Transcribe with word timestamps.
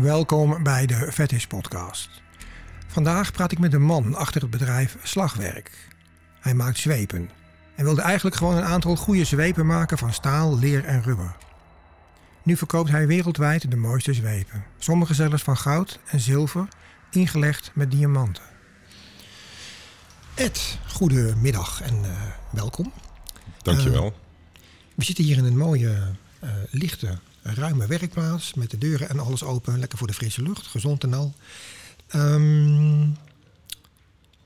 Welkom 0.00 0.62
bij 0.62 0.86
de 0.86 1.12
Fetish 1.12 1.44
Podcast. 1.44 2.08
Vandaag 2.86 3.32
praat 3.32 3.52
ik 3.52 3.58
met 3.58 3.70
de 3.70 3.78
man 3.78 4.14
achter 4.14 4.40
het 4.40 4.50
bedrijf 4.50 4.96
Slagwerk. 5.02 5.88
Hij 6.40 6.54
maakt 6.54 6.78
zwepen 6.78 7.30
en 7.76 7.84
wilde 7.84 8.00
eigenlijk 8.00 8.36
gewoon 8.36 8.56
een 8.56 8.64
aantal 8.64 8.96
goede 8.96 9.24
zwepen 9.24 9.66
maken 9.66 9.98
van 9.98 10.12
staal, 10.12 10.58
leer 10.58 10.84
en 10.84 11.02
rubber. 11.02 11.36
Nu 12.42 12.56
verkoopt 12.56 12.90
hij 12.90 13.06
wereldwijd 13.06 13.70
de 13.70 13.76
mooiste 13.76 14.14
zwepen. 14.14 14.64
Sommige 14.78 15.14
zelfs 15.14 15.42
van 15.42 15.56
goud 15.56 15.98
en 16.06 16.20
zilver, 16.20 16.68
ingelegd 17.10 17.70
met 17.74 17.90
diamanten. 17.90 18.44
Ed, 20.34 20.78
goedemiddag 20.86 21.82
en 21.82 21.94
uh, 21.94 22.10
welkom. 22.50 22.92
Dankjewel. 23.62 24.06
Uh, 24.06 24.58
we 24.94 25.04
zitten 25.04 25.24
hier 25.24 25.36
in 25.36 25.44
een 25.44 25.56
mooie, 25.56 26.14
uh, 26.44 26.50
lichte, 26.70 27.18
ruime 27.42 27.86
werkplaats 27.86 28.54
met 28.54 28.70
de 28.70 28.78
deuren 28.78 29.08
en 29.08 29.18
alles 29.18 29.42
open. 29.42 29.78
Lekker 29.78 29.98
voor 29.98 30.06
de 30.06 30.12
frisse 30.12 30.42
lucht, 30.42 30.66
gezond 30.66 31.04
en 31.04 31.14
al. 31.14 31.34
Um, 32.14 33.16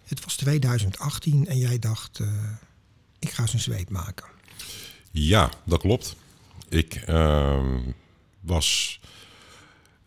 het 0.05 0.25
was 0.25 0.37
2018 0.37 1.47
en 1.47 1.59
jij 1.59 1.79
dacht, 1.79 2.21
ik 3.19 3.31
ga 3.31 3.43
eens 3.43 3.53
een 3.53 3.61
zweep 3.61 3.89
maken. 3.89 4.27
Ja, 5.11 5.51
dat 5.65 5.81
klopt. 5.81 6.17
Ik 6.69 7.05
uh, 7.09 7.65
was 8.41 9.01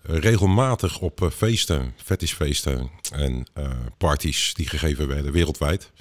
regelmatig 0.02 1.00
op 1.00 1.30
feesten, 1.34 1.94
fetishfeesten 2.04 2.90
en 3.12 3.46
uh, 3.58 3.72
parties 3.98 4.54
die 4.54 4.68
gegeven 4.68 5.08
werden 5.08 5.32
wereldwijd. 5.32 5.92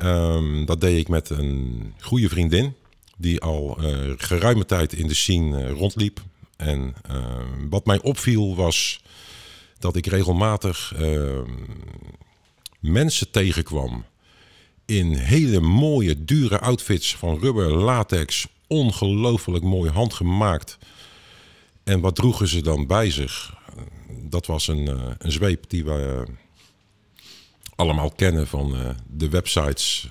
Um, 0.00 0.64
dat 0.66 0.80
deed 0.80 0.98
ik 0.98 1.08
met 1.08 1.30
een 1.30 1.94
goede 2.00 2.28
vriendin 2.28 2.74
die 3.18 3.40
al 3.40 3.78
uh, 3.80 4.12
geruime 4.16 4.64
tijd 4.64 4.92
in 4.92 5.06
de 5.06 5.14
scene 5.14 5.62
uh, 5.62 5.70
rondliep. 5.70 6.20
En 6.56 6.94
ehm, 7.08 7.68
wat 7.68 7.86
mij 7.86 8.00
opviel 8.00 8.56
was 8.56 9.00
dat 9.78 9.96
ik 9.96 10.06
regelmatig 10.06 10.94
mensen 12.80 13.30
tegenkwam 13.30 14.04
in 14.84 15.14
hele 15.14 15.60
mooie, 15.60 16.24
dure 16.24 16.58
outfits 16.58 17.16
van 17.16 17.38
rubber, 17.38 17.70
latex, 17.70 18.46
ongelooflijk 18.66 19.64
mooi 19.64 19.90
handgemaakt. 19.90 20.78
En 21.84 22.00
wat 22.00 22.14
droegen 22.14 22.48
ze 22.48 22.62
dan 22.62 22.86
bij 22.86 23.10
zich? 23.10 23.54
Dat 24.22 24.46
was 24.46 24.68
een, 24.68 24.86
een 25.18 25.32
zweep 25.32 25.64
die 25.68 25.84
we 25.84 26.24
allemaal 27.78 28.10
kennen 28.10 28.46
van 28.46 28.74
uh, 28.74 28.88
de 29.06 29.28
websites. 29.28 30.08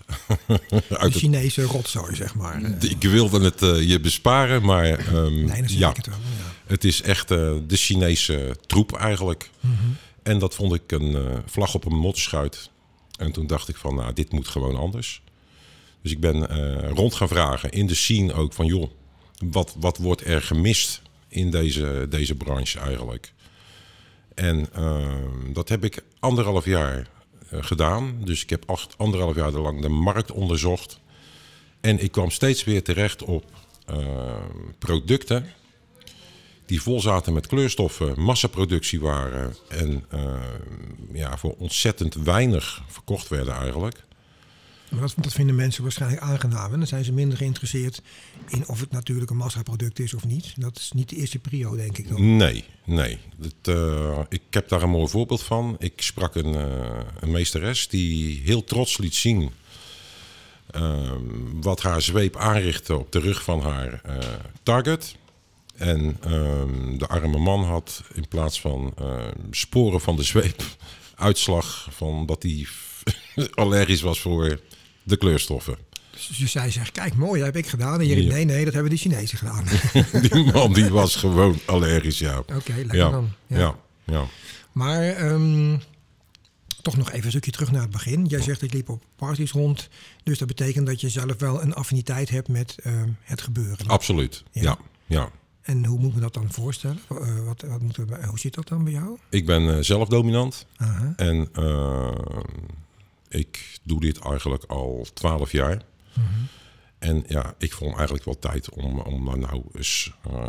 uit 0.90 1.14
de 1.14 1.20
Chinese 1.20 1.62
rotzooi, 1.62 2.16
zeg 2.16 2.36
maar. 2.36 2.62
Ik 2.80 3.02
wilde 3.02 3.44
het 3.44 3.88
je 3.88 4.00
besparen, 4.00 4.66
maar 4.66 5.14
um, 5.14 5.46
nee, 5.46 5.64
ja, 5.68 5.92
het, 5.92 6.08
wel, 6.08 6.18
ja, 6.38 6.54
het 6.66 6.84
is 6.84 7.02
echt 7.02 7.28
de 7.28 7.66
Chinese 7.68 8.56
troep 8.66 8.96
eigenlijk. 8.96 9.50
Mhm. 9.60 9.72
Mm 9.72 9.80
-hmm. 9.80 9.98
En 10.24 10.40
dat 10.40 10.56
vond 10.56 10.74
ik 10.74 10.92
een 10.92 11.42
vlag 11.46 11.74
op 11.74 11.86
een 11.86 11.98
motorschuit. 11.98 12.70
En 13.18 13.32
toen 13.32 13.48
dacht 13.48 13.70
ik 13.70 13.76
van, 13.76 13.96
nou, 13.96 14.14
dit 14.14 14.32
moet 14.32 14.48
gewoon 14.48 14.76
anders. 14.76 15.22
Dus 16.02 16.12
ik 16.12 16.20
ben 16.20 16.46
rond 16.90 17.14
gaan 17.14 17.28
vragen, 17.28 17.72
in 17.72 17.88
de 17.88 17.96
scene 17.96 18.34
ook, 18.34 18.54
van 18.54 18.66
joh, 18.66 18.92
wat, 19.46 19.76
wat 19.80 19.98
wordt 19.98 20.26
er 20.26 20.42
gemist 20.42 21.02
in 21.28 21.52
deze, 21.52 22.06
deze 22.10 22.36
branche 22.36 22.80
eigenlijk? 22.80 23.34
En 24.36 24.68
uh, 24.78 25.06
dat 25.54 25.70
heb 25.70 25.84
ik 25.84 26.04
anderhalf 26.20 26.66
jaar 26.66 27.08
gedaan. 27.52 28.18
Dus 28.24 28.44
ik 28.44 28.50
heb 28.50 28.70
acht, 28.70 28.94
anderhalf 28.98 29.36
jaar 29.36 29.52
lang 29.52 29.82
de 29.82 29.90
markt 29.90 30.32
onderzocht. 30.32 31.00
En 31.82 32.04
ik 32.04 32.12
kwam 32.12 32.32
steeds 32.32 32.64
weer 32.64 32.84
terecht 32.84 33.24
op 33.24 33.46
producten 34.80 35.46
die 36.68 36.82
vol 36.82 37.02
zaten 37.02 37.34
met 37.34 37.48
kleurstoffen, 37.48 38.22
massaproductie 38.22 39.00
waren 39.00 39.56
en 39.68 40.06
uh, 40.14 40.36
ja, 41.14 41.38
voor 41.38 41.56
ontzettend 41.58 42.14
weinig 42.14 42.84
verkocht 42.88 43.28
werden 43.28 43.54
eigenlijk. 43.54 44.06
Maar 44.90 45.10
dat, 45.16 45.34
vinden 45.34 45.56
mensen 45.56 45.84
waarschijnlijk 45.84 46.22
aangenaam. 46.22 46.74
En 46.74 46.78
dan 46.78 46.88
zijn 46.88 47.04
ze 47.04 47.14
minder 47.14 47.38
geïnteresseerd 47.38 48.02
in 48.48 48.68
of 48.68 48.80
het 48.80 48.92
natuurlijk 48.92 49.30
een 49.30 49.38
massaproduct 49.38 50.00
is 50.00 50.14
of 50.14 50.26
niet. 50.26 50.54
Dat 50.56 50.78
is 50.78 50.92
niet 50.92 51.10
de 51.10 51.16
eerste 51.16 51.40
prio, 51.40 51.76
denk 51.76 51.98
ik. 51.98 52.10
Dan. 52.10 52.38
Nee, 52.38 52.66
nee. 52.84 53.18
Dat, 53.38 53.76
uh, 53.76 54.20
ik 54.30 54.42
heb 54.50 54.70
daar 54.70 54.82
een 54.82 54.90
mooi 54.90 55.08
voorbeeld 55.08 55.44
van. 55.44 55.76
Ik 55.80 56.02
sprak 56.02 56.36
een, 56.36 56.54
uh, 56.54 57.00
een 57.20 57.32
meesteres 57.32 57.88
die 57.88 58.42
heel 58.44 58.64
trots 58.64 58.98
liet 58.98 59.16
zien... 59.16 59.52
Uh, 60.76 61.12
wat 61.62 61.82
haar 61.82 62.02
zweep 62.02 62.36
aanrichtte 62.36 62.98
op 62.98 63.12
de 63.12 63.20
rug 63.20 63.44
van 63.44 63.62
haar 63.62 64.02
target... 64.64 65.16
En 65.76 66.18
um, 66.28 66.98
de 66.98 67.08
arme 67.08 67.38
man 67.38 67.64
had 67.64 68.04
in 68.14 68.28
plaats 68.28 68.62
van 68.62 68.94
sporen 69.52 70.02
van 70.02 70.16
de 70.16 70.24
zweep 70.24 70.64
uitslag 71.16 71.88
van 71.92 72.26
dat 72.26 72.44
hij 72.44 72.68
allergisch 73.64 74.02
was 74.02 74.20
voor 74.20 74.60
de 75.08 75.18
kleurstoffen. 75.18 75.78
Dus 76.12 76.52
zij 76.52 76.72
zegt, 76.72 76.92
kijk 76.92 77.16
mooi, 77.16 77.38
dat 77.38 77.54
heb 77.54 77.64
ik 77.64 77.68
gedaan. 77.68 78.00
En 78.00 78.08
jullie, 78.08 78.28
nee, 78.28 78.46
nee, 78.46 78.66
dat 78.66 78.74
hebben 78.74 78.92
de 78.92 78.98
Chinezen 78.98 79.38
gedaan. 79.38 79.66
die 80.30 80.52
man 80.52 80.74
die 80.74 80.90
was 80.90 81.16
gewoon 81.16 81.60
allergisch, 81.66 82.20
ja. 82.20 82.38
Oké, 82.38 82.56
okay, 82.56 82.78
lekker 82.78 82.98
ja. 82.98 83.10
dan. 83.10 83.30
Ja. 83.48 83.58
ja, 83.58 83.76
ja. 84.06 84.26
Maar 84.72 85.32
um, 85.32 85.82
toch 86.82 86.98
nog 86.98 87.12
even 87.12 87.26
een 87.26 87.32
stukje 87.32 87.52
terug 87.52 87.72
naar 87.72 87.82
het 87.82 87.92
begin. 87.92 88.26
Jij 88.26 88.42
zegt, 88.42 88.62
ik 88.62 88.74
liep 88.74 88.90
op 88.90 89.04
parties 89.16 89.52
rond. 89.52 89.90
Dus 90.24 90.38
dat 90.38 90.48
betekent 90.48 90.86
dat 90.88 91.02
je 91.02 91.10
zelf 91.10 91.40
wel 91.40 91.62
een 91.62 91.74
affiniteit 91.74 92.30
hebt 92.30 92.48
met 92.48 92.76
uh, 92.84 92.94
het 93.22 93.42
gebeuren. 93.42 93.88
Absoluut, 93.88 94.44
ja. 94.52 94.62
ja. 94.62 94.78
ja. 95.06 95.32
En 95.62 95.86
hoe 95.86 96.00
moet 96.00 96.16
me 96.16 96.22
dat 96.22 96.34
dan 96.34 96.52
voorstellen? 96.52 97.00
Uh, 97.12 97.46
wat, 97.46 97.62
wat 97.62 97.82
moet 97.82 97.98
er, 97.98 98.28
hoe 98.28 98.40
zit 98.40 98.54
dat 98.54 98.68
dan 98.68 98.84
bij 98.84 98.94
jou? 98.94 99.18
Ik 99.30 99.46
ben 99.46 99.64
uh, 99.64 99.78
zelf 99.80 100.08
dominant. 100.08 100.66
-huh. 100.78 101.02
En 101.16 101.50
uh, 101.60 102.12
ik 103.38 103.80
doe 103.84 104.00
dit 104.00 104.20
eigenlijk 104.20 104.64
al 104.64 105.06
twaalf 105.14 105.52
jaar. 105.52 105.82
-huh. 106.14 106.24
En 107.00 107.24
ja, 107.28 107.56
ik 107.58 107.74
vond 107.74 107.96
eigenlijk 107.96 108.26
wel 108.26 108.40
tijd 108.40 108.70
om, 108.70 109.00
om 109.00 109.26
daar 109.26 109.38
nou 109.38 109.64
eens 109.74 110.12
uh, 110.32 110.46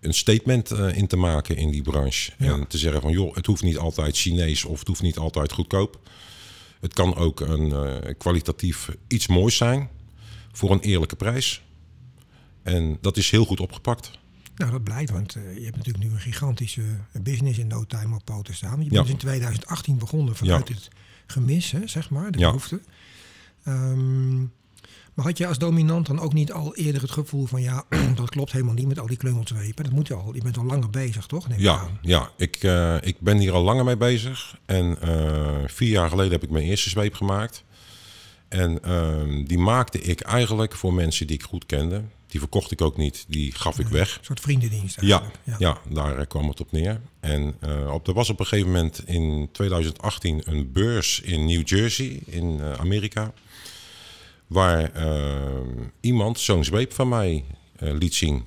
een 0.00 0.14
statement 0.14 0.70
uh, 0.72 0.96
in 0.96 1.06
te 1.06 1.16
maken 1.16 1.56
in 1.56 1.70
die 1.70 1.82
branche. 1.82 2.32
Ja. 2.38 2.52
En 2.52 2.66
te 2.66 2.78
zeggen 2.78 3.00
van 3.00 3.10
joh, 3.12 3.34
het 3.34 3.46
hoeft 3.46 3.62
niet 3.62 3.78
altijd 3.78 4.16
Chinees 4.16 4.64
of 4.64 4.78
het 4.78 4.88
hoeft 4.88 5.02
niet 5.02 5.16
altijd 5.18 5.52
goedkoop. 5.52 6.00
Het 6.80 6.94
kan 6.94 7.14
ook 7.14 7.40
een 7.40 7.66
uh, 7.68 8.14
kwalitatief 8.18 8.88
iets 9.08 9.26
moois 9.26 9.56
zijn 9.56 9.88
voor 10.52 10.70
een 10.70 10.80
eerlijke 10.80 11.16
prijs. 11.16 11.62
En 12.62 12.98
dat 13.00 13.16
is 13.16 13.30
heel 13.30 13.44
goed 13.44 13.60
opgepakt. 13.60 14.10
Nou, 14.56 14.70
dat 14.70 14.84
blijkt, 14.84 15.10
want 15.10 15.36
uh, 15.36 15.58
je 15.58 15.64
hebt 15.64 15.76
natuurlijk 15.76 16.04
nu 16.04 16.10
een 16.10 16.20
gigantische 16.20 16.82
business 17.22 17.58
in 17.58 17.66
no 17.66 17.84
time 17.84 18.14
op 18.14 18.24
poten 18.24 18.54
staan. 18.54 18.82
Je 18.84 18.90
bent 18.90 19.06
Ja. 19.06 19.12
in 19.12 19.18
2018 19.18 19.98
begonnen 19.98 20.36
vanuit 20.36 20.68
Ja. 20.68 20.74
het 20.74 20.88
gemis, 21.26 21.70
hè, 21.70 21.86
zeg 21.86 22.10
maar, 22.10 22.30
de 22.30 22.38
Ja. 22.38 22.46
behoefte. 22.46 22.80
Ehm, 23.64 24.38
maar 25.14 25.24
had 25.24 25.38
je 25.38 25.46
als 25.46 25.58
dominant 25.58 26.06
dan 26.06 26.20
ook 26.20 26.32
niet 26.32 26.52
al 26.52 26.74
eerder 26.76 27.02
het 27.02 27.10
gevoel 27.10 27.46
van... 27.46 27.62
ja, 27.62 27.84
dat 28.14 28.30
klopt 28.30 28.52
helemaal 28.52 28.74
niet 28.74 28.86
met 28.88 28.98
al 28.98 29.06
die 29.06 29.16
klungelswepen. 29.16 29.84
Dat 29.84 29.92
moet 29.92 30.06
je 30.06 30.14
al, 30.14 30.34
je 30.34 30.42
bent 30.42 30.56
al 30.58 30.64
langer 30.64 30.90
bezig, 30.90 31.26
toch? 31.26 31.48
Neem 31.48 31.58
Ja, 31.60 31.78
aan. 31.78 31.98
ja. 32.02 32.30
Ik, 32.36 32.56
eh, 32.56 32.96
ik 33.00 33.20
ben 33.20 33.38
hier 33.38 33.52
al 33.52 33.62
langer 33.62 33.84
mee 33.84 33.96
bezig. 33.96 34.58
En 34.66 35.00
eh, 35.00 35.58
vier 35.66 35.88
jaar 35.90 36.08
geleden 36.08 36.32
heb 36.32 36.42
ik 36.42 36.50
mijn 36.50 36.64
eerste 36.64 36.90
zweep 36.90 37.14
gemaakt. 37.14 37.64
En 38.48 38.82
ehm, 38.82 39.44
die 39.44 39.58
maakte 39.58 40.00
ik 40.00 40.20
eigenlijk 40.20 40.74
voor 40.74 40.94
mensen 40.94 41.26
die 41.26 41.36
ik 41.36 41.42
goed 41.42 41.66
kende. 41.66 42.02
Die 42.32 42.40
verkocht 42.40 42.70
ik 42.70 42.80
ook 42.80 42.96
niet, 42.96 43.24
die 43.28 43.52
gaf 43.52 43.78
ik 43.78 43.86
weg. 43.86 44.16
Een 44.18 44.24
soort 44.24 44.40
vriendendienst 44.40 45.00
Ja, 45.00 45.20
eigenlijk. 45.20 45.60
ja. 45.60 45.80
daar 45.88 46.18
eh, 46.18 46.26
kwam 46.26 46.48
het 46.48 46.60
op 46.60 46.72
neer. 46.72 47.00
En 47.20 47.54
eh, 47.60 47.92
op, 47.92 48.08
er 48.08 48.14
was 48.14 48.30
op 48.30 48.40
een 48.40 48.46
gegeven 48.46 48.70
moment 48.72 49.02
in 49.06 49.48
2018 49.52 50.42
een 50.44 50.72
beurs 50.72 51.20
in 51.20 51.46
New 51.46 51.68
Jersey 51.68 52.22
in 52.26 52.60
eh, 52.60 52.72
Amerika. 52.72 53.32
Waar 54.46 54.92
iemand 56.00 56.40
zo'n 56.40 56.64
zweep 56.64 56.92
van 56.92 57.08
mij 57.08 57.44
liet 57.78 58.14
zien. 58.14 58.44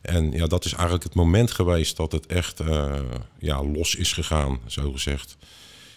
En 0.00 0.32
ja, 0.32 0.46
dat 0.46 0.64
is 0.64 0.72
eigenlijk 0.72 1.04
het 1.04 1.14
moment 1.14 1.50
geweest 1.50 1.96
dat 1.96 2.12
het 2.12 2.26
echt 2.26 2.60
ja, 3.38 3.64
los 3.64 3.94
is 3.94 4.12
gegaan, 4.12 4.58
zo 4.66 4.92
gezegd. 4.92 5.36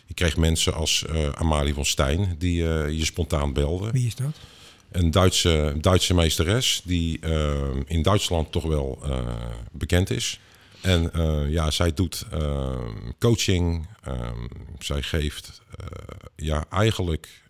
Je 0.05 0.13
kreeg 0.13 0.37
mensen 0.37 0.73
als 0.73 1.05
Amalie 1.33 1.73
van 1.73 1.85
Stijn, 1.85 2.35
die 2.37 2.55
je 2.97 3.05
spontaan 3.05 3.53
belden 3.53 3.91
Wie 3.91 4.07
is 4.07 4.15
dat? 4.15 4.35
Een 4.91 5.11
Duitse, 5.11 5.75
Duitse 5.81 6.13
meesteres 6.13 6.81
die 6.83 7.19
uh, 7.21 7.69
in 7.85 8.01
Duitsland 8.01 8.51
toch 8.51 8.63
wel 8.63 8.99
uh, 9.05 9.35
bekend 9.71 10.09
is. 10.09 10.39
En 10.81 11.11
uh, 11.15 11.51
ja, 11.51 11.71
zij 11.71 11.93
doet 11.93 12.25
coaching. 13.19 13.87
Um, 14.07 14.47
zij 14.79 15.01
geeft 15.01 15.61
ja, 16.35 16.65
eigenlijk 16.69 17.41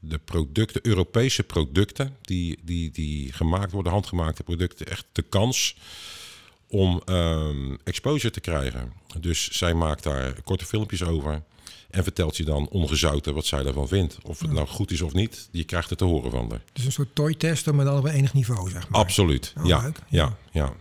de 0.00 0.18
producten, 0.18 0.86
Europese 0.86 1.42
producten, 1.42 2.16
die, 2.20 2.58
die, 2.62 2.90
die 2.90 3.32
gemaakt 3.32 3.72
worden, 3.72 3.92
handgemaakte 3.92 4.42
producten, 4.42 4.86
echt 4.86 5.04
de 5.12 5.22
kans 5.22 5.76
om 6.68 7.02
um, 7.06 7.78
exposure 7.84 8.32
te 8.32 8.40
krijgen. 8.40 8.92
Dus 9.20 9.50
zij 9.50 9.74
maakt 9.74 10.02
daar 10.02 10.42
korte 10.42 10.64
filmpjes 10.64 11.02
over. 11.02 11.42
En 11.90 12.02
vertelt 12.02 12.36
je 12.36 12.44
dan 12.44 12.68
ongezouten 12.68 13.34
wat 13.34 13.46
zij 13.46 13.62
daarvan 13.62 13.88
vindt. 13.88 14.18
Of 14.22 14.40
het 14.40 14.52
nou 14.52 14.66
goed 14.66 14.90
is 14.90 15.02
of 15.02 15.12
niet, 15.12 15.48
je 15.50 15.64
krijgt 15.64 15.88
het 15.90 15.98
te 15.98 16.04
horen 16.04 16.30
van 16.30 16.46
haar. 16.50 16.60
Dus 16.72 16.84
een 16.84 16.92
soort 16.92 17.14
toy-tester, 17.14 17.74
maar 17.74 17.84
dan 17.84 17.98
op 17.98 18.04
enig 18.06 18.34
niveau, 18.34 18.70
zeg 18.70 18.88
maar. 18.88 19.00
Absoluut, 19.00 19.52
Oh, 19.58 19.66
ja, 19.66 19.82
leuk. 19.82 19.98
ja, 20.08 20.36
ja. 20.50 20.72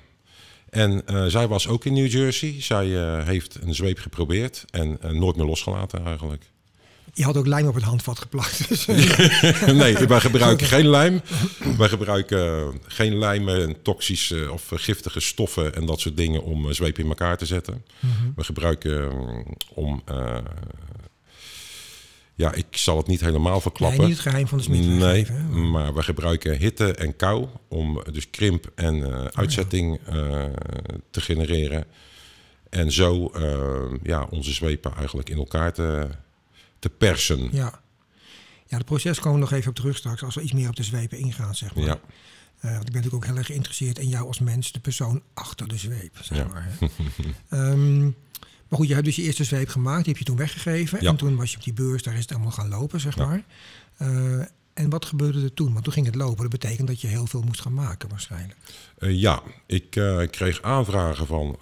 En 0.70 1.08
eh, 1.08 1.26
zij 1.26 1.48
was 1.48 1.68
ook 1.68 1.86
in 1.86 1.94
New 1.94 2.08
Jersey. 2.12 2.56
Zij 2.62 3.04
eh, 3.18 3.26
heeft 3.26 3.58
een 3.62 3.76
zweep 3.76 4.00
geprobeerd 4.00 4.66
en 4.72 4.98
eh, 5.02 5.12
nooit 5.12 5.36
meer 5.36 5.46
losgelaten 5.46 6.06
eigenlijk. 6.06 6.44
Je 7.14 7.24
had 7.24 7.38
ook 7.38 7.48
lijm 7.48 7.68
op 7.68 7.74
het 7.74 7.84
handvat 7.84 8.20
geplakt. 8.20 8.70
Dus, 8.70 8.86
nee, 9.66 9.98
wij 9.98 10.20
gebruiken 10.20 10.68
geen 10.68 10.88
lijm. 10.98 11.22
Wij 11.78 11.90
gebruiken 11.90 12.74
geen 12.88 13.18
lijmen, 13.18 13.82
toxische 13.82 14.52
of 14.52 14.72
giftige 14.74 15.20
stoffen 15.20 15.76
en 15.76 15.86
dat 15.86 16.00
soort 16.00 16.18
dingen 16.18 16.44
om 16.44 16.74
zweep 16.74 16.98
in 17.00 17.08
elkaar 17.08 17.38
te 17.38 17.46
zetten. 17.46 17.86
We 18.36 18.44
gebruiken 18.44 19.12
om 19.74 20.04
ja, 22.36 22.54
ik 22.54 22.66
zal 22.70 22.98
het 22.98 23.08
niet 23.08 23.22
helemaal 23.22 23.62
verklappen. 23.62 24.00
Nee, 24.00 24.08
niet 24.08 24.18
het 24.18 24.28
geheim 24.28 24.48
van 24.48 24.58
de 24.58 24.64
smid. 24.64 24.86
Nee, 24.86 25.32
maar 25.52 25.94
we 25.94 26.04
gebruiken 26.04 26.58
hitte 26.58 26.94
en 26.94 27.16
kou 27.16 27.48
om 27.68 28.04
dus 28.12 28.30
krimp 28.30 28.72
en 28.76 28.96
uh, 28.96 29.26
uitzetting 29.26 30.00
uh, 30.14 30.44
te 31.10 31.22
genereren. 31.22 31.86
En 32.70 32.92
zo 32.92 33.32
uh, 33.36 34.00
ja, 34.04 34.28
onze 34.30 34.54
zwepen 34.54 34.96
eigenlijk 34.96 35.30
in 35.30 35.38
elkaar 35.38 35.74
te, 35.74 36.10
te 36.80 36.90
persen. 36.90 37.50
Ja. 37.52 37.82
ja, 38.68 38.78
het 38.78 38.86
proces 38.86 39.20
komen 39.20 39.40
we 39.40 39.46
nog 39.46 39.54
even 39.54 39.70
op 39.70 39.76
terug 39.76 39.98
straks 39.98 40.24
als 40.24 40.36
we 40.36 40.42
iets 40.42 40.54
meer 40.54 40.70
op 40.70 40.76
de 40.76 40.84
zwepen 40.84 41.18
ingaan, 41.18 41.56
zeg 41.56 41.76
maar. 41.76 41.86
Ja. 41.86 42.00
want 42.62 42.88
ik 42.88 42.92
ben 42.92 42.94
natuurlijk 42.94 43.14
ook 43.14 43.26
heel 43.26 43.38
erg 43.38 43.46
geïnteresseerd 43.46 44.00
in 44.00 44.08
jou 44.08 44.28
als 44.28 44.40
mens, 44.40 44.72
de 44.72 44.80
persoon 44.80 45.22
achter 45.34 45.68
de 45.68 45.78
zweep, 45.78 46.18
zeg 46.22 46.38
ja. 46.38 46.48
maar. 46.48 46.78
um, 47.50 48.16
Maar 48.76 48.84
goed, 48.84 48.94
je 48.96 49.02
hebt 49.02 49.16
dus 49.16 49.26
je 49.26 49.30
eerste 49.30 49.44
zweep 49.44 49.70
gemaakt, 49.70 50.04
die 50.04 50.14
heb 50.14 50.18
je 50.18 50.24
toen 50.24 50.38
weggegeven. 50.38 51.00
En 51.00 51.16
toen 51.16 51.36
was 51.36 51.52
je 51.52 51.58
op 51.58 51.64
die 51.64 51.74
beurs, 51.74 52.04
daar 52.04 52.14
is 52.14 52.22
het 52.22 52.32
allemaal 52.32 52.52
gaan 52.52 52.70
lopen, 52.70 53.00
zeg 53.00 53.18
maar. 53.18 53.44
Uh, 54.02 54.44
en 54.74 54.90
wat 54.90 55.06
gebeurde 55.06 55.44
er 55.44 55.54
toen? 55.54 55.72
Want 55.72 55.84
toen 55.84 55.94
ging 55.94 56.06
het 56.06 56.16
lopen. 56.16 56.42
Dat 56.42 56.60
betekent 56.60 56.88
dat 56.88 57.02
je 57.02 57.08
heel 57.08 57.28
veel 57.28 57.42
moest 57.42 57.62
gaan 57.62 57.74
maken 57.74 58.10
waarschijnlijk. 58.10 58.58
Uh, 59.00 59.20
ja, 59.20 59.44
ik 59.66 59.96
uh, 59.96 60.22
kreeg 60.30 60.62
aanvragen 60.62 61.28
van 61.28 61.58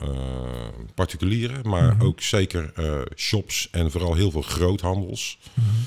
particulieren, 0.94 1.70
maar 1.70 2.02
ook 2.02 2.22
zeker 2.22 2.74
shops 3.16 3.70
en 3.72 3.92
vooral 3.92 4.16
heel 4.16 4.32
veel 4.32 4.42
groothandels. 4.42 5.40
Mm 5.54 5.64
-hmm. 5.64 5.86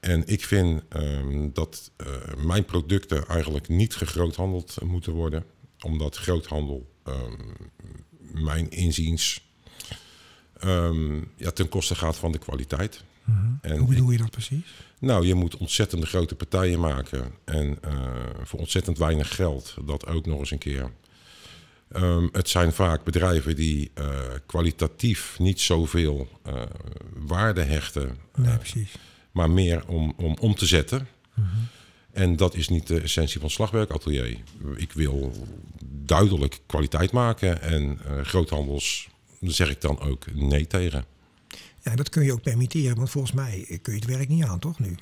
En 0.00 0.26
ik 0.26 0.44
vind 0.44 0.82
um, 0.96 1.50
dat 1.52 1.90
mijn 2.36 2.64
producten 2.64 3.28
eigenlijk 3.28 3.68
niet 3.68 3.94
gegroothandeld 3.94 4.76
moeten 4.82 5.12
worden. 5.12 5.44
Omdat 5.80 6.16
groothandel, 6.16 6.90
um, 7.04 7.72
mijn 8.20 8.70
inziens, 8.70 9.43
um, 10.64 11.30
ja, 11.36 11.50
ten 11.50 11.68
koste 11.68 11.94
gaat 11.94 12.16
van 12.16 12.32
de 12.32 12.38
kwaliteit. 12.38 13.04
-hmm. 13.24 13.58
en 13.62 13.78
Hoe 13.78 13.88
bedoel 13.88 14.10
je 14.10 14.18
dat 14.18 14.30
precies? 14.30 14.74
Nou, 14.98 15.26
je 15.26 15.34
moet 15.34 15.56
ontzettend 15.56 16.04
grote 16.04 16.34
partijen 16.34 16.80
maken. 16.80 17.32
En 17.44 17.78
uh, 17.84 17.90
voor 18.42 18.58
ontzettend 18.58 18.98
weinig 18.98 19.34
geld. 19.34 19.74
Dat 19.84 20.06
ook 20.06 20.26
nog 20.26 20.38
eens 20.38 20.50
een 20.50 20.58
keer. 20.58 20.90
Um, 21.96 22.28
het 22.32 22.48
zijn 22.48 22.72
vaak 22.72 23.04
bedrijven 23.04 23.56
die 23.56 23.90
uh, 23.98 24.06
kwalitatief 24.46 25.38
niet 25.38 25.60
zoveel 25.60 26.28
uh, 26.46 26.62
waarde 27.14 27.62
hechten. 27.62 28.16
Nee. 28.34 28.88
Maar 29.32 29.50
meer 29.50 29.86
om, 29.86 30.14
om 30.16 30.36
om 30.40 30.54
te 30.54 30.66
zetten. 30.66 31.08
-hmm. 31.34 31.44
En 32.12 32.36
dat 32.36 32.54
is 32.54 32.68
niet 32.68 32.86
de 32.86 33.00
essentie 33.00 33.40
van 33.40 33.50
slagwerkatelier. 33.50 34.38
Ik 34.76 34.92
wil 34.92 35.32
duidelijk 36.04 36.60
kwaliteit 36.66 37.12
maken. 37.12 37.62
En 37.62 37.98
groothandels 38.22 39.08
daar 39.44 39.54
zeg 39.54 39.70
ik 39.70 39.80
dan 39.80 40.00
ook 40.00 40.34
nee 40.34 40.66
tegen. 40.66 41.04
Ja, 41.82 41.96
dat 41.96 42.08
kun 42.08 42.24
je 42.24 42.32
ook 42.32 42.42
permitteren, 42.42 42.96
want 42.96 43.10
volgens 43.10 43.32
mij 43.32 43.78
kun 43.82 43.92
je 43.92 43.98
het 43.98 44.08
werk 44.08 44.28
niet 44.28 44.44
aan, 44.44 44.58
toch 44.58 44.78
nu? 44.78 44.94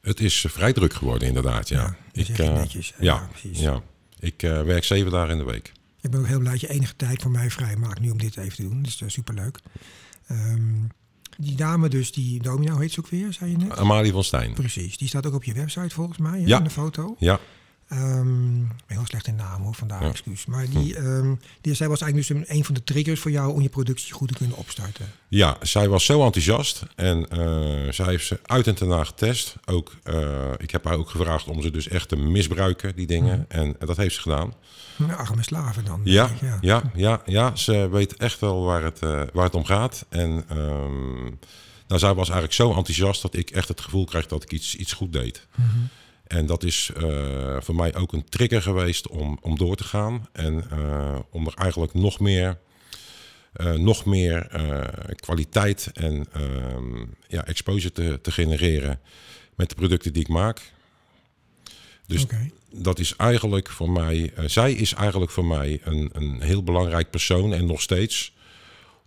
Het 0.00 0.20
is 0.20 0.46
vrij 0.48 0.72
druk 0.72 0.92
geworden, 0.92 1.28
inderdaad. 1.28 1.68
Ja, 1.68 1.96
ja 2.12 2.22
ik, 2.22 2.38
uh, 2.38 2.52
netjes. 2.52 2.88
Ja, 2.88 3.14
ja, 3.14 3.28
precies. 3.30 3.60
Ja. 3.60 3.82
Ik 4.20 4.42
uh, 4.42 4.62
werk 4.62 4.84
zeven 4.84 5.10
dagen 5.10 5.30
in 5.30 5.38
de 5.38 5.44
week. 5.44 5.72
Ik 6.00 6.10
ben 6.10 6.20
ook 6.20 6.26
heel 6.26 6.38
blij 6.38 6.52
dat 6.52 6.60
je 6.60 6.68
enige 6.68 6.96
tijd 6.96 7.22
voor 7.22 7.30
mij 7.30 7.50
vrij 7.50 7.76
maakt 7.76 8.00
nu 8.00 8.10
om 8.10 8.18
dit 8.18 8.36
even 8.36 8.56
te 8.56 8.62
doen. 8.62 8.82
Dat 8.82 8.92
is 8.92 9.00
uh, 9.00 9.08
superleuk. 9.08 9.58
Um, 10.30 10.88
die 11.36 11.56
dame 11.56 11.88
dus, 11.88 12.12
die 12.12 12.42
Domino 12.42 12.78
heet 12.78 12.92
ze 12.92 13.00
ook 13.00 13.08
weer, 13.08 13.32
zei 13.32 13.50
je 13.50 13.56
net? 13.56 13.76
Amalie 13.76 14.12
van 14.12 14.24
Stijn. 14.24 14.54
Precies, 14.54 14.96
die 14.96 15.08
staat 15.08 15.26
ook 15.26 15.34
op 15.34 15.44
je 15.44 15.52
website 15.52 15.94
volgens 15.94 16.18
mij, 16.18 16.40
ja. 16.40 16.58
in 16.58 16.64
de 16.64 16.70
foto. 16.70 17.16
Ja. 17.18 17.40
Um, 17.92 18.60
ik 18.62 18.86
ben 18.86 18.96
heel 18.96 19.06
slecht 19.06 19.26
in 19.26 19.34
naam 19.34 19.62
hoor, 19.62 19.74
vandaag, 19.74 20.02
ja. 20.02 20.08
excuus. 20.08 20.46
Maar 20.46 20.68
die, 20.70 20.98
um, 20.98 21.40
die, 21.60 21.74
zij 21.74 21.88
was 21.88 22.00
eigenlijk 22.00 22.28
dus 22.28 22.48
een, 22.48 22.56
een 22.56 22.64
van 22.64 22.74
de 22.74 22.84
triggers 22.84 23.20
voor 23.20 23.30
jou 23.30 23.52
om 23.52 23.60
je 23.60 23.68
productie 23.68 24.12
goed 24.12 24.28
te 24.28 24.34
kunnen 24.34 24.56
opstarten. 24.56 25.06
Ja, 25.28 25.56
zij 25.62 25.88
was 25.88 26.04
zo 26.04 26.24
enthousiast 26.24 26.82
en 26.94 27.26
uh, 27.32 27.92
zij 27.92 28.06
heeft 28.06 28.26
ze 28.26 28.40
uit 28.42 28.66
en 28.66 28.74
ten 28.74 29.06
getest. 29.06 29.56
Ook, 29.64 29.96
uh, 30.04 30.52
ik 30.56 30.70
heb 30.70 30.84
haar 30.84 30.96
ook 30.96 31.10
gevraagd 31.10 31.46
om 31.46 31.62
ze 31.62 31.70
dus 31.70 31.88
echt 31.88 32.08
te 32.08 32.16
misbruiken, 32.16 32.96
die 32.96 33.06
dingen. 33.06 33.38
Mm. 33.38 33.44
En 33.48 33.68
uh, 33.68 33.86
dat 33.86 33.96
heeft 33.96 34.14
ze 34.14 34.20
gedaan. 34.20 34.54
Ja, 34.96 35.14
arme 35.14 35.42
slaven 35.42 35.84
dan. 35.84 36.00
Ja, 36.04 36.26
ik, 36.26 36.40
ja, 36.40 36.58
ja. 36.60 36.82
Ja, 36.94 37.22
ja, 37.26 37.56
ze 37.56 37.88
weet 37.90 38.16
echt 38.16 38.40
wel 38.40 38.64
waar 38.64 38.82
het, 38.82 39.00
waar 39.32 39.44
het 39.44 39.54
om 39.54 39.64
gaat. 39.64 40.06
En 40.08 40.44
um, 40.52 41.38
nou, 41.88 42.00
zij 42.00 42.14
was 42.14 42.28
eigenlijk 42.28 42.52
zo 42.52 42.74
enthousiast 42.74 43.22
dat 43.22 43.34
ik 43.34 43.50
echt 43.50 43.68
het 43.68 43.80
gevoel 43.80 44.04
krijg 44.04 44.26
dat 44.26 44.42
ik 44.42 44.52
iets, 44.52 44.76
iets 44.76 44.92
goed 44.92 45.12
deed. 45.12 45.46
Mm 45.54 45.68
-hmm. 45.70 45.88
En 46.28 46.46
dat 46.46 46.62
is 46.62 46.90
uh, 46.96 47.56
voor 47.60 47.74
mij 47.74 47.94
ook 47.94 48.12
een 48.12 48.28
trigger 48.28 48.62
geweest 48.62 49.08
om, 49.08 49.38
om 49.42 49.58
door 49.58 49.76
te 49.76 49.84
gaan. 49.84 50.28
En 50.32 50.64
uh, 50.72 51.18
om 51.30 51.46
er 51.46 51.54
eigenlijk 51.54 51.94
nog 51.94 52.20
meer, 52.20 52.58
uh, 53.56 53.72
nog 53.72 54.04
meer 54.04 54.46
kwaliteit 55.16 55.90
en 55.94 56.26
ehm, 56.32 57.04
ja, 57.28 57.46
exposure 57.46 57.92
te, 57.92 58.18
te, 58.22 58.30
genereren 58.30 59.00
met 59.54 59.68
de 59.68 59.74
producten 59.74 60.12
die 60.12 60.22
ik 60.22 60.28
maak. 60.28 60.72
Dus 62.06 62.22
okay. 62.22 62.52
dat 62.70 62.98
is 62.98 63.16
eigenlijk 63.16 63.68
voor 63.68 63.90
mij, 63.90 64.32
zij 64.46 64.72
is 64.72 64.94
eigenlijk 64.94 65.30
voor 65.30 65.46
mij 65.46 65.80
een, 65.84 66.10
een 66.12 66.40
heel 66.40 66.62
belangrijk 66.62 67.10
persoon 67.10 67.52
en 67.54 67.66
nog 67.66 67.80
steeds 67.80 68.32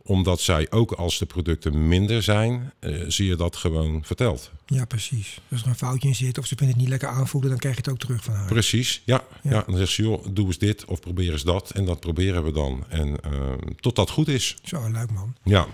omdat 0.04 0.42
zij 0.42 0.72
ook 0.72 0.92
als 0.92 1.18
de 1.18 1.26
producten 1.26 1.88
minder 1.88 2.24
zijn, 2.24 2.72
uh, 2.80 3.04
zie 3.08 3.28
je 3.28 3.36
dat 3.36 3.56
gewoon 3.56 4.04
verteld. 4.04 4.52
Ja, 4.66 4.86
precies. 4.86 5.40
Als 5.52 5.62
er 5.62 5.68
een 5.68 5.76
foutje 5.76 6.08
in 6.08 6.16
zit 6.16 6.38
of 6.38 6.46
ze 6.46 6.56
vinden 6.56 6.76
het 6.76 6.78
niet 6.78 6.92
lekker 6.92 7.10
aanvoelen, 7.10 7.50
dan 7.50 7.60
krijg 7.60 7.76
je 7.76 7.82
het 7.82 7.92
ook 7.92 8.00
terug 8.00 8.24
van 8.24 8.34
haar. 8.34 8.48
Precies, 8.48 9.02
ja. 9.06 9.24
ja. 9.42 9.52
ja 9.52 9.64
dan 9.68 9.78
zegt 9.78 9.92
ze, 9.92 10.02
joh, 10.02 10.26
doe 10.30 10.46
eens 10.46 10.58
dit 10.58 10.86
of 10.86 11.00
probeer 11.00 11.32
eens 11.32 11.44
dat. 11.44 11.72
En 11.72 11.86
dat 11.86 12.00
proberen 12.00 12.44
we 12.44 12.52
dan. 12.52 12.84
En 12.90 13.08
uh, 13.08 13.52
tot 13.80 13.96
dat 13.96 14.10
goed 14.10 14.28
is. 14.28 14.58
Zo, 14.64 14.92
leuk 14.92 15.12
man. 15.12 15.36
Ja. 15.44 15.68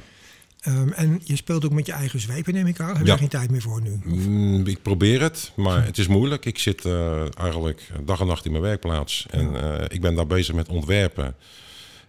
Um, 0.67 0.91
en 0.93 1.21
je 1.23 1.35
speelt 1.35 1.65
ook 1.65 1.71
met 1.71 1.85
je 1.85 1.91
eigen 1.91 2.19
zwepen, 2.19 2.53
neem 2.53 2.67
ik 2.67 2.79
aan. 2.79 2.95
Heb 2.95 3.05
je 3.05 3.11
ja. 3.11 3.17
geen 3.17 3.27
tijd 3.27 3.51
meer 3.51 3.61
voor 3.61 3.81
nu? 3.81 3.99
Mm, 4.03 4.65
ik 4.65 4.81
probeer 4.81 5.21
het, 5.21 5.51
maar 5.55 5.85
het 5.85 5.97
is 5.97 6.07
moeilijk. 6.07 6.45
Ik 6.45 6.59
zit 6.59 6.85
uh, 6.85 7.39
eigenlijk 7.39 7.91
dag 8.05 8.19
en 8.19 8.27
nacht 8.27 8.45
in 8.45 8.51
mijn 8.51 8.63
werkplaats. 8.63 9.25
En 9.29 9.53
uh, 9.53 9.81
ik 9.87 10.01
ben 10.01 10.15
daar 10.15 10.27
bezig 10.27 10.55
met 10.55 10.69
ontwerpen 10.69 11.35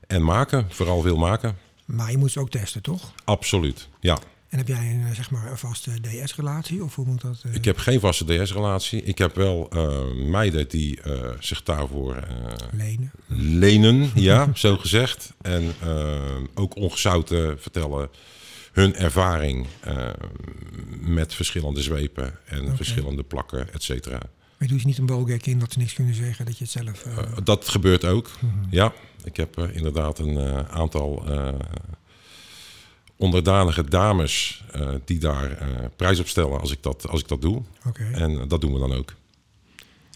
en 0.06 0.24
maken. 0.24 0.66
Vooral 0.68 1.00
veel 1.00 1.16
maken. 1.16 1.56
Maar 1.88 2.10
je 2.10 2.18
moet 2.18 2.30
ze 2.30 2.40
ook 2.40 2.50
testen, 2.50 2.82
toch? 2.82 3.12
Absoluut, 3.24 3.88
ja. 4.00 4.18
En 4.48 4.58
heb 4.58 4.68
jij 4.68 4.90
een, 4.90 5.14
zeg 5.14 5.30
maar, 5.30 5.50
een 5.50 5.58
vaste 5.58 5.90
DS-relatie? 6.00 6.84
Of 6.84 6.94
hoe 6.94 7.06
moet 7.06 7.20
dat? 7.20 7.42
Uh... 7.46 7.54
Ik 7.54 7.64
heb 7.64 7.76
geen 7.78 8.00
vaste 8.00 8.24
DS-relatie. 8.24 9.02
Ik 9.02 9.18
heb 9.18 9.34
wel 9.34 9.68
uh, 9.72 10.28
meiden 10.30 10.68
die 10.68 10.98
uh, 11.06 11.30
zich 11.38 11.62
daarvoor 11.62 12.26
lenen. 12.72 13.10
Lenen, 13.26 14.10
ja, 14.14 14.50
zo 14.54 14.76
gezegd. 14.76 15.32
En 15.42 15.74
ook 16.54 16.76
ongezouten 16.76 17.60
vertellen 17.60 18.10
hun 18.72 18.94
ervaring 18.94 19.66
met 21.00 21.34
verschillende 21.34 21.82
zwepen 21.82 22.38
en 22.46 22.62
okay. 22.62 22.76
verschillende 22.76 23.22
plakken, 23.22 23.72
et 23.72 23.82
cetera. 23.82 24.20
Maar 24.58 24.68
doe 24.68 24.78
je 24.78 24.86
niet 24.86 24.98
een 24.98 25.06
bolgek 25.06 25.46
in 25.46 25.58
dat 25.58 25.72
ze 25.72 25.78
niks 25.78 25.92
kunnen 25.92 26.14
zeggen, 26.14 26.44
dat 26.44 26.58
je 26.58 26.64
het 26.64 26.72
zelf... 26.72 27.02
dat 27.44 27.68
gebeurt 27.68 28.04
ook, 28.04 28.30
mm 28.40 28.50
-hmm. 28.50 28.66
ja. 28.70 28.92
Ik 29.24 29.36
heb 29.36 29.58
uh, 29.58 29.76
inderdaad 29.76 30.18
een 30.18 30.38
aantal 30.68 31.24
onderdanige 33.16 33.84
dames 33.84 34.64
die 35.04 35.18
daar 35.18 35.58
prijs 35.96 36.20
op 36.20 36.28
stellen 36.28 36.60
als 36.60 36.72
ik 36.72 36.82
dat, 36.82 37.08
als 37.08 37.20
ik 37.20 37.28
dat 37.28 37.42
doe. 37.42 37.62
Okay. 37.86 38.12
En 38.12 38.48
dat 38.48 38.60
doen 38.60 38.72
we 38.72 38.78
dan 38.78 38.92
ook. 38.92 39.14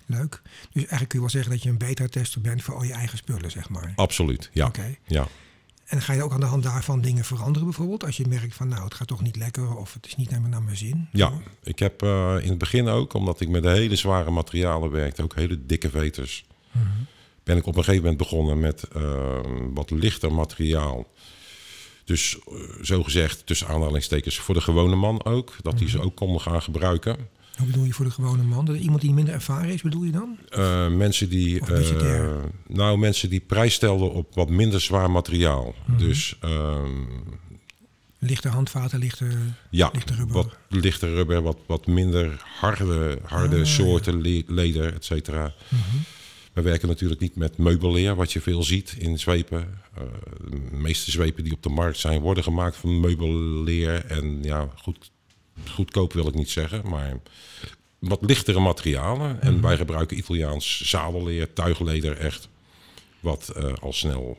Leuk. 0.07 0.43
Dus 0.43 0.73
eigenlijk 0.73 1.09
kun 1.09 1.19
je 1.19 1.21
wel 1.21 1.31
zeggen 1.31 1.51
dat 1.51 1.63
je 1.63 1.69
een 1.69 1.79
beta-tester 1.79 2.41
bent 2.41 2.63
voor 2.63 2.75
al 2.75 2.83
je 2.83 2.93
eigen 2.93 3.19
spullen, 3.19 3.51
zeg 3.51 3.69
maar. 3.69 3.93
Absoluut, 3.97 4.51
ja. 4.53 4.67
Okay. 4.67 4.99
ja. 5.07 5.27
En 5.93 6.03
ga 6.03 6.13
je 6.13 6.23
ook 6.23 6.33
aan 6.33 6.41
de 6.41 6.47
hand 6.47 6.63
daarvan 6.63 7.01
dingen 7.01 7.25
veranderen 7.25 7.69
bijvoorbeeld? 7.69 8.05
Als 8.05 8.17
je 8.17 8.27
merkt 8.29 8.55
van 8.55 8.69
nou, 8.69 8.85
het 8.85 8.95
gaat 8.95 9.09
toch 9.09 9.23
niet 9.23 9.37
lekker 9.37 9.77
of 9.77 9.95
het 9.95 10.07
is 10.07 10.17
niet 10.17 10.29
helemaal 10.29 10.51
naar 10.51 10.63
mijn 10.63 10.77
zin? 10.77 11.09
Ja, 11.13 11.33
ik 11.63 11.79
heb 11.79 12.03
uh, 12.03 12.37
in 12.41 12.49
het 12.49 12.59
begin 12.59 12.89
ook, 12.89 13.15
omdat 13.15 13.41
ik 13.41 13.49
met 13.49 13.65
hele 13.65 13.97
zware 13.97 14.31
materialen 14.31 14.91
werkte, 14.91 15.23
ook 15.23 15.35
hele 15.35 15.67
dikke 15.67 15.91
veters. 15.91 16.45
Mm 16.73 16.83
-hmm 16.83 17.07
ben 17.45 17.57
ik 17.57 17.67
op 17.67 17.77
een 17.77 17.85
gegeven 17.85 18.03
moment 18.03 18.23
begonnen 18.23 18.61
met 18.61 18.89
uh, 18.97 19.41
wat 19.75 19.91
lichter 19.91 20.33
materiaal. 20.33 21.07
Dus 22.05 22.39
uh, 22.49 22.83
zo 22.83 23.03
gezegd, 23.03 23.47
tussen 23.47 23.67
aanhalingstekens, 23.67 24.39
voor 24.39 24.55
de 24.55 24.61
gewone 24.61 24.97
man 24.97 25.25
ook. 25.25 25.55
Dat 25.63 25.79
die 25.79 25.89
ze 25.89 26.01
ook 26.01 26.17
konden 26.17 26.41
gaan 26.41 26.63
gebruiken. 26.63 27.17
Hoe 27.57 27.67
bedoel 27.67 27.85
je 27.85 27.93
voor 27.93 28.05
de 28.05 28.11
gewone 28.11 28.43
man? 28.43 28.75
Iemand 28.75 29.01
die 29.01 29.13
minder 29.13 29.35
ervaren 29.35 29.73
is, 29.73 29.83
bedoel 29.83 30.03
je 30.03 30.13
dan? 30.13 30.39
Uh, 30.57 30.89
mensen 30.89 31.29
die, 31.29 31.63
nou, 32.67 32.99
mensen 32.99 33.31
die 33.31 33.41
prijs 33.41 33.75
stelden 33.75 34.13
op 34.13 34.35
wat 34.35 34.51
minder 34.51 34.81
zwaar 34.81 35.11
materiaal. 35.11 35.75
Mm 35.87 35.97
-hmm. 35.97 36.07
Dus 36.07 36.39
lichte 38.19 38.49
handvaten, 38.49 38.99
lichte, 38.99 39.27
ja, 39.71 39.91
lichte 39.93 40.15
rubber. 40.15 40.35
wat 40.35 40.57
lichte 40.69 41.15
rubber, 41.15 41.43
wat, 41.43 41.59
wat 41.67 41.87
minder 41.87 42.43
harde, 42.61 43.19
harde 43.25 43.59
ah, 43.59 43.65
soorten 43.65 44.21
leder, 44.47 44.95
et 44.95 45.05
cetera. 45.05 45.55
Mm 45.69 45.79
-hmm. 45.91 46.05
We 46.53 46.63
werken 46.63 46.89
natuurlijk 46.89 47.21
niet 47.21 47.37
met 47.37 47.59
meubelleer, 47.59 48.15
wat 48.15 48.33
je 48.33 48.41
veel 48.41 48.63
ziet 48.63 48.95
in 48.99 49.19
zwepen. 49.19 49.81
Uh, 49.99 50.05
de 50.51 50.77
meeste 50.77 51.11
zwepen 51.11 51.45
die 51.45 51.53
op 51.53 51.63
de 51.63 51.69
markt 51.69 51.99
zijn, 51.99 52.21
worden 52.21 52.45
gemaakt 52.45 52.77
van 52.77 53.01
meubelleer. 53.01 54.05
En 54.05 54.43
ja, 54.43 54.69
goed, 54.77 55.11
goedkoop 55.71 56.13
wil 56.13 56.29
ik 56.29 56.35
niet 56.35 56.51
zeggen, 56.51 56.89
maar 56.89 57.21
wat 57.99 58.19
lichtere 58.23 58.61
materialen. 58.61 59.43
En 59.43 59.61
wij 59.61 59.77
gebruiken 59.77 60.19
Italiaans 60.19 60.81
zadelleer, 60.89 61.53
tuigleder 61.53 62.17
echt. 62.17 62.49
Wat 63.21 63.53
uh, 63.57 63.73
al 63.81 63.93
snel 63.93 64.39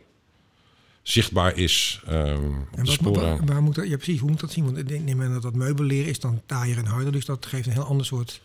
zichtbaar 1.02 1.58
is. 1.58 2.02
Um, 2.10 2.68
en 2.76 2.86
wat, 2.86 3.16
waar, 3.16 3.46
waar, 3.46 3.62
moet 3.62 3.76
dat, 3.76 3.88
ja, 3.88 3.96
precies, 3.96 4.20
hoe 4.20 4.30
moet 4.30 4.40
dat 4.40 4.52
zien? 4.52 4.66
Want 4.66 4.78
ik 4.78 5.04
neem 5.04 5.22
aan 5.22 5.34
dat 5.34 5.42
dat 5.42 5.56
meubelleer 5.56 6.08
is 6.08 6.20
dan 6.20 6.42
taaier 6.46 6.78
en 6.78 6.86
harder. 6.86 7.12
Dus 7.12 7.26
dat 7.26 7.46
geeft 7.46 7.68
een 7.68 7.74
heel 7.74 7.84
ander 7.84 8.06
soort 8.06 8.42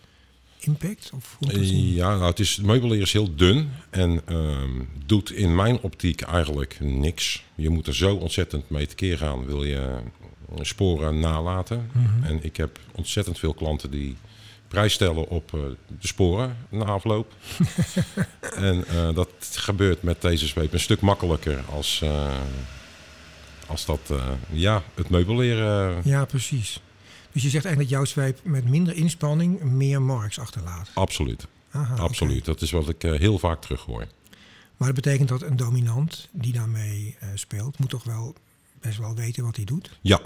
impact? 0.58 1.10
Of 1.14 1.36
hoe 1.38 1.94
ja, 1.94 2.16
nou, 2.16 2.24
het, 2.24 2.38
is, 2.38 2.56
het 2.56 2.66
meubelleer 2.66 3.00
is 3.00 3.12
heel 3.12 3.34
dun 3.34 3.70
en 3.90 4.34
um, 4.34 4.88
doet 5.06 5.32
in 5.32 5.54
mijn 5.54 5.80
optiek 5.80 6.20
eigenlijk 6.20 6.76
niks. 6.80 7.44
Je 7.54 7.68
moet 7.68 7.86
er 7.86 7.94
zo 7.94 8.14
ontzettend 8.14 8.70
mee 8.70 8.86
tekeer 8.86 9.18
gaan, 9.18 9.46
wil 9.46 9.64
je 9.64 9.96
sporen 10.60 11.20
nalaten. 11.20 11.90
Mm 11.92 12.06
-hmm. 12.06 12.24
En 12.24 12.44
ik 12.44 12.56
heb 12.56 12.78
ontzettend 12.94 13.38
veel 13.38 13.54
klanten 13.54 13.90
die 13.90 14.16
prijs 14.68 14.92
stellen 14.92 15.28
op 15.28 15.52
uh, 15.54 15.60
de 16.00 16.06
sporen 16.06 16.56
na 16.68 16.84
afloop. 16.84 17.32
en 18.54 18.84
uh, 18.92 19.14
dat 19.14 19.28
gebeurt 19.40 20.02
met 20.02 20.22
deze 20.22 20.46
zweep 20.46 20.72
een 20.72 20.80
stuk 20.80 21.00
makkelijker 21.00 21.64
als, 21.72 22.00
uh, 22.04 22.36
als 23.66 23.84
dat, 23.84 24.12
ja, 24.50 24.82
het 24.94 25.08
meubelleer. 25.08 25.56
Ja, 26.04 26.24
precies. 26.24 26.80
Dus 27.32 27.42
je 27.42 27.48
zegt 27.48 27.64
eigenlijk 27.64 27.78
dat 27.78 27.88
jouw 27.88 28.04
zweep 28.04 28.40
met 28.42 28.68
minder 28.68 28.94
inspanning 28.94 29.62
meer 29.62 30.02
marks 30.02 30.38
achterlaat. 30.38 30.90
Absoluut. 30.94 31.46
Aha, 31.70 31.96
Absoluut. 31.96 32.40
Okay. 32.40 32.54
Dat 32.54 32.62
is 32.62 32.70
wat 32.70 32.88
ik 32.88 33.02
heel 33.02 33.38
vaak 33.38 33.60
terughoor. 33.60 34.06
Maar 34.76 34.92
dat 34.92 35.02
betekent 35.02 35.28
dat 35.28 35.42
een 35.42 35.56
dominant 35.56 36.28
die 36.32 36.52
daarmee 36.52 37.16
speelt, 37.34 37.78
moet 37.78 37.88
toch 37.88 38.04
wel 38.04 38.34
best 38.80 38.98
wel 38.98 39.14
weten 39.14 39.44
wat 39.44 39.56
hij 39.56 39.64
doet? 39.64 39.90
Ja, 40.00 40.20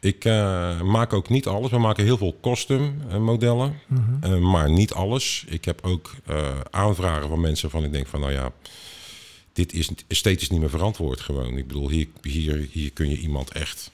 ik 0.00 0.24
uh, 0.24 0.80
maak 0.82 1.12
ook 1.12 1.28
niet 1.28 1.46
alles. 1.46 1.70
We 1.70 1.78
maken 1.78 2.04
heel 2.04 2.16
veel 2.16 2.38
custom 2.42 2.96
uh, 3.08 3.16
modellen, 3.18 3.78
-hmm. 3.86 4.18
uh, 4.24 4.38
maar 4.38 4.70
niet 4.70 4.92
alles. 4.92 5.44
Ik 5.48 5.64
heb 5.64 5.84
ook 5.84 6.14
aanvragen 6.70 7.28
van 7.28 7.40
mensen 7.40 7.70
van 7.70 7.84
ik 7.84 7.92
denk 7.92 8.06
van 8.06 8.20
nou 8.20 8.32
ja, 8.32 8.52
dit 9.52 9.72
is 9.72 9.90
esthetisch 10.06 10.50
niet 10.50 10.60
meer 10.60 10.70
verantwoord 10.70 11.20
gewoon. 11.20 11.56
Ik 11.56 11.66
bedoel, 11.66 11.88
hier, 11.88 12.08
hier, 12.22 12.68
hier 12.70 12.92
kun 12.92 13.08
je 13.08 13.18
iemand 13.18 13.50
echt 13.50 13.90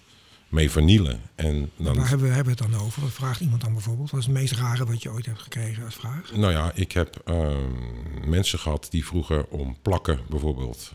mee 0.49 0.71
vernielen. 0.71 1.21
En 1.35 1.71
dan... 1.77 1.97
Waar 1.97 2.09
hebben 2.09 2.29
we, 2.29 2.35
hebben 2.35 2.55
het 2.57 2.71
dan 2.71 2.81
over? 2.81 3.03
Wat 3.03 3.11
vraagt 3.11 3.41
iemand 3.41 3.61
dan 3.61 3.73
bijvoorbeeld? 3.73 4.11
Wat 4.11 4.21
is 4.21 4.27
het 4.27 4.35
meest 4.35 4.53
rare 4.53 4.85
wat 4.85 5.03
je 5.03 5.11
ooit 5.11 5.27
hebt 5.27 5.43
gekregen 5.43 5.85
als 5.85 5.95
vraag? 5.95 6.33
Nou 6.35 6.53
ja, 6.53 6.73
ik 6.75 6.93
heb 6.93 7.23
ehm, 7.25 8.31
mensen 8.31 8.59
gehad 8.59 8.87
die 8.91 9.07
vroegen 9.07 9.51
om 9.51 9.77
plakken 9.83 10.21
bijvoorbeeld. 10.29 10.93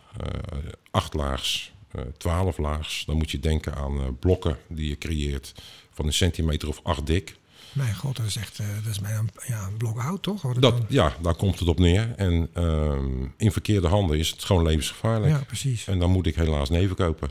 achtlaags 0.91 1.75
12 2.18 2.58
laags, 2.58 3.06
dan 3.06 3.18
moet 3.18 3.32
je 3.32 3.39
denken 3.39 3.75
aan 3.75 3.98
uh, 3.98 4.08
blokken 4.20 4.58
die 4.68 4.89
je 4.89 4.98
creëert 4.98 5.54
van 5.92 6.06
een 6.06 6.13
centimeter 6.13 6.68
of 6.68 6.80
acht 6.84 7.06
dik. 7.06 7.38
Mijn 7.72 7.96
god, 7.96 8.16
dat 8.16 8.25
is 8.25 8.36
echt 8.36 8.60
uh, 8.60 8.68
dat 8.84 8.92
is 8.92 9.00
bijna 9.00 9.20
een, 9.20 9.30
ja, 9.48 9.66
een 9.68 9.77
blok 9.77 10.00
hout, 10.00 10.24
toch? 10.24 10.42
Dat, 10.42 10.62
dan... 10.62 10.86
Ja, 10.88 11.16
daar 11.22 11.36
komt 11.36 11.60
het 11.60 11.68
op 11.68 11.80
neer. 11.80 12.13
En 12.16 12.50
uh, 12.58 12.94
in 13.38 13.51
verkeerde 13.51 13.88
handen 13.88 14.18
is 14.18 14.30
het 14.30 14.44
gewoon 14.44 14.63
levensgevaarlijk. 14.63 15.32
Ja, 15.32 15.44
precies. 15.44 15.88
En 15.88 16.00
dan 16.00 16.12
moet 16.12 16.25
ik 16.25 16.36
helaas 16.36 16.70
neven 16.70 16.96
kopen. 16.96 17.30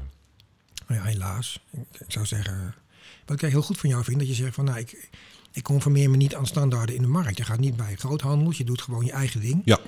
Ja, 0.88 1.02
helaas. 1.02 1.60
Ik, 1.70 2.00
ik 2.00 2.12
zou 2.12 2.26
zeggen, 2.26 2.74
wat 3.26 3.42
ik 3.42 3.50
heel 3.50 3.62
goed 3.62 3.78
van 3.78 3.88
jou 3.88 4.04
vind, 4.04 4.18
dat 4.18 4.28
je 4.28 4.34
zegt 4.34 4.54
van 4.54 4.64
nou, 4.64 4.78
ik, 4.78 5.08
ik 5.52 5.62
conformeer 5.62 6.10
me 6.10 6.16
niet 6.16 6.34
aan 6.34 6.46
standaarden 6.46 6.94
in 6.94 7.02
de 7.02 7.08
markt. 7.08 7.36
Je 7.36 7.44
gaat 7.44 7.58
niet 7.58 7.76
bij 7.76 7.94
groothandels, 7.96 8.56
je 8.56 8.64
doet 8.64 8.82
gewoon 8.82 9.04
je 9.04 9.12
eigen 9.12 9.40
ding. 9.40 9.62
Ja. 9.64 9.78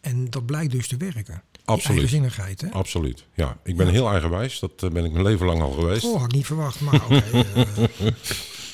En 0.00 0.30
dat 0.30 0.46
blijkt 0.46 0.72
dus 0.72 0.88
te 0.88 0.96
werken. 0.96 1.42
Absoluut. 1.70 2.60
hè? 2.60 2.70
Absoluut, 2.70 3.24
ja. 3.34 3.58
Ik 3.64 3.76
ben 3.76 3.86
ja. 3.86 3.92
heel 3.92 4.10
eigenwijs. 4.10 4.58
Dat 4.58 4.82
uh, 4.84 4.90
ben 4.90 5.04
ik 5.04 5.12
mijn 5.12 5.24
leven 5.24 5.46
lang 5.46 5.62
al 5.62 5.70
geweest. 5.70 6.04
Oh, 6.04 6.16
had 6.16 6.24
ik 6.24 6.32
niet 6.32 6.46
verwacht, 6.46 6.80
maar 6.80 6.94
oké. 6.94 7.14
Okay, 7.14 7.44
uh. 8.00 8.10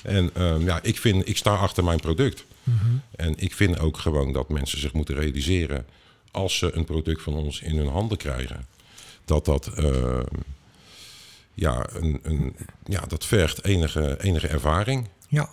en 0.03 0.31
uh, 0.37 0.67
ja, 0.67 0.83
ik, 0.83 0.99
vind, 0.99 1.29
ik 1.29 1.37
sta 1.37 1.55
achter 1.55 1.85
mijn 1.85 2.01
product. 2.01 2.45
Mm 2.63 2.79
-hmm. 2.79 3.03
En 3.17 3.35
ik 3.39 3.55
vind 3.55 3.79
ook 3.79 3.99
gewoon 3.99 4.33
dat 4.33 4.49
mensen 4.49 4.81
zich 4.81 4.93
moeten 4.93 5.15
realiseren... 5.15 5.87
als 6.31 6.59
ze 6.59 6.77
een 6.77 6.85
product 6.85 7.23
van 7.23 7.35
ons 7.35 7.61
in 7.61 7.77
hun 7.77 7.89
handen 7.89 8.19
krijgen... 8.19 8.67
dat 9.25 9.45
dat, 9.45 9.71
ja, 11.55 11.87
een, 11.93 12.21
een, 12.23 12.57
ja, 12.85 13.01
dat 13.01 13.25
vergt 13.25 13.65
enige, 13.65 14.17
enige 14.21 14.49
ervaring. 14.49 15.09
Ja. 15.29 15.49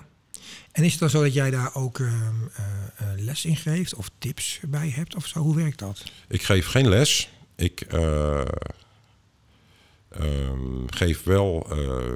En 0.72 0.84
is 0.84 0.92
het 0.92 1.00
dan 1.00 1.10
zo 1.10 1.24
dat 1.24 1.34
jij 1.34 1.52
daar 1.52 1.76
ook 1.76 1.98
uh, 1.98 2.08
uh, 2.12 2.68
les 3.16 3.46
in 3.46 3.56
geeft 3.56 3.96
of 3.96 4.10
tips 4.18 4.60
bij 4.68 4.90
hebt 4.90 5.16
of 5.16 5.28
zo? 5.28 5.40
Hoe 5.40 5.56
werkt 5.56 5.80
dat? 5.80 6.04
Ik 6.28 6.44
geef 6.44 6.68
geen 6.68 6.90
les. 6.90 7.30
Ik 7.56 7.94
uh, 7.94 8.42
geef 10.88 11.24
wel 11.24 11.68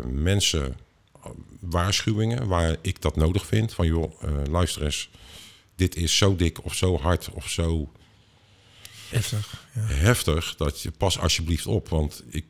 mensen 0.06 0.78
waarschuwingen 1.60 2.48
waar 2.48 2.76
ik 2.82 3.02
dat 3.02 3.16
nodig 3.16 3.46
vind. 3.46 3.74
Van 3.74 3.88
joh, 3.88 4.22
luister 4.50 4.84
eens, 4.84 5.10
dit 5.76 5.96
is 5.96 6.18
zo 6.18 6.36
dik 6.36 6.64
of 6.64 6.76
zo 6.76 7.00
hard 7.00 7.30
of 7.30 7.50
zo 7.50 7.92
heftig. 9.10 9.66
Ja. 9.74 9.82
Heftig 9.82 10.56
dat 10.56 10.82
je 10.82 10.92
pas 10.92 11.20
alsjeblieft 11.20 11.68
op, 11.68 11.90
want 11.90 12.24
ik 12.30 12.36
ik 12.36 12.46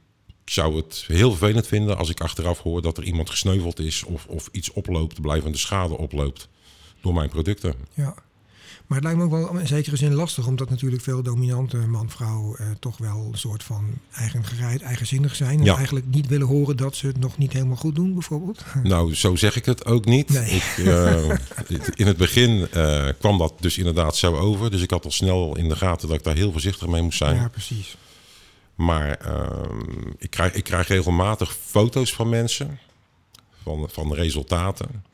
zou 0.50 0.76
het 0.76 1.04
heel 1.08 1.30
vervelend 1.30 1.68
vinden 1.68 1.98
als 1.98 2.10
ik 2.10 2.22
achteraf 2.22 2.60
hoor 2.60 2.82
dat 2.82 2.98
er 2.98 3.04
iemand 3.04 3.30
gesneuveld 3.30 3.80
is 3.80 4.04
of, 4.04 4.26
of 4.26 4.50
iets 4.52 4.72
oploopt, 4.72 5.22
blijvende 5.22 5.58
schade 5.58 5.98
oploopt 5.98 6.48
door 7.02 7.14
mijn 7.14 7.30
producten. 7.30 7.74
Ja, 7.94 8.16
maar 8.88 8.98
het 8.98 9.06
lijkt 9.06 9.20
me 9.20 9.26
ook 9.26 9.52
wel 9.52 9.60
in 9.60 9.68
zekere 9.68 9.96
zin 9.96 10.14
lastig, 10.14 10.48
omdat 10.48 10.70
natuurlijk 10.70 11.02
veel 11.02 11.24
dominante 11.24 11.78
man-vrouw 11.78 12.56
eh, 12.56 12.66
toch 12.80 12.98
wel 12.98 13.30
een 13.32 13.38
soort 13.38 13.64
van 13.64 13.94
eigen 14.12 14.44
gereid, 14.44 14.82
eigenzinnig 14.82 15.36
zijn. 15.36 15.60
En 15.60 15.66
ja. 15.66 15.76
eigenlijk 15.76 16.06
niet 16.10 16.28
willen 16.28 16.48
horen 16.48 16.78
dat 16.78 16.96
ze 16.96 17.08
het 17.08 17.20
nog 17.20 17.38
niet 17.38 17.54
helemaal 17.54 17.76
goed 17.76 17.96
doen, 17.96 18.14
bijvoorbeeld. 18.14 18.64
Nou, 18.84 19.16
zo 19.16 19.36
zeg 19.36 19.56
ik 19.56 19.66
het 19.66 19.86
ook 19.86 20.06
niet. 20.06 20.30
Nee. 20.30 20.50
Ik, 20.50 20.78
uh, 20.78 21.30
in 21.96 22.08
het 22.08 22.18
begin 22.18 22.68
uh, 22.76 23.08
kwam 23.20 23.38
dat 23.38 23.54
dus 23.60 23.78
inderdaad 23.78 24.16
zo 24.16 24.36
over. 24.36 24.72
Dus 24.72 24.82
ik 24.82 24.90
had 24.90 25.06
al 25.06 25.12
snel 25.12 25.58
in 25.58 25.70
de 25.70 25.76
gaten 25.76 26.08
dat 26.08 26.18
ik 26.18 26.24
daar 26.24 26.36
heel 26.36 26.52
voorzichtig 26.52 26.88
mee 26.88 27.02
moest 27.02 27.18
zijn. 27.18 27.36
Ja, 27.36 27.48
precies. 27.48 27.98
Maar 28.78 29.28
uh, 29.28 29.82
ik, 30.18 30.30
krijg, 30.30 30.54
ik 30.54 30.64
krijg 30.64 30.88
regelmatig 30.88 31.56
foto's 31.56 32.14
van 32.14 32.30
mensen, 32.30 32.80
van, 33.64 33.90
van 33.92 34.14
resultaten. 34.14 35.06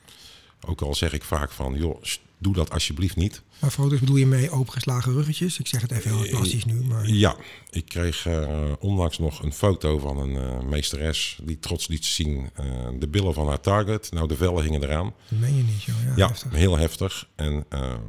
Ook 0.67 0.81
al 0.81 0.95
zeg 0.95 1.13
ik 1.13 1.23
vaak 1.23 1.51
van, 1.51 1.73
joh, 1.73 2.03
doe 2.43 2.53
dat 2.53 2.69
alsjeblieft 2.69 3.15
niet. 3.15 3.41
Maar 3.59 3.71
foto's 3.71 3.99
bedoel 3.99 4.15
je 4.15 4.25
mee 4.25 4.51
opengeslagen 4.51 5.13
ruggetjes? 5.13 5.59
Ik 5.59 5.67
zeg 5.67 5.81
het 5.81 5.91
even 5.91 6.17
heel 6.17 6.29
plastisch 6.29 6.65
nu. 6.65 6.83
Maar... 6.83 7.07
Ja, 7.07 7.35
ik 7.69 7.85
kreeg 7.85 8.25
uh, 8.25 8.71
onlangs 8.79 9.19
nog 9.19 9.43
een 9.43 9.53
foto 9.53 9.99
van 9.99 10.17
een 10.17 10.35
uh, 10.35 10.61
meesteres 10.61 11.39
die 11.43 11.59
trots 11.59 11.87
liet 11.87 12.05
zien 12.05 12.49
uh, 12.59 12.87
de 12.99 13.07
billen 13.07 13.33
van 13.33 13.47
haar 13.47 13.59
target. 13.59 14.11
Nou, 14.11 14.27
de 14.27 14.35
vellen 14.35 14.63
hingen 14.63 14.83
eraan. 14.83 15.13
Dat 15.29 15.39
meen 15.39 15.55
je 15.55 15.63
niet, 15.63 15.83
joh. 15.83 15.95
Ja, 16.05 16.13
ja 16.15 16.27
heftig. 16.27 16.51
heel 16.51 16.77
heftig. 16.77 17.27
En 17.35 17.65
ehm, 17.69 17.99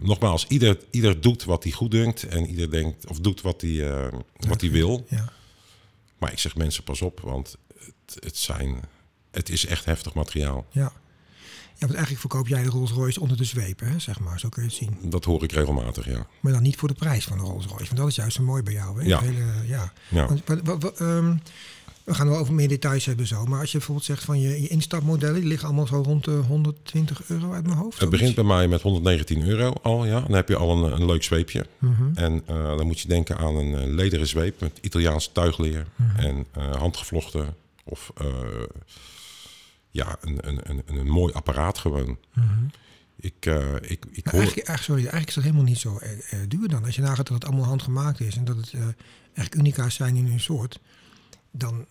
nogmaals, 0.00 0.46
ieder, 0.46 0.78
ieder 0.90 1.20
doet 1.20 1.44
wat 1.44 1.62
hij 1.62 1.72
goed 1.72 1.90
denkt 1.90 2.28
en 2.28 2.46
ieder 2.46 2.70
denkt 2.70 3.06
of 3.06 3.20
doet 3.20 3.40
wat 3.40 3.60
hij, 3.60 4.10
wat 4.36 4.60
hij 4.60 4.70
wil. 4.70 5.06
Ja. 5.08 5.32
Maar 6.18 6.32
ik 6.32 6.38
zeg 6.38 6.56
mensen, 6.56 6.84
pas 6.84 7.02
op, 7.02 7.20
want 7.20 7.56
het, 7.78 8.24
het, 8.24 8.36
zijn, 8.36 8.80
het 9.30 9.48
is 9.48 9.66
echt 9.66 9.84
heftig 9.84 10.14
materiaal. 10.14 10.66
Ja. 10.70 10.92
Ja, 11.80 11.86
want 11.86 11.98
eigenlijk 11.98 12.20
verkoop 12.20 12.48
jij 12.48 12.62
de 12.62 12.68
Rolls 12.68 12.90
Royce 12.90 13.20
onder 13.20 13.36
de 13.36 13.44
zweep, 13.44 13.80
hè, 13.80 13.98
zeg 13.98 14.20
maar. 14.20 14.40
Zo 14.40 14.48
kun 14.48 14.62
je 14.62 14.68
het 14.68 14.76
zien. 14.76 15.10
Dat 15.10 15.24
hoor 15.24 15.42
ik 15.42 15.52
regelmatig, 15.52 16.06
ja. 16.06 16.26
Maar 16.40 16.52
dan 16.52 16.62
niet 16.62 16.76
voor 16.76 16.88
de 16.88 16.94
prijs 16.94 17.24
van 17.24 17.38
de 17.38 17.44
Rolls 17.44 17.66
Royce. 17.66 17.84
Want 17.84 17.96
dat 17.96 18.08
is 18.08 18.14
juist 18.14 18.36
zo 18.36 18.42
mooi 18.42 18.62
bij 18.62 18.72
jou. 18.72 19.00
Hè? 19.00 19.06
Ja. 19.06 19.20
Hele, 19.20 19.44
ja. 19.66 19.92
ja. 20.08 20.26
Want, 20.26 20.42
wat, 20.64 20.82
wat, 20.82 21.00
um, 21.00 21.42
we 22.04 22.14
gaan 22.14 22.28
wel 22.28 22.38
over 22.38 22.54
meer 22.54 22.68
details 22.68 23.04
hebben 23.04 23.26
zo. 23.26 23.44
Maar 23.44 23.60
als 23.60 23.70
je 23.72 23.76
bijvoorbeeld 23.76 24.06
zegt 24.06 24.24
van 24.24 24.40
je, 24.40 24.62
je 24.62 24.68
instapmodellen, 24.68 25.40
die 25.40 25.48
liggen 25.48 25.66
allemaal 25.66 25.86
zo 25.86 26.02
rond 26.02 26.24
de 26.24 26.30
120 26.30 27.22
euro 27.26 27.52
uit 27.52 27.66
mijn 27.66 27.78
hoofd. 27.78 28.00
Het 28.00 28.10
begint 28.10 28.34
bij 28.34 28.44
mij 28.44 28.68
met 28.68 28.82
119 28.82 29.46
euro 29.48 29.72
al, 29.82 30.06
ja. 30.06 30.20
Dan 30.20 30.32
heb 30.32 30.48
je 30.48 30.56
al 30.56 30.84
een, 30.84 30.92
een 30.92 31.06
leuk 31.06 31.22
zweepje. 31.22 31.66
Mm 31.78 31.94
-hmm. 31.94 32.12
En 32.14 32.42
uh, 32.50 32.76
dan 32.76 32.86
moet 32.86 33.00
je 33.00 33.08
denken 33.08 33.36
aan 33.38 33.56
een 33.56 33.88
uh, 33.88 33.94
lederen 33.94 34.26
zweep 34.26 34.60
met 34.60 34.78
Italiaans 34.80 35.30
tuigleer 35.32 35.86
Mhm. 35.96 36.08
mm 36.10 36.16
-hmm. 36.16 36.24
en 36.26 36.46
uh, 36.58 36.76
handgevlochten 36.76 37.54
of 37.84 38.12
ja, 39.90 40.16
een, 40.20 40.48
een, 40.48 40.70
een, 40.70 40.82
een, 40.86 41.08
mooi 41.08 41.32
apparaat 41.32 41.78
gewoon. 41.78 42.08
Mm 42.08 42.42
-hmm. 42.42 42.70
Ik, 43.20 43.46
uh, 43.46 43.74
ik, 43.74 44.06
ik 44.10 44.26
hoor... 44.26 44.40
eigenlijk, 44.40 44.68
eigenlijk, 44.68 44.82
sorry, 44.82 45.00
eigenlijk 45.00 45.28
is 45.28 45.34
dat 45.34 45.44
helemaal 45.44 45.64
niet 45.64 45.78
zo 45.78 46.00
uh, 46.02 46.38
duur 46.48 46.68
dan. 46.68 46.84
Als 46.84 46.94
je 46.94 47.02
nagaat 47.02 47.26
dat 47.26 47.28
het 47.28 47.44
allemaal 47.44 47.64
handgemaakt 47.64 48.20
is 48.20 48.36
en 48.36 48.44
dat 48.44 48.56
het 48.56 48.72
uh, 48.72 48.86
echt 49.32 49.54
unica's 49.54 49.94
zijn 49.94 50.16
in 50.16 50.26
hun 50.26 50.40
soort, 50.40 50.80
dan 51.50 51.86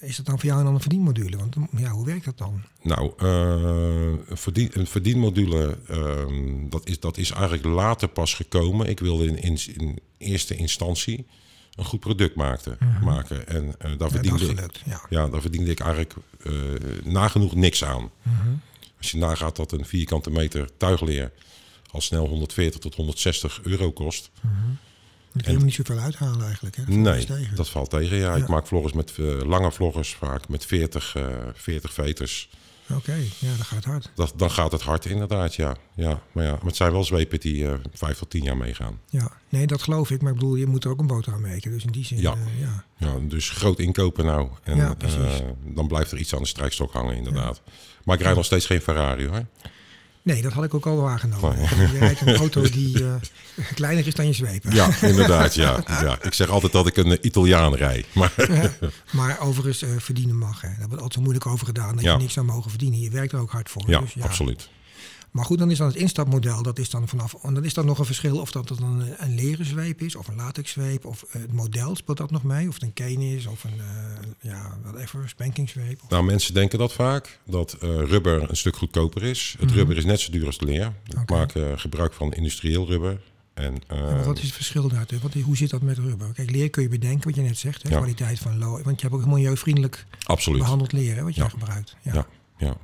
is 0.00 0.16
dat 0.16 0.26
dan 0.26 0.38
voor 0.38 0.48
jou 0.48 0.64
dan 0.64 0.74
een 0.74 0.80
verdienmodule? 0.80 1.36
Want 1.36 1.56
ja, 1.76 1.90
hoe 1.90 2.06
werkt 2.06 2.24
dat 2.24 2.38
dan? 2.38 2.62
Nou, 2.82 3.12
een, 3.16 4.20
verdien, 4.36 4.70
een 4.72 4.86
verdienmodule, 4.86 5.78
ehm, 5.88 6.68
dat, 6.68 6.88
is, 6.88 7.00
dat 7.00 7.16
is 7.16 7.30
eigenlijk 7.30 7.64
later 7.64 8.08
pas 8.08 8.34
gekomen. 8.34 8.88
Ik 8.88 9.00
wilde 9.00 9.26
in, 9.26 9.36
in, 9.42 9.58
in 9.76 9.98
eerste 10.18 10.56
instantie 10.56 11.26
een 11.76 11.84
goed 11.84 12.00
product 12.00 12.34
maakte, 12.34 12.76
mm 12.78 12.88
-hmm. 12.88 13.04
maken. 13.04 13.48
En 13.48 13.64
uh, 13.64 13.98
daar, 13.98 14.10
verdiende 14.10 14.54
ja, 14.54 14.62
ik, 14.62 14.80
ja. 14.84 15.00
ja, 15.08 15.28
daar 15.28 15.40
verdiende 15.40 15.70
ik 15.70 15.80
eigenlijk 15.80 16.14
uh, 16.42 16.54
nagenoeg 17.04 17.54
niks 17.54 17.84
aan. 17.84 18.10
Mm 18.22 18.36
-hmm. 18.42 18.60
Als 18.98 19.10
je 19.10 19.18
nagaat 19.18 19.56
dat 19.56 19.72
een 19.72 19.84
vierkante 19.86 20.30
meter 20.30 20.68
tuigleer 20.76 21.32
al 21.94 22.00
snel 22.00 22.26
140 22.26 22.80
tot 22.80 22.94
160 22.94 23.60
euro 23.62 23.92
kost. 23.92 24.30
Dan 24.42 25.42
kun 25.42 25.52
je 25.52 25.58
hem 25.58 25.64
niet 25.64 25.74
zoveel 25.74 25.98
uithalen 25.98 26.44
eigenlijk. 26.44 26.76
Hè? 26.76 26.84
Dat 26.84 26.94
valt 26.94 27.28
Nee, 27.28 27.48
dat 27.54 27.68
valt 27.68 27.90
tegen. 27.90 28.16
Ja, 28.16 28.36
Ja. 28.36 28.42
ik 28.42 28.48
maak 28.48 28.66
vloggers 28.66 28.92
met 28.92 29.12
eh, 29.18 29.40
lange 29.40 29.72
vloggers, 29.72 30.14
vaak 30.14 30.48
met 30.48 30.66
40, 30.66 31.14
eh 31.16 31.26
40 31.54 31.92
veters. 31.92 32.48
Oké, 32.90 33.14
ja, 33.38 33.56
dat 33.56 33.66
gaat 33.66 33.84
hard. 33.84 34.10
Dat, 34.14 34.32
dan 34.36 34.50
gaat 34.50 34.72
het 34.72 34.82
hard 34.82 35.04
inderdaad, 35.04 35.54
ja. 35.54 35.76
ja. 35.94 36.22
Maar 36.32 36.44
ja, 36.44 36.50
maar 36.50 36.66
het 36.66 36.76
zijn 36.76 36.92
wel 36.92 37.04
zwepen 37.04 37.40
die 37.40 37.66
eh 37.68 37.74
vijf 37.92 38.18
tot 38.18 38.30
tien 38.30 38.42
jaar 38.42 38.56
meegaan. 38.56 39.00
Ja, 39.08 39.32
nee, 39.48 39.66
dat 39.66 39.82
geloof 39.82 40.10
ik. 40.10 40.22
Maar 40.22 40.32
ik 40.32 40.38
bedoel, 40.38 40.54
je 40.54 40.66
moet 40.66 40.84
er 40.84 40.90
ook 40.90 41.00
een 41.00 41.06
boterham 41.06 41.44
eten. 41.44 41.70
Dus 41.70 41.84
in 41.84 41.92
die 41.92 42.04
zin, 42.04 42.20
Ja. 42.20 42.32
eh, 42.32 42.60
ja. 42.60 42.84
Ja, 42.96 43.14
dus 43.28 43.50
groot 43.50 43.78
inkopen 43.78 44.24
nou. 44.24 44.48
En 44.62 44.76
Ja, 44.76 44.94
eh, 44.98 45.32
dan 45.64 45.88
blijft 45.88 46.12
er 46.12 46.18
iets 46.18 46.34
aan 46.34 46.42
de 46.42 46.48
strijkstok 46.48 46.92
hangen 46.92 47.16
inderdaad. 47.16 47.62
Maar 48.04 48.16
ik 48.16 48.22
rijd 48.22 48.36
nog 48.36 48.44
steeds 48.44 48.66
geen 48.66 48.80
Ferrari 48.80 49.26
hoor. 49.28 49.44
Nee, 50.24 50.42
dat 50.42 50.52
had 50.52 50.64
ik 50.64 50.74
ook 50.74 50.86
al 50.86 50.96
waargenomen. 50.96 51.50
Oh, 51.50 51.70
Je 51.92 51.98
rijdt 51.98 52.20
een 52.20 52.36
auto 52.36 52.62
die 52.62 52.98
eh, 53.04 53.14
kleiner 53.74 54.06
is 54.06 54.14
dan 54.14 54.26
je 54.26 54.32
zweep. 54.32 54.64
Ja, 54.72 54.88
inderdaad, 55.02 55.54
ja. 55.54 55.82
ja. 56.02 56.18
Ik 56.22 56.32
zeg 56.34 56.48
altijd 56.48 56.72
dat 56.72 56.86
ik 56.86 56.96
een 56.96 57.10
eh, 57.10 57.18
Italiaan 57.20 57.74
rij. 57.74 58.04
Maar 58.12 58.32
Maar 59.12 59.40
overigens 59.40 59.82
eh, 59.82 59.88
verdienen 59.98 60.36
mag. 60.38 60.60
Hè. 60.60 60.68
Daar 60.68 60.76
wordt 60.78 60.92
altijd 60.94 61.12
zo 61.12 61.20
moeilijk 61.20 61.46
over 61.46 61.66
gedaan 61.66 61.94
dat 61.94 62.04
Ja. 62.04 62.12
je 62.12 62.18
niks 62.18 62.32
zou 62.32 62.46
mogen 62.46 62.70
verdienen. 62.70 63.00
Je 63.00 63.10
werkt 63.10 63.32
er 63.32 63.38
ook 63.38 63.50
hard 63.50 63.70
voor. 63.70 63.82
ja, 63.86 64.00
dus 64.00 64.20
absoluut. 64.22 64.68
Maar 65.34 65.44
goed, 65.44 65.58
dan 65.58 65.70
is 65.70 65.78
dan 65.78 65.86
het 65.86 65.96
instapmodel. 65.96 66.62
Dat 66.62 66.78
is 66.78 66.90
dan 66.90 67.08
vanaf. 67.08 67.34
En 67.42 67.54
dan 67.54 67.64
is 67.64 67.74
dan 67.74 67.86
nog 67.86 67.98
een 67.98 68.04
verschil 68.04 68.38
of 68.40 68.50
dat 68.50 68.68
dan 68.68 68.82
een, 69.00 69.14
een 69.18 69.34
leren 69.34 69.64
zweep 69.66 70.00
is, 70.00 70.14
of 70.16 70.28
een 70.28 70.34
latex 70.36 70.70
zweep, 70.70 71.04
of 71.04 71.22
eh, 71.22 71.40
het 71.40 71.52
model 71.52 71.96
speelt 71.96 72.16
dat 72.18 72.30
nog 72.30 72.42
mee, 72.42 72.68
of 72.68 72.74
het 72.74 72.82
een 72.82 72.92
cane 72.92 73.36
is, 73.36 73.46
of 73.46 73.64
een 73.64 73.80
eh, 73.80 74.50
ja, 74.50 74.78
whatever, 74.82 75.28
spanking 75.28 75.68
Of, 76.02 76.08
Nou, 76.10 76.24
mensen 76.24 76.54
denken 76.54 76.78
dat 76.78 76.92
vaak, 76.92 77.38
dat 77.44 77.72
eh, 77.72 77.88
rubber 77.88 78.50
een 78.50 78.56
stuk 78.56 78.76
goedkoper 78.76 79.22
is. 79.22 79.56
Het 79.58 79.70
rubber 79.70 79.96
is 79.96 80.04
net 80.04 80.20
zo 80.20 80.32
duur 80.32 80.46
als 80.46 80.58
de 80.58 80.64
leer. 80.66 80.92
Ik 81.06 81.14
Mhm. 81.16 81.32
Maak 81.32 81.54
eh, 81.54 81.72
gebruik 81.76 82.12
van 82.12 82.32
industrieel 82.32 82.86
rubber. 82.86 83.20
En, 83.54 83.82
wat 84.24 84.38
is 84.38 84.44
het 84.44 84.52
verschil 84.54 84.88
daar? 84.88 85.06
Wat, 85.22 85.34
hoe 85.34 85.56
zit 85.56 85.70
dat 85.70 85.82
met 85.82 85.98
rubber? 85.98 86.32
Kijk, 86.32 86.50
leer 86.50 86.70
kun 86.70 86.82
je 86.82 86.88
bedenken, 86.88 87.24
wat 87.26 87.34
je 87.34 87.42
net 87.42 87.58
zegt, 87.58 87.82
hè, 87.82 87.88
Ja. 87.88 87.96
kwaliteit 87.96 88.38
van 88.38 88.58
lo. 88.58 88.70
Want 88.82 89.00
je 89.00 89.08
hebt 89.08 89.20
ook 89.22 89.26
milieuvriendelijk 89.26 90.06
absoluut. 90.24 90.58
behandeld 90.60 90.92
leer, 90.92 91.16
hè, 91.16 91.22
wat 91.22 91.34
je 91.34 91.40
Ja. 91.42 91.48
gebruikt. 91.48 91.96
Ja. 92.02 92.12
Ja, 92.14 92.26
ja, 92.58 92.76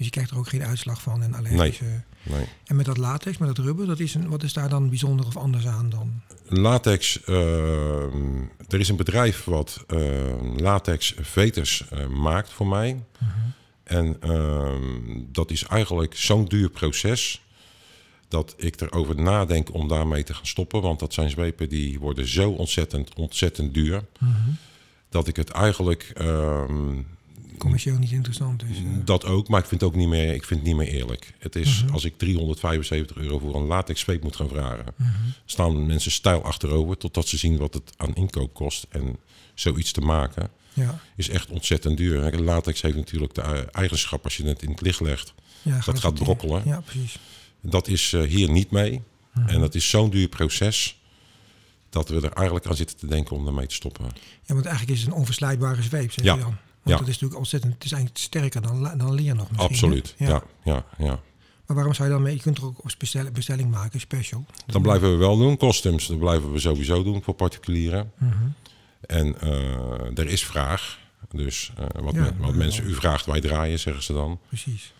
Dus 0.00 0.08
je 0.08 0.14
krijgt 0.14 0.34
er 0.34 0.38
ook 0.38 0.48
geen 0.48 0.64
uitslag 0.64 1.02
van 1.02 1.22
en 1.22 1.34
allergische. 1.34 1.84
nee. 2.22 2.46
En 2.64 2.76
met 2.76 2.86
dat 2.86 2.96
latex, 2.96 3.38
met 3.38 3.56
dat 3.56 3.64
rubber, 3.64 3.86
dat 3.86 3.98
is 3.98 4.14
een, 4.14 4.28
wat 4.28 4.42
is 4.42 4.52
daar 4.52 4.68
dan 4.68 4.88
bijzonder 4.88 5.26
of 5.26 5.36
anders 5.36 5.66
aan 5.66 5.90
dan? 5.90 6.22
Latex, 6.48 7.24
eh, 7.24 8.02
er 8.68 8.80
is 8.80 8.88
een 8.88 8.96
bedrijf 8.96 9.44
wat 9.44 9.84
eh, 9.86 9.98
latex 10.56 11.14
veters 11.20 11.88
eh, 11.88 12.06
maakt 12.06 12.50
voor 12.50 12.66
mij. 12.66 13.02
En 13.82 14.16
eh, 14.20 14.74
dat 15.32 15.50
is 15.50 15.64
eigenlijk 15.64 16.16
zo'n 16.16 16.44
duur 16.44 16.70
proces 16.70 17.42
dat 18.28 18.54
ik 18.56 18.80
erover 18.80 19.22
nadenk 19.22 19.74
om 19.74 19.88
daarmee 19.88 20.22
te 20.22 20.34
gaan 20.34 20.46
stoppen. 20.46 20.82
Want 20.82 20.98
dat 20.98 21.12
zijn 21.14 21.30
zwepen 21.30 21.68
die 21.68 21.98
worden 21.98 22.28
zo 22.28 22.50
ontzettend, 22.50 23.14
ontzettend 23.14 23.74
duur. 23.74 24.04
Dat 25.08 25.28
ik 25.28 25.36
het 25.36 25.50
eigenlijk, 25.50 26.12
ehm, 26.14 26.98
Commercieel 27.60 27.98
niet 27.98 28.10
interessant 28.10 28.62
is. 28.70 28.76
eh. 28.76 28.84
dat 29.04 29.24
ook, 29.24 29.48
maar 29.48 29.60
ik 29.60 29.66
vind 29.66 29.80
het 29.80 29.90
ook 29.90 29.96
niet 29.96 30.08
meer, 30.08 30.34
ik 30.34 30.44
vind 30.44 30.60
het 30.60 30.68
niet 30.68 30.76
meer 30.78 30.88
eerlijk. 30.88 31.32
Het 31.38 31.56
is 31.56 31.84
als 31.92 32.04
ik 32.04 32.18
375 32.18 33.16
euro 33.16 33.38
voor 33.38 33.54
een 33.54 33.66
latex 33.66 34.00
zweep 34.00 34.22
moet 34.22 34.36
gaan 34.36 34.48
vragen, 34.48 34.84
staan 35.44 35.86
mensen 35.86 36.10
stijl 36.10 36.42
achterover 36.44 36.96
totdat 36.96 37.28
ze 37.28 37.36
zien 37.36 37.56
wat 37.56 37.74
het 37.74 37.92
aan 37.96 38.14
inkoop 38.14 38.54
kost. 38.54 38.86
En 38.88 39.16
zoiets 39.54 39.92
te 39.92 40.00
maken 40.00 40.48
Ja, 40.72 41.00
is 41.16 41.28
echt 41.28 41.48
ontzettend 41.50 41.96
duur. 41.96 42.38
Latex 42.40 42.82
heeft 42.82 42.96
natuurlijk 42.96 43.34
de 43.34 43.42
eigenschap 43.72 44.24
als 44.24 44.36
je 44.36 44.44
het 44.46 44.62
in 44.62 44.70
het 44.70 44.80
licht 44.80 45.00
legt. 45.00 45.34
ja 45.62 45.80
Dat 45.84 45.98
gaat 46.00 46.14
brokkelen. 46.14 46.62
Ja, 46.64 46.80
precies. 46.80 47.18
Dat 47.62 47.88
is 47.88 48.12
eh, 48.12 48.22
hier 48.22 48.50
niet 48.50 48.70
mee. 48.70 49.02
En 49.46 49.60
dat 49.60 49.74
is 49.74 49.88
zo'n 49.88 50.10
duur 50.10 50.28
proces 50.28 50.98
dat 51.90 52.08
we 52.08 52.16
er 52.20 52.32
eigenlijk 52.32 52.66
aan 52.66 52.76
zitten 52.76 52.96
te 52.96 53.06
denken 53.06 53.36
om 53.36 53.44
daarmee 53.44 53.66
te 53.66 53.74
stoppen. 53.74 54.04
Ja, 54.46 54.54
want 54.54 54.66
eigenlijk 54.66 54.96
is 54.96 55.04
het 55.04 55.12
een 55.12 55.18
onverslijtbare 55.18 55.82
zweep, 55.82 56.12
zeg 56.12 56.24
Ja. 56.24 56.34
je 56.34 56.40
dan. 56.40 56.56
Want 56.82 56.94
Ja. 56.94 56.96
dat 56.96 57.06
is 57.08 57.12
natuurlijk 57.12 57.38
ontzettend, 57.38 57.72
het 57.74 57.84
is 57.84 57.92
eigenlijk 57.92 58.22
sterker 58.24 58.62
dan, 58.62 58.98
dan 58.98 59.14
leer 59.14 59.34
nog 59.34 59.50
misschien. 59.50 59.68
Absoluut. 59.70 60.14
Ja. 60.18 60.42
Ja, 60.64 60.84
ja, 60.98 61.20
Maar 61.66 61.76
waarom 61.76 61.94
zou 61.94 62.08
je 62.08 62.14
dan 62.14 62.22
mee, 62.22 62.34
je 62.34 62.40
kunt 62.40 62.58
er 62.58 62.64
ook 62.64 62.98
bestelling, 62.98 63.34
bestelling 63.34 63.70
maken, 63.70 64.00
special. 64.00 64.44
Dan 64.66 64.82
blijven 64.82 65.10
we 65.10 65.16
wel 65.16 65.36
doen. 65.36 65.56
Customs, 65.56 66.06
dat 66.06 66.18
blijven 66.18 66.52
we 66.52 66.58
sowieso 66.58 67.02
doen 67.02 67.22
voor 67.22 67.34
particulieren. 67.34 68.12
Mhm. 68.18 68.34
En 69.00 69.40
eh, 69.40 70.18
er 70.18 70.26
is 70.26 70.44
vraag. 70.44 70.98
Dus 71.30 71.72
eh, 71.76 71.86
wat, 72.02 72.14
Ja, 72.14 72.32
wat 72.38 72.54
mensen 72.54 72.86
u 72.86 72.94
vraagt, 72.94 73.26
wij 73.26 73.40
draaien, 73.40 73.78
zeggen 73.78 74.02
ze 74.02 74.12
dan. 74.12 74.40
Precies. 74.48 74.92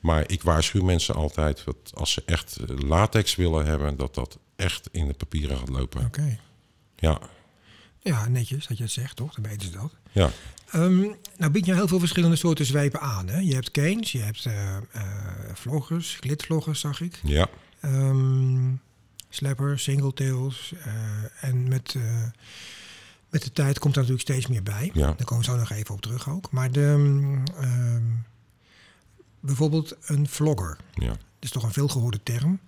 Maar 0.00 0.24
ik 0.30 0.42
waarschuw 0.42 0.82
mensen 0.84 1.14
altijd 1.14 1.64
dat 1.64 1.76
als 1.94 2.12
ze 2.12 2.22
echt 2.26 2.56
eh, 2.56 2.76
latex 2.78 3.34
willen 3.36 3.66
hebben, 3.66 3.96
dat 3.96 4.14
dat 4.14 4.38
echt 4.56 4.88
in 4.92 5.06
de 5.06 5.14
papieren 5.14 5.58
gaat 5.58 5.68
lopen. 5.68 6.04
Oké. 6.04 6.38
Ja, 6.96 7.18
Ja, 8.00 8.28
netjes 8.28 8.66
dat 8.66 8.76
je 8.76 8.82
het 8.82 8.92
zegt, 8.92 9.16
toch? 9.16 9.34
Dan 9.34 9.44
weten 9.44 9.66
ze 9.66 9.72
dat. 9.72 9.92
ja, 10.12 10.30
Ehm, 10.72 11.00
nou 11.36 11.50
bied 11.52 11.66
je 11.66 11.74
heel 11.74 11.88
veel 11.88 11.98
verschillende 11.98 12.36
soorten 12.36 12.66
zwepen 12.66 13.00
aan. 13.00 13.28
Hè? 13.28 13.38
Je 13.38 13.54
hebt 13.54 13.70
canes, 13.70 14.12
je 14.12 14.18
hebt 14.18 14.46
eh 14.46 14.76
eh, 14.76 15.02
vloggers, 15.54 16.16
glitvloggers 16.20 16.80
zag 16.80 17.00
ik. 17.00 17.20
ja, 17.22 17.48
Ehm 17.80 18.74
slappers, 19.28 19.82
singletails. 19.82 20.72
eh 20.84 21.44
en 21.48 21.68
met, 21.68 21.96
met 23.30 23.42
de 23.42 23.52
tijd 23.52 23.78
komt 23.78 23.94
er 23.96 24.00
natuurlijk 24.00 24.28
steeds 24.28 24.46
meer 24.46 24.62
bij. 24.62 24.90
Ja. 24.94 25.06
Daar 25.06 25.24
komen 25.24 25.44
we 25.44 25.50
zo 25.50 25.56
nog 25.56 25.70
even 25.70 25.94
op 25.94 26.00
terug 26.00 26.28
ook. 26.28 26.50
Maar 26.50 26.72
de, 26.72 26.96
ehm, 27.56 28.00
bijvoorbeeld 29.40 29.96
een 30.04 30.28
vlogger. 30.28 30.76
ja. 30.94 31.08
Dat 31.08 31.50
is 31.50 31.50
toch 31.50 31.62
een 31.62 31.72
veelgehoorde 31.72 32.22
term. 32.22 32.60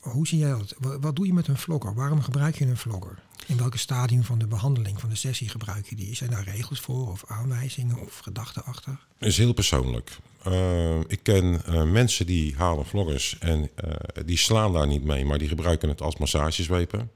Hoe 0.00 0.26
zie 0.26 0.38
jij 0.38 0.50
dat? 0.50 0.74
Wat, 0.78 0.96
wat 1.00 1.16
doe 1.16 1.26
je 1.26 1.32
met 1.32 1.48
een 1.48 1.56
vlogger? 1.56 1.94
Waarom 1.94 2.22
gebruik 2.22 2.58
je 2.58 2.66
een 2.66 2.76
vlogger? 2.76 3.18
In 3.46 3.56
welke 3.56 3.78
stadium 3.78 4.24
van 4.24 4.38
de 4.38 4.46
behandeling, 4.46 5.00
van 5.00 5.08
de 5.08 5.16
sessie 5.16 5.48
gebruik 5.48 5.88
je 5.88 5.96
die? 5.96 6.16
Zijn 6.16 6.30
daar 6.30 6.44
regels 6.44 6.80
voor 6.80 7.10
of 7.10 7.24
aanwijzingen 7.26 7.98
of 7.98 8.18
gedachten 8.18 8.64
achter? 8.64 8.98
is 9.18 9.36
heel 9.36 9.52
persoonlijk. 9.52 10.18
Eh, 10.44 10.98
ik 11.00 11.20
ken 11.22 11.64
eh, 11.64 11.82
mensen 11.82 12.26
die 12.26 12.54
halen 12.56 12.86
vloggers 12.86 13.38
en 13.38 13.70
eh, 13.74 14.24
die 14.24 14.36
slaan 14.36 14.72
daar 14.72 14.86
niet 14.86 15.04
mee, 15.04 15.24
maar 15.24 15.38
die 15.38 15.48
gebruiken 15.48 15.88
het 15.88 16.00
als 16.00 16.16
massageswepen. 16.16 17.10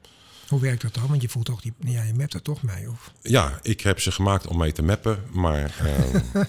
Hoe 0.49 0.61
werkt 0.61 0.83
dat 0.83 0.95
dan? 0.95 1.07
Want 1.07 1.23
je 1.23 1.29
voelt 1.29 1.45
toch 1.45 1.61
die, 1.61 1.73
ja, 1.79 2.03
je 2.03 2.15
mapt 2.15 2.35
er 2.35 2.43
toch 2.43 2.63
mee? 2.63 2.91
Of? 2.91 3.13
Ja, 3.23 3.59
ik 3.63 3.81
heb 3.81 4.01
ze 4.01 4.13
gemaakt 4.13 4.47
om 4.47 4.59
mee 4.59 4.73
te 4.73 4.83
mappen, 4.83 5.23
maar 5.33 5.75
eh, 5.79 6.43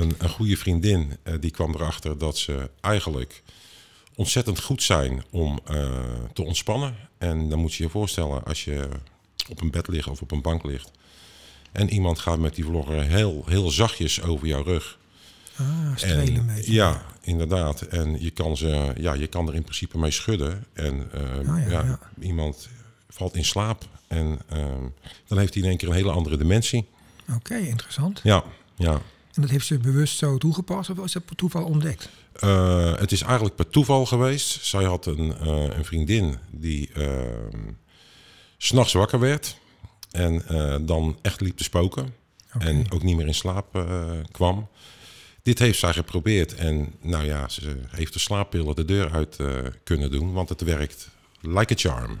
een, 0.00 0.14
een 0.18 0.28
goede 0.28 0.56
vriendin 0.56 1.16
die 1.40 1.50
kwam 1.50 1.74
erachter 1.74 2.18
dat 2.18 2.38
ze 2.38 2.70
eigenlijk 2.80 3.42
ontzettend 4.16 4.60
goed 4.60 4.82
zijn 4.82 5.24
om 5.30 5.60
eh, 5.64 5.90
te 6.32 6.42
ontspannen. 6.42 6.96
En 7.18 7.48
dan 7.48 7.58
moet 7.58 7.74
je 7.74 7.82
je 7.82 7.90
voorstellen 7.90 8.44
als 8.44 8.64
je 8.64 8.88
op 9.48 9.60
een 9.60 9.70
bed 9.70 9.88
ligt 9.88 10.08
of 10.08 10.20
op 10.20 10.30
een 10.30 10.42
bank 10.42 10.64
ligt 10.64 10.90
en 11.76 11.90
iemand 11.90 12.18
gaat 12.18 12.38
met 12.38 12.54
die 12.54 12.64
vlogger 12.64 13.02
heel, 13.02 13.44
heel 13.46 13.70
zachtjes 13.70 14.22
over 14.22 14.46
jouw 14.46 14.62
rug. 14.62 14.98
Ah, 15.56 15.96
strelen 15.96 16.36
En, 16.36 16.46
beetje. 16.46 16.72
ja, 16.72 17.02
inderdaad. 17.20 17.82
En 17.82 18.22
je 18.22 18.30
kan, 18.30 18.56
ze, 18.56 18.92
ja, 18.98 19.12
je 19.12 19.26
kan 19.26 19.48
er 19.48 19.54
in 19.54 19.62
principe 19.62 19.98
mee 19.98 20.10
schudden. 20.10 20.64
En 20.72 21.08
eh, 21.12 21.44
ja, 21.44 21.56
ja, 21.56 21.84
ja. 21.84 21.98
iemand 22.20 22.68
valt 23.08 23.34
in 23.34 23.44
slaap. 23.44 23.84
En 24.06 24.38
eh, 24.48 24.64
dan 25.26 25.38
heeft 25.38 25.54
hij 25.54 25.62
in 25.62 25.68
één 25.68 25.78
keer 25.78 25.88
een 25.88 25.94
hele 25.94 26.10
andere 26.10 26.36
dimensie. 26.36 26.88
Oké, 27.34 27.56
interessant. 27.56 28.20
Ja, 28.22 28.44
ja. 28.76 29.00
En 29.36 29.42
dat 29.42 29.50
heeft 29.50 29.66
ze 29.66 29.78
bewust 29.78 30.18
zo 30.18 30.38
toegepast 30.38 30.90
of 30.90 30.96
was 30.96 31.12
dat 31.12 31.24
per 31.24 31.36
toeval 31.36 31.64
ontdekt? 31.64 32.08
Eh, 32.32 32.94
het 32.94 33.12
is 33.12 33.22
eigenlijk 33.22 33.54
per 33.56 33.68
toeval 33.68 34.06
geweest. 34.06 34.64
Zij 34.64 34.84
had 34.84 35.06
een, 35.06 35.36
eh, 35.38 35.76
een 35.76 35.84
vriendin 35.84 36.38
die 36.50 36.90
uh, 36.96 37.08
s'nachts 38.56 38.92
wakker 38.92 39.18
werd. 39.18 39.58
En 40.10 40.48
eh, 40.48 40.76
dan 40.80 41.18
echt 41.22 41.40
liep 41.40 41.56
te 41.56 41.64
spoken. 41.64 42.14
En 42.58 42.92
ook 42.92 43.02
niet 43.02 43.16
meer 43.16 43.26
in 43.26 43.34
slaap 43.34 43.86
kwam. 44.30 44.68
Dit 45.42 45.58
heeft 45.58 45.78
zij 45.78 45.92
geprobeerd. 45.92 46.54
En 46.54 46.94
nou 47.00 47.24
ja, 47.24 47.48
ze 47.48 47.80
heeft 47.88 48.12
de 48.12 48.18
slaappillen 48.18 48.76
de 48.76 48.84
deur 48.84 49.12
uit 49.12 49.36
kunnen 49.84 50.10
doen. 50.10 50.32
Want 50.32 50.48
het 50.48 50.60
werkt 50.60 51.08
like 51.40 51.72
a 51.72 51.76
charm. 51.76 52.20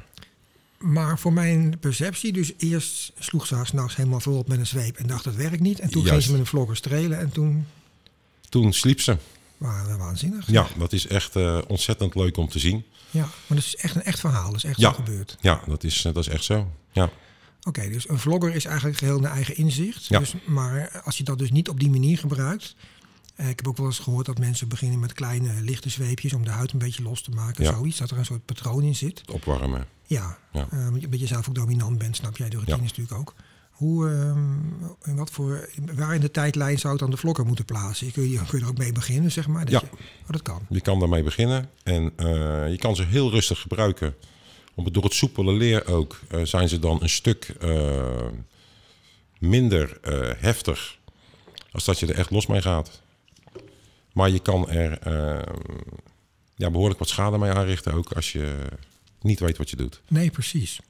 Maar 0.78 1.18
voor 1.18 1.32
mijn 1.32 1.78
perceptie, 1.80 2.32
dus 2.32 2.52
eerst 2.58 3.12
sloeg 3.18 3.46
ze 3.46 3.54
haar 3.54 3.66
s'nachts 3.66 3.96
helemaal 3.96 4.20
volop 4.20 4.48
met 4.48 4.58
een 4.58 4.66
zweep 4.66 4.96
en 4.96 5.06
dacht 5.06 5.24
dat 5.24 5.34
werkt 5.34 5.60
niet. 5.60 5.78
En 5.80 5.90
toen 5.90 6.00
ging 6.00 6.06
Juist. 6.12 6.24
ze 6.26 6.30
met 6.32 6.40
een 6.40 6.46
vlogger 6.46 6.76
strelen 6.76 7.18
en 7.18 7.30
toen 7.32 7.66
Toen 8.48 8.72
sliep 8.72 9.00
ze. 9.00 9.16
we 9.58 9.94
waanzinnig. 9.98 10.50
Ja, 10.50 10.66
dat 10.78 10.92
is 10.92 11.06
echt 11.06 11.36
eh, 11.36 11.58
ontzettend 11.66 12.14
leuk 12.14 12.36
om 12.36 12.48
te 12.48 12.58
zien. 12.58 12.84
ja, 13.10 13.20
maar 13.20 13.56
dat 13.56 13.58
is 13.58 13.76
echt 13.76 13.94
een 13.94 14.02
echt 14.02 14.20
verhaal, 14.20 14.46
dat 14.46 14.56
is 14.56 14.64
echt 14.64 14.80
Ja. 14.80 14.88
zo 14.90 14.94
gebeurd. 14.96 15.36
Ja, 15.40 15.60
dat 15.66 15.84
is, 15.84 16.04
eh, 16.04 16.14
dat 16.14 16.26
is 16.26 16.32
echt 16.32 16.44
zo. 16.44 16.70
Ja, 16.92 17.10
Oké, 17.62 17.88
dus 17.88 18.08
een 18.08 18.18
vlogger 18.18 18.54
is 18.54 18.64
eigenlijk 18.64 18.98
geheel 18.98 19.18
naar 19.20 19.32
eigen 19.32 19.56
inzicht. 19.56 20.06
Ja. 20.06 20.18
Dus, 20.18 20.34
maar 20.44 21.00
als 21.04 21.16
je 21.18 21.24
dat 21.24 21.38
dus 21.38 21.50
niet 21.50 21.68
op 21.68 21.80
die 21.80 21.90
manier 21.90 22.18
gebruikt. 22.18 22.74
Eh, 23.36 23.48
Ik 23.48 23.56
heb 23.56 23.68
ook 23.68 23.76
wel 23.76 23.86
eens 23.86 23.98
gehoord 23.98 24.26
dat 24.26 24.38
mensen 24.38 24.68
beginnen 24.68 24.98
met 24.98 25.12
kleine 25.12 25.60
lichte 25.60 25.88
zweepjes 25.88 26.32
om 26.32 26.44
de 26.44 26.50
huid 26.50 26.72
een 26.72 26.78
beetje 26.78 27.02
los 27.02 27.22
te 27.22 27.30
maken. 27.30 27.64
Ja. 27.64 27.72
Zoiets, 27.72 27.98
dat 27.98 28.10
er 28.10 28.18
een 28.18 28.24
soort 28.24 28.44
patroon 28.44 28.82
in 28.82 28.94
zit. 28.94 29.22
opwarmen. 29.32 29.86
Ja, 30.06 30.38
Ja. 30.52 30.68
eh, 30.70 30.86
omdat 30.86 31.20
je 31.20 31.26
zelf 31.26 31.48
ook 31.48 31.54
dominant 31.54 31.98
bent, 31.98 32.16
snap 32.16 32.36
jij 32.36 32.48
de 32.48 32.54
routines 32.56 32.80
Ja. 32.80 32.86
natuurlijk 32.96 33.18
ook. 33.18 33.34
Hoe, 33.70 34.08
in 35.04 35.16
wat 35.16 35.30
voor, 35.30 35.68
waar 35.94 36.14
in 36.14 36.20
de 36.20 36.30
tijdlijn 36.30 36.78
zou 36.78 36.92
het 36.92 37.02
dan 37.02 37.10
de 37.10 37.16
vlokker 37.16 37.46
moeten 37.46 37.64
plaatsen? 37.64 38.12
Kun 38.12 38.30
je, 38.30 38.40
kun 38.48 38.58
je 38.58 38.64
er 38.64 38.70
ook 38.70 38.78
mee 38.78 38.92
beginnen, 38.92 39.32
zeg 39.32 39.46
maar? 39.48 39.64
Dat 39.64 39.80
Ja. 39.80 39.88
Je, 39.90 39.96
oh, 40.24 40.30
dat 40.30 40.42
kan. 40.42 40.66
Je 40.68 40.80
kan 40.80 40.98
daarmee 40.98 41.22
beginnen 41.22 41.70
en 41.82 42.12
eh, 42.16 42.26
je 42.70 42.76
kan 42.78 42.96
ze 42.96 43.02
heel 43.04 43.30
rustig 43.30 43.60
gebruiken. 43.60 44.14
Omdat 44.74 44.94
door 44.94 45.02
het 45.04 45.12
soepele 45.14 45.52
leer 45.52 45.86
ook 45.86 46.20
eh, 46.28 46.40
zijn 46.42 46.68
ze 46.68 46.78
dan 46.78 47.02
een 47.02 47.08
stuk 47.08 47.44
eh, 47.60 48.26
minder 49.38 49.98
eh, 50.02 50.30
heftig 50.42 50.98
als 51.72 51.84
dat 51.84 51.98
je 52.00 52.06
er 52.06 52.14
echt 52.18 52.30
los 52.30 52.46
mee 52.46 52.62
gaat. 52.62 53.02
Maar 54.16 54.30
je 54.30 54.38
kan 54.38 54.68
er 54.70 54.98
eh, 54.98 55.52
ja, 56.54 56.70
behoorlijk 56.70 56.98
wat 56.98 57.08
schade 57.08 57.38
mee 57.38 57.50
aanrichten 57.50 57.92
ook 57.92 58.12
als 58.12 58.32
je 58.32 58.54
niet 59.20 59.40
weet 59.40 59.56
wat 59.56 59.70
je 59.70 59.76
doet. 59.76 60.00
Nee, 60.08 60.30
precies. 60.30 60.80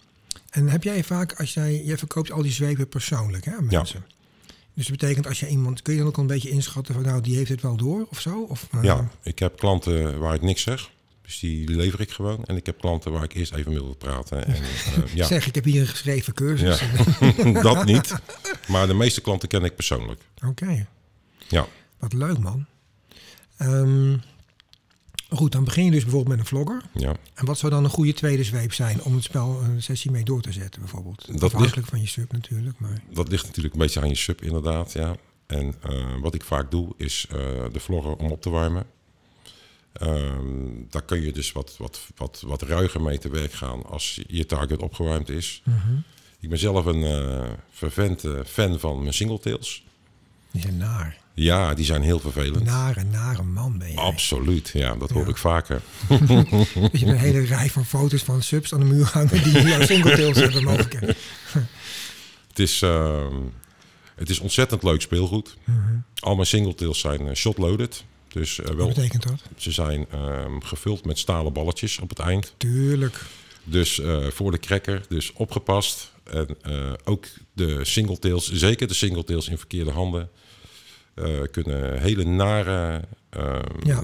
En 0.51 0.69
heb 0.69 0.83
jij 0.83 1.05
vaak, 1.05 1.33
als 1.41 1.55
jij, 1.55 1.83
jij 1.85 1.99
verkoopt 1.99 2.31
al 2.33 2.43
die 2.43 2.53
zwepen 2.53 2.89
persoonlijk 2.89 3.45
hè, 3.45 3.51
aan 3.53 3.67
Ja. 3.69 3.77
mensen. 3.79 4.05
Dus 4.75 4.87
dat 4.87 4.99
betekent 4.99 5.27
als 5.27 5.41
je 5.41 5.49
iemand, 5.49 5.83
kun 5.83 5.93
je 5.93 5.99
dan 5.99 6.09
ook 6.09 6.17
al 6.17 6.23
een 6.23 6.29
beetje 6.29 6.51
inschatten 6.51 6.95
van 6.95 7.03
nou, 7.03 7.21
die 7.21 7.37
heeft 7.37 7.49
het 7.51 7.63
wel 7.63 7.77
door 7.77 8.07
of 8.11 8.21
zo? 8.21 8.43
Of, 8.43 8.69
eh, 8.71 8.83
Ja, 8.83 9.09
ik 9.23 9.39
heb 9.39 9.59
klanten 9.59 10.19
waar 10.19 10.35
ik 10.35 10.43
niks 10.43 10.63
zeg. 10.63 10.91
Dus 11.23 11.39
die 11.39 11.69
lever 11.69 12.01
ik 12.01 12.11
gewoon. 12.11 12.45
En 12.45 12.57
ik 12.57 12.67
heb 12.67 12.79
klanten 12.81 13.13
waar 13.13 13.23
ik 13.23 13.35
eerst 13.35 13.53
even 13.55 13.73
mee 13.73 13.83
wil 13.83 13.95
praten. 13.95 14.47
En, 14.47 14.55
eh, 14.63 15.15
ja. 15.15 15.27
Zeg, 15.27 15.47
ik 15.47 15.55
heb 15.55 15.65
hier 15.65 15.81
een 15.81 15.87
geschreven 15.87 16.35
cursus. 16.35 16.81
Ja, 17.37 17.63
dat 17.63 17.85
niet. 17.85 18.15
Maar 18.69 18.87
de 18.87 18.95
meeste 18.95 19.21
klanten 19.21 19.49
ken 19.49 19.65
ik 19.65 19.75
persoonlijk. 19.75 20.21
Oké, 20.47 20.87
Ja, 21.49 21.67
wat 21.99 22.13
leuk 22.13 22.39
man. 22.39 22.67
Ehm, 23.57 24.17
goed, 25.31 25.53
dan 25.53 25.65
begin 25.65 25.85
je 25.85 25.91
dus 25.91 26.03
bijvoorbeeld 26.03 26.37
met 26.37 26.39
een 26.39 26.51
vlogger. 26.57 26.83
ja. 26.95 27.15
En 27.35 27.47
wat 27.47 27.59
zou 27.59 27.73
dan 27.73 27.85
een 27.85 27.91
goede 27.91 28.13
tweede 28.13 28.45
zweep 28.45 28.73
zijn 28.73 29.03
om 29.03 29.15
het 29.15 29.25
spel 29.25 29.63
een 29.63 29.83
sessie 29.83 30.11
mee 30.11 30.25
door 30.25 30.41
te 30.43 30.53
zetten 30.53 30.81
bijvoorbeeld? 30.81 31.25
ligt- 31.29 31.43
Afhankelijk 31.43 31.87
van 31.89 32.01
je 32.01 32.07
sub 32.07 32.33
natuurlijk, 32.33 32.79
maar 32.79 33.03
dat 33.13 33.29
ligt 33.29 33.47
natuurlijk 33.47 33.75
een 33.75 33.81
beetje 33.81 34.01
aan 34.01 34.09
je 34.09 34.15
sub 34.17 34.43
inderdaad. 34.43 34.93
Ja. 34.93 35.17
En 35.47 35.75
eh, 35.83 36.05
wat 36.21 36.35
ik 36.35 36.45
vaak 36.45 36.71
doe 36.71 36.93
is 36.97 37.27
eh, 37.31 37.37
de 37.73 37.81
vlogger 37.81 38.17
om 38.17 38.31
op 38.31 38.43
te 38.43 38.51
warmen. 38.51 38.87
Ehm, 39.93 40.45
daar 40.91 41.03
kun 41.03 41.21
je 41.23 41.33
dus 41.33 41.53
wat, 41.53 41.75
wat, 41.79 42.01
wat, 42.17 42.43
wat 42.47 42.63
ruiger 42.63 43.01
mee 43.03 43.19
te 43.19 43.29
werk 43.29 43.53
gaan 43.53 43.85
als 43.85 44.21
je 44.27 44.47
target 44.47 44.83
opgewarmd 44.83 45.29
is. 45.29 45.63
Ik 46.41 46.49
ben 46.49 46.59
zelf 46.59 46.85
een 46.85 47.03
eh 47.03 47.51
vervente 47.71 48.43
fan 48.47 48.79
van 48.81 49.01
mijn 49.01 49.15
singletails. 49.15 49.85
die 50.51 50.63
zijn 50.63 50.77
naar. 50.77 51.17
Ja, 51.39 51.75
die 51.75 51.85
zijn 51.85 52.03
heel 52.03 52.21
vervelend. 52.21 52.65
Nare, 52.65 53.05
nare 53.05 53.43
man 53.43 53.79
ben 53.79 53.91
je. 53.91 53.97
Absoluut, 53.97 54.71
ja, 54.75 54.95
dat 54.95 55.11
hoor 55.11 55.23
Ja. 55.23 55.29
ik 55.29 55.37
vaker. 55.37 55.83
Je 56.09 56.15
hebt 56.17 57.03
een 57.03 57.17
hele 57.19 57.41
rij 57.45 57.69
van 57.71 57.85
foto's 57.85 58.23
van 58.23 58.43
subs 58.43 58.73
aan 58.75 58.81
de 58.81 58.87
muur 58.87 59.05
hangen 59.13 59.43
die 59.43 59.63
jouw 59.63 59.83
singletails 59.83 60.37
hebben 60.39 60.63
mogelijk. 60.65 60.93
Het 62.49 62.59
is, 62.59 62.83
ehm, 62.83 63.35
het 64.15 64.31
is 64.31 64.39
ontzettend 64.39 64.83
leuk 64.83 65.01
speelgoed. 65.01 65.57
Al 66.21 66.35
mijn 66.35 66.47
singletails 66.47 67.01
zijn 67.01 67.29
eh, 67.29 67.35
shot-loaded. 67.35 68.05
Dus 68.29 68.59
eh, 68.61 68.67
Wat 68.67 68.77
wel, 68.77 68.87
betekent 68.89 69.23
dat? 69.23 69.43
ze 69.57 69.71
zijn 69.71 70.07
ehm, 70.11 70.61
gevuld 70.61 71.05
met 71.05 71.19
stalen 71.19 71.53
balletjes 71.53 71.99
op 71.99 72.09
het 72.09 72.19
eind. 72.19 72.55
Tuurlijk. 72.57 73.23
Dus 73.65 74.01
eh, 74.01 74.27
voor 74.27 74.51
de 74.51 74.59
cracker, 74.59 75.03
dus 75.09 75.33
opgepast. 75.33 76.13
En 76.25 76.57
ook 77.05 77.27
de 77.53 77.85
singletails, 77.85 78.53
zeker 78.53 78.89
de 78.89 78.95
singletails 78.95 79.49
in 79.49 79.59
verkeerde 79.59 79.91
handen, 79.91 80.29
eh, 81.17 81.43
kunnen 81.51 82.01
hele 82.01 82.25
nare 82.25 83.05
ehm, 83.31 83.63
Ja. 83.87 84.03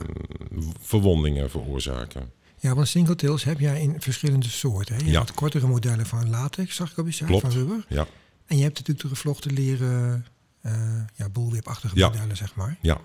verwondingen 0.81 1.51
veroorzaken. 1.51 2.31
Ja, 2.59 2.75
want 2.75 2.89
singletails 2.89 3.45
heb 3.45 3.59
jij 3.61 3.81
in 3.81 4.01
verschillende 4.01 4.49
soorten. 4.49 4.95
Hè? 4.95 5.05
Je 5.05 5.11
Ja. 5.11 5.19
hebt 5.19 5.35
kortere 5.35 5.67
modellen 5.67 6.07
van 6.07 6.31
latex, 6.31 6.77
zag 6.77 6.91
ik 6.91 7.13
site, 7.13 7.25
Klopt. 7.25 7.43
van 7.43 7.51
rubber. 7.53 7.85
Ja, 7.89 8.07
En 8.47 8.57
je 8.57 8.63
hebt 8.63 8.79
natuurlijk 8.79 9.09
de 9.09 9.15
gevlochten 9.15 9.53
leren, 9.53 10.27
eh 10.61 10.73
ja, 11.15 11.29
bullwhip-achtige 11.29 11.97
Ja. 11.99 12.09
modellen, 12.09 12.37
zeg 12.37 12.55
maar. 12.55 12.79
ja, 12.81 13.01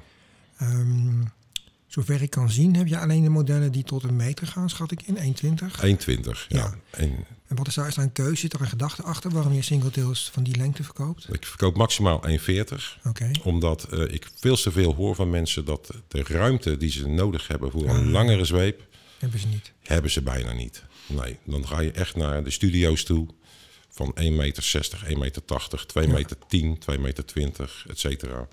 Ehm, 0.57 1.21
zover 1.87 2.21
ik 2.21 2.29
kan 2.29 2.49
zien 2.49 2.75
heb 2.75 2.87
je 2.87 2.99
alleen 2.99 3.23
de 3.23 3.29
modellen 3.29 3.71
die 3.71 3.83
tot 3.83 4.03
een 4.03 4.15
meter 4.15 4.47
gaan, 4.47 4.69
schat 4.69 4.91
ik 4.91 5.01
in, 5.01 5.35
1,20. 5.35 5.85
1,20. 5.85 6.47
Ja. 6.47 6.47
Ja. 6.47 6.73
En 7.47 7.55
wat 7.55 7.67
is 7.67 7.73
daar, 7.75 7.87
is 7.87 7.95
daar 7.95 8.05
een 8.05 8.11
keuze? 8.11 8.35
Zit 8.35 8.53
er 8.53 8.61
een 8.61 8.67
gedachte 8.67 9.03
achter 9.03 9.31
waarom 9.31 9.53
je 9.53 9.61
singletails 9.61 10.29
van 10.33 10.43
die 10.43 10.55
lengte 10.55 10.83
verkoopt? 10.83 11.33
ik 11.33 11.45
verkoop 11.45 11.75
maximaal 11.77 12.23
1,40. 12.27 13.01
Oké. 13.03 13.31
Omdat 13.43 13.83
eh, 13.83 14.13
ik 14.13 14.27
veel 14.35 14.55
te 14.55 14.71
veel 14.71 14.93
hoor 14.95 15.15
van 15.15 15.29
mensen 15.29 15.65
dat 15.65 15.91
de 16.07 16.23
ruimte 16.23 16.77
die 16.77 16.91
ze 16.91 17.07
nodig 17.07 17.47
hebben 17.47 17.71
voor 17.71 17.89
een 17.89 18.05
Ah. 18.05 18.11
langere 18.11 18.45
zweep, 18.45 18.85
Hebben 19.19 19.39
ze 19.39 19.47
niet. 19.47 19.71
hebben 19.83 20.11
ze 20.11 20.21
bijna 20.21 20.51
niet. 20.53 20.83
Nee, 21.05 21.37
dan 21.45 21.67
ga 21.67 21.79
je 21.79 21.91
echt 21.91 22.15
naar 22.15 22.43
de 22.43 22.51
studio's 22.51 23.03
toe 23.03 23.27
van 23.89 24.11
1,60 24.15 24.29
meter, 24.35 24.63
1,80 25.07 25.17
meter, 25.19 25.85
2 25.87 26.07
Ja. 26.07 26.13
meter 26.13 26.37
10, 26.47 26.77
2 26.77 26.97
meter 26.97 27.25
20, 27.25 27.85
et 27.89 27.99
cetera. 27.99 28.47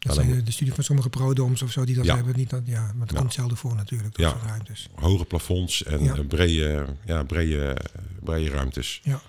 Dat 0.00 0.14
zijn 0.14 0.28
de, 0.30 0.42
de 0.42 0.50
studie 0.52 0.74
van 0.74 0.84
sommige 0.84 1.08
prodoms 1.08 1.62
of 1.62 1.70
zo 1.72 1.84
die 1.84 1.94
dat 1.94 2.04
Ja. 2.04 2.14
hebben. 2.16 2.36
Niet 2.36 2.50
dat, 2.50 2.62
ja, 2.64 2.92
maar 2.96 3.08
Ja. 3.12 3.18
komt 3.18 3.32
zelden 3.32 3.56
voor 3.56 3.74
natuurlijk, 3.74 4.16
dat 4.16 4.26
Ja. 4.26 4.30
soort 4.32 4.42
ruimtes. 4.44 4.88
Hoge 4.94 5.24
plafonds 5.24 5.84
en 5.84 6.04
Ja. 6.04 6.22
brede, 6.28 6.86
ja, 7.04 7.22
brede, 7.22 7.76
brede 8.24 8.50
ruimtes. 8.50 9.00
Ja. 9.04 9.20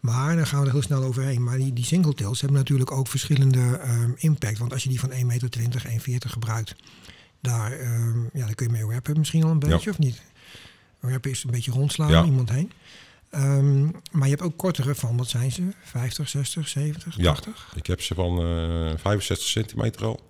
Maar, 0.00 0.36
daar 0.36 0.46
gaan 0.46 0.60
we 0.60 0.66
er 0.66 0.72
heel 0.72 0.82
snel 0.82 1.02
overheen. 1.02 1.42
Maar 1.42 1.56
die, 1.56 1.72
die 1.72 1.84
singletails 1.84 2.40
hebben 2.40 2.58
natuurlijk 2.58 2.90
ook 2.90 3.08
verschillende 3.08 3.76
ehm, 3.76 4.10
impact. 4.16 4.58
Want 4.58 4.72
als 4.72 4.82
je 4.82 4.88
die 4.88 5.00
van 5.00 5.10
1,20 5.12 5.26
meter, 5.26 5.86
1,40 5.86 6.30
gebruikt, 6.32 6.74
daar, 7.40 7.72
ehm, 7.72 8.18
ja, 8.22 8.44
daar 8.46 8.54
kun 8.54 8.66
je 8.66 8.72
mee 8.72 8.84
rappen 8.94 9.18
misschien 9.18 9.44
al 9.44 9.50
een 9.50 9.58
beetje, 9.58 9.90
of 9.90 9.98
niet? 9.98 10.22
Rappen 11.00 11.30
is 11.30 11.44
een 11.44 11.50
beetje 11.50 11.70
rondslaan 11.70 12.24
iemand 12.24 12.50
heen. 12.50 12.72
Ehm, 13.30 13.84
maar 13.84 14.24
je 14.24 14.30
hebt 14.30 14.42
ook 14.42 14.56
kortere 14.56 14.94
van, 14.94 15.16
wat 15.16 15.28
zijn 15.28 15.52
ze? 15.52 15.62
50, 15.82 16.28
60, 16.28 16.68
70, 16.68 17.16
Ja. 17.16 17.32
80? 17.32 17.72
Ik 17.76 17.86
heb 17.86 18.00
ze 18.02 18.14
van 18.14 18.38
eh 18.38 18.98
65 18.98 19.48
centimeter 19.48 20.04
al. 20.04 20.20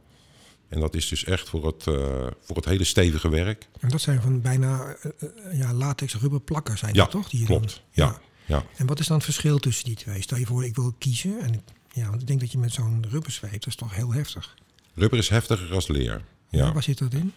En 0.69 0.81
dat 0.81 0.95
is 0.95 1.09
dus 1.09 1.25
echt 1.25 1.49
voor 1.49 1.67
het, 1.67 1.87
eh, 1.87 1.95
voor 2.41 2.57
het 2.57 2.65
hele 2.65 2.85
stevige 2.85 3.29
werk. 3.29 3.69
En 3.81 3.89
dat 3.89 4.01
zijn 4.01 4.23
van 4.23 4.41
bijna 4.41 4.95
eh, 4.95 5.59
ja, 5.59 5.73
latex 5.73 6.15
rubber 6.15 6.41
plakken 6.41 6.79
zijn 6.79 6.95
Ja, 6.95 7.03
dat 7.03 7.11
toch? 7.11 7.29
Die 7.29 7.45
klopt. 7.45 7.83
Ja, 7.91 8.19
ja. 8.47 8.65
En 8.77 8.87
wat 8.87 8.99
is 9.01 9.07
dan 9.07 9.17
het 9.17 9.25
verschil 9.25 9.59
tussen 9.59 9.85
die 9.85 9.95
twee? 9.97 10.23
Stel 10.23 10.39
je 10.39 10.47
voor, 10.47 10.65
ik 10.65 10.75
wil 10.75 10.95
kiezen. 10.99 11.41
En 11.41 11.55
ik, 11.55 11.61
ja, 11.93 12.09
want 12.09 12.21
ik 12.21 12.27
denk 12.27 12.41
dat 12.41 12.53
je 12.53 12.59
met 12.59 12.73
zo'n 12.73 13.07
rubbersweep, 13.11 13.53
dat 13.53 13.67
is 13.67 13.75
toch 13.77 13.95
heel 13.95 14.13
heftig. 14.13 14.55
Rubber 14.95 15.19
is 15.19 15.29
heftiger 15.29 15.75
als 15.75 15.89
leer. 15.89 16.25
Ja. 16.49 16.73
Waar 16.73 16.83
zit 16.83 16.99
dat 16.99 17.13
in? 17.13 17.33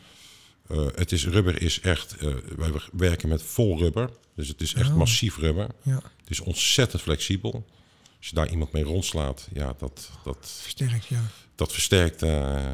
Eh, 0.69 0.85
het 0.95 1.11
is, 1.11 1.25
rubber 1.27 1.61
is 1.61 1.79
echt, 1.79 2.15
eh, 2.17 2.33
wij 2.57 2.71
werken 2.91 3.29
met 3.29 3.43
vol 3.43 3.77
rubber. 3.77 4.09
Dus 4.35 4.47
het 4.47 4.61
is 4.61 4.73
echt 4.73 4.89
Oh. 4.89 4.95
massief 4.95 5.37
rubber. 5.37 5.67
Ja, 5.81 5.95
Het 5.95 6.29
is 6.29 6.39
ontzettend 6.39 7.01
flexibel. 7.01 7.65
Als 8.17 8.27
je 8.27 8.35
daar 8.35 8.49
iemand 8.49 8.71
mee 8.71 8.83
rondslaat, 8.83 9.47
ja, 9.53 9.75
dat, 9.77 10.09
dat, 10.23 10.59
versterkt, 10.61 11.05
ja. 11.05 11.21
dat 11.55 11.71
versterkt 11.71 12.21
eh, 12.23 12.73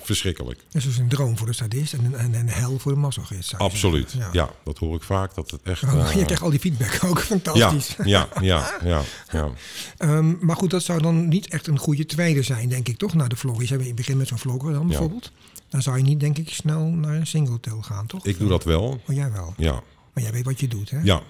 verschrikkelijk. 0.00 0.58
Dat 0.58 0.74
is 0.74 0.84
dus 0.84 0.96
een 0.96 1.08
droom 1.08 1.38
voor 1.38 1.46
de 1.46 1.52
sadist 1.52 1.92
en 1.92 2.04
een, 2.04 2.14
en 2.14 2.34
een 2.34 2.48
hel 2.48 2.78
voor 2.78 2.92
de 2.92 2.98
masochist. 2.98 3.58
Absoluut. 3.58 4.16
Ja. 4.32 4.50
dat 4.64 4.78
hoor 4.78 4.96
ik 4.96 5.02
vaak. 5.02 5.34
Dat 5.34 5.50
het 5.50 5.62
echt. 5.62 5.82
Oh, 5.82 6.08
eh, 6.08 6.16
je 6.16 6.24
krijgt 6.24 6.42
al 6.42 6.50
die 6.50 6.58
feedback 6.60 6.98
ook, 7.04 7.20
fantastisch. 7.34 7.96
ja, 8.04 8.28
ja, 8.40 8.78
ja, 8.84 9.02
ja. 9.32 9.50
Ehm, 9.96 10.34
maar 10.40 10.56
goed, 10.56 10.70
dat 10.70 10.82
zou 10.82 11.02
dan 11.02 11.28
niet 11.28 11.48
echt 11.48 11.66
een 11.66 11.78
goede 11.78 12.06
tweede 12.06 12.42
zijn, 12.42 12.68
denk 12.68 12.88
ik, 12.88 12.96
toch? 12.98 13.14
Naar 13.14 13.28
de 13.28 13.36
vlog. 13.36 13.64
Je 13.64 13.94
begint 13.94 14.18
met 14.18 14.28
zo'n 14.28 14.38
vlogger 14.38 14.72
dan 14.72 14.88
bijvoorbeeld. 14.88 15.32
Dan 15.68 15.82
zou 15.82 15.96
je 15.96 16.02
niet, 16.02 16.20
denk 16.20 16.38
ik, 16.38 16.48
snel 16.48 16.84
naar 16.84 17.14
een 17.14 17.26
singletail 17.26 17.82
gaan, 17.82 18.06
toch? 18.06 18.26
Ik 18.26 18.38
doe 18.38 18.48
dat 18.48 18.64
wel. 18.64 19.00
Oh, 19.06 19.14
jij 19.14 19.32
wel. 19.32 19.54
Ja, 19.56 19.82
Maar 20.12 20.22
jij 20.22 20.32
weet 20.32 20.44
wat 20.44 20.60
je 20.60 20.68
doet, 20.68 20.90
hè? 20.90 21.00
ja. 21.02 21.22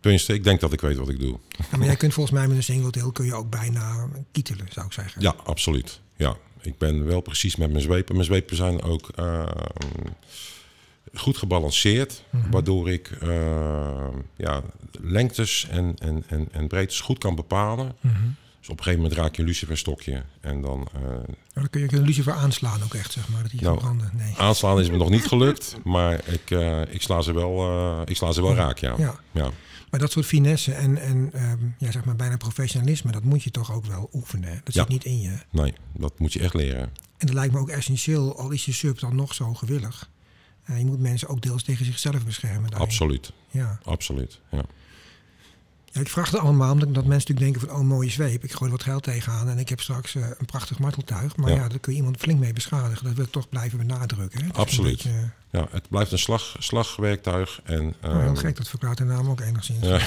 Tenminste, 0.00 0.34
ik 0.34 0.44
denk 0.44 0.60
dat 0.60 0.72
ik 0.72 0.80
weet 0.80 0.96
wat 0.96 1.08
ik 1.08 1.20
doe. 1.20 1.38
Ja, 1.70 1.76
maar 1.76 1.86
jij 1.86 1.96
kunt 1.96 2.14
volgens 2.14 2.34
mij 2.38 2.48
met 2.48 2.56
een 2.56 2.62
singletail 2.62 3.12
kun 3.12 3.24
je 3.24 3.34
ook 3.34 3.50
bijna 3.50 4.08
kietelen, 4.32 4.66
zou 4.70 4.86
ik 4.86 4.92
zeggen. 4.92 5.22
Ja, 5.22 5.34
absoluut. 5.44 6.00
Ja, 6.16 6.36
ik 6.62 6.78
ben 6.78 7.06
wel 7.06 7.20
precies 7.20 7.56
met 7.56 7.70
mijn 7.70 7.82
zwepen. 7.82 8.14
Mijn 8.14 8.26
zwepen 8.26 8.56
zijn 8.56 8.82
ook 8.82 9.08
eh, 9.14 9.46
goed 11.14 11.36
gebalanceerd, 11.38 12.22
Mhm. 12.30 12.50
waardoor 12.50 12.90
ik 12.90 13.10
eh, 13.20 14.06
ja, 14.36 14.62
lengtes 15.00 15.66
en, 15.70 15.94
en, 15.98 16.24
en, 16.28 16.48
en 16.52 16.66
breedtes 16.68 17.00
goed 17.00 17.18
kan 17.18 17.34
bepalen. 17.34 17.96
Mhm. 18.00 18.14
Dus 18.60 18.68
op 18.68 18.76
een 18.78 18.84
gegeven 18.84 19.02
moment 19.04 19.20
raak 19.20 19.34
je 19.34 19.40
een 19.42 19.48
luciferstokje 19.48 20.22
en 20.40 20.60
dan 20.60 20.88
eh, 20.94 21.00
Maar 21.02 21.24
dan 21.54 21.70
kun 21.70 21.80
je 21.80 21.92
een 21.92 22.02
lucifer 22.02 22.32
aanslaan 22.32 22.82
ook 22.82 22.94
echt, 22.94 23.12
zeg 23.12 23.28
maar. 23.28 23.42
Dat 23.42 23.50
die 23.50 23.62
Nou, 23.62 23.78
branden. 23.78 24.10
Nee. 24.14 24.34
aanslaan 24.36 24.80
is 24.80 24.90
me 24.90 24.96
nog 24.96 25.10
niet 25.10 25.26
gelukt, 25.26 25.76
maar 25.84 26.20
ik, 26.28 26.50
eh, 26.50 26.80
ik 26.88 27.02
sla 27.02 27.20
ze 27.20 27.32
wel, 27.32 27.56
eh, 27.70 28.00
ik 28.04 28.16
sla 28.16 28.32
ze 28.32 28.42
wel 28.42 28.54
raak, 28.54 28.78
ja. 28.78 28.94
Ja. 28.98 29.14
ja. 29.32 29.50
Maar 29.90 30.00
dat 30.00 30.12
soort 30.12 30.26
finesse 30.26 30.72
en, 30.72 30.96
en 30.98 31.30
ehm, 31.32 31.58
ja, 31.78 31.90
zeg 31.90 32.04
maar 32.04 32.16
bijna 32.16 32.36
professionalisme, 32.36 33.12
dat 33.12 33.22
moet 33.24 33.42
je 33.42 33.50
toch 33.50 33.72
ook 33.72 33.84
wel 33.84 34.08
oefenen. 34.12 34.60
Dat 34.64 34.74
Ja. 34.74 34.80
zit 34.80 34.88
niet 34.90 35.04
in 35.04 35.20
je. 35.20 35.36
Nee, 35.50 35.74
dat 35.96 36.18
moet 36.18 36.32
je 36.32 36.40
echt 36.40 36.54
leren. 36.54 36.80
En 37.16 37.26
dat 37.26 37.32
lijkt 37.34 37.52
me 37.52 37.58
ook 37.60 37.68
essentieel, 37.68 38.38
al 38.38 38.50
is 38.50 38.64
je 38.64 38.72
sub 38.72 38.98
dan 38.98 39.16
nog 39.16 39.34
zo 39.34 39.54
gewillig. 39.54 40.10
Eh, 40.64 40.78
je 40.78 40.84
moet 40.84 41.00
mensen 41.00 41.28
ook 41.28 41.42
deels 41.42 41.62
tegen 41.62 41.84
zichzelf 41.84 42.24
beschermen. 42.24 42.70
daarin. 42.70 42.88
Absoluut, 42.88 43.32
Ja. 43.50 43.78
absoluut. 43.84 44.40
Ja. 44.50 44.62
Ja, 45.92 46.00
ik 46.00 46.08
vraag 46.08 46.30
het 46.30 46.40
allemaal 46.40 46.72
omdat 46.72 46.94
dat 46.94 47.04
mensen 47.04 47.32
natuurlijk 47.32 47.40
denken 47.40 47.60
van, 47.60 47.78
oh 47.78 47.86
mooie 47.86 48.10
zweep, 48.10 48.44
ik 48.44 48.52
gooi 48.52 48.70
er 48.70 48.76
wat 48.76 48.86
geld 48.86 49.02
tegenaan 49.02 49.48
en 49.48 49.58
ik 49.58 49.68
heb 49.68 49.80
straks 49.80 50.14
eh, 50.14 50.28
een 50.38 50.46
prachtig 50.46 50.78
marteltuig. 50.78 51.36
Maar 51.36 51.50
ja. 51.50 51.56
Ja. 51.56 51.68
daar 51.68 51.78
kun 51.78 51.92
je 51.92 51.98
iemand 51.98 52.16
flink 52.16 52.38
mee 52.38 52.52
beschadigen. 52.52 53.04
Dat 53.04 53.14
wil 53.14 53.24
ik 53.24 53.30
toch 53.30 53.48
blijven 53.48 53.78
benadrukken. 53.78 54.44
Hè? 54.44 54.52
Absoluut. 54.52 55.02
beetje, 55.02 55.30
ja, 55.50 55.68
het 55.70 55.88
blijft 55.88 56.12
een 56.12 56.18
slag, 56.18 56.56
slagwerktuig. 56.58 57.60
En, 57.64 57.94
oh, 58.02 58.10
ehm, 58.10 58.34
gek, 58.34 58.56
dat 58.56 58.68
verklaart 58.68 58.98
de 58.98 59.04
naam 59.04 59.30
ook 59.30 59.40
enigszins. 59.40 59.86
Ja. 59.86 60.00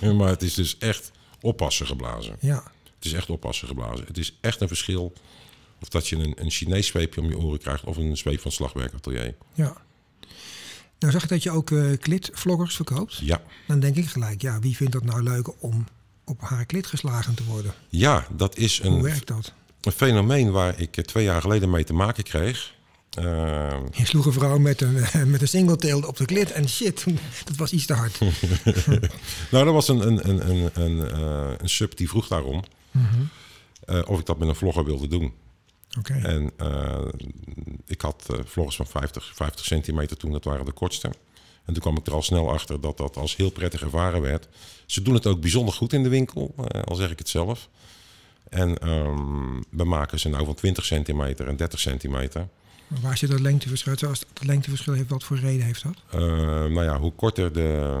Eh, 0.00 0.12
maar 0.18 0.28
het 0.28 0.42
is 0.42 0.54
dus 0.54 0.78
echt 0.78 1.10
oppassen 1.40 1.86
geblazen. 1.86 2.36
Ja. 2.40 2.62
Het 2.94 3.04
is 3.04 3.12
echt 3.12 3.30
oppassen 3.30 3.68
geblazen. 3.68 4.06
Het 4.06 4.18
is 4.18 4.38
echt 4.40 4.60
een 4.60 4.68
verschil 4.68 5.12
of 5.80 5.88
dat 5.88 6.08
je 6.08 6.16
een, 6.16 6.32
een 6.36 6.50
Chinees 6.50 6.86
zweepje 6.86 7.20
om 7.20 7.28
je 7.28 7.38
oren 7.38 7.58
krijgt 7.58 7.84
of 7.84 7.96
een 7.96 8.16
zweep 8.16 8.40
van 8.40 8.52
slagwerkatelier. 8.52 9.34
Ja. 9.54 9.76
Nou 11.04 11.16
zag 11.16 11.24
ik 11.24 11.28
dat 11.28 11.42
je 11.42 11.50
ook 11.50 11.70
uh, 11.70 11.98
klitvloggers 11.98 12.76
verkoopt. 12.76 13.16
Ja. 13.16 13.40
Dan 13.66 13.80
denk 13.80 13.96
ik 13.96 14.06
gelijk, 14.06 14.42
ja, 14.42 14.58
wie 14.58 14.76
vindt 14.76 14.92
dat 14.92 15.04
nou 15.04 15.22
leuk 15.22 15.62
om 15.62 15.86
op 16.24 16.40
haar 16.40 16.64
klit 16.64 16.86
geslagen 16.86 17.34
te 17.34 17.44
worden? 17.44 17.74
Ja, 17.88 18.26
dat 18.36 18.56
is 18.56 18.80
een, 18.82 18.92
Hoe 18.92 19.02
werkt 19.02 19.26
dat? 19.26 19.52
een 19.80 19.92
fenomeen 19.92 20.50
waar 20.50 20.80
ik 20.80 20.96
eh, 20.96 21.04
twee 21.04 21.24
jaar 21.24 21.40
geleden 21.40 21.70
mee 21.70 21.84
te 21.84 21.92
maken 21.92 22.24
kreeg. 22.24 22.74
Uh, 23.18 23.24
je 23.92 24.06
sloeg 24.06 24.26
een 24.26 24.32
vrouw 24.32 24.58
met 24.58 24.80
een, 24.80 25.04
met 25.30 25.40
een 25.40 25.48
singletail 25.48 26.02
op 26.02 26.16
de 26.16 26.24
klit 26.24 26.52
en 26.52 26.68
shit, 26.68 27.04
dat 27.44 27.56
was 27.56 27.72
iets 27.72 27.86
te 27.86 27.94
hard. 27.94 28.18
nou, 29.50 29.64
dat 29.64 29.72
was 29.72 29.88
een, 29.88 30.06
een, 30.06 30.28
een, 30.28 30.50
een, 30.50 30.70
een, 30.74 31.20
uh, 31.20 31.52
een 31.58 31.68
sub 31.68 31.96
die 31.96 32.08
vroeg 32.08 32.28
daarom 32.28 32.62
uh, 33.86 34.02
of 34.06 34.18
ik 34.18 34.26
dat 34.26 34.38
met 34.38 34.48
een 34.48 34.54
vlogger 34.54 34.84
wilde 34.84 35.08
doen. 35.08 35.32
Okay. 35.98 36.22
En 36.22 36.50
uh, 36.62 36.98
ik 37.86 38.00
had 38.00 38.26
uh, 38.30 38.38
vloggers 38.44 38.76
van 38.76 38.86
50, 38.86 39.32
50 39.34 39.64
centimeter 39.64 40.16
toen, 40.16 40.32
dat 40.32 40.44
waren 40.44 40.64
de 40.64 40.72
kortste. 40.72 41.10
En 41.64 41.72
toen 41.72 41.82
kwam 41.82 41.96
ik 41.96 42.06
er 42.06 42.12
al 42.12 42.22
snel 42.22 42.50
achter 42.50 42.80
dat 42.80 42.96
dat 42.96 43.16
als 43.16 43.36
heel 43.36 43.50
prettig 43.50 43.82
ervaren 43.82 44.20
werd. 44.20 44.48
Ze 44.86 45.02
doen 45.02 45.14
het 45.14 45.26
ook 45.26 45.40
bijzonder 45.40 45.74
goed 45.74 45.92
in 45.92 46.02
de 46.02 46.08
winkel, 46.08 46.54
uh, 46.58 46.82
al 46.82 46.94
zeg 46.94 47.10
ik 47.10 47.18
het 47.18 47.28
zelf. 47.28 47.68
En 48.48 48.88
um, 48.88 49.64
we 49.70 49.84
maken 49.84 50.20
ze 50.20 50.28
nou 50.28 50.44
van 50.44 50.54
20 50.54 50.84
centimeter 50.84 51.48
en 51.48 51.56
30 51.56 51.80
centimeter. 51.80 52.48
Maar 52.88 53.00
waar 53.00 53.16
zit 53.16 53.30
dat 53.30 53.40
lengteverschil? 53.40 53.98
Zoals 53.98 54.20
dat 54.20 54.44
lengteverschil 54.44 54.92
heeft, 54.92 55.08
wat 55.08 55.24
voor 55.24 55.38
reden 55.38 55.66
heeft 55.66 55.82
dat? 55.82 56.20
nou 56.70 56.82
ja, 56.82 56.98
hoe 56.98 57.12
korter 57.12 57.52
de, 57.52 58.00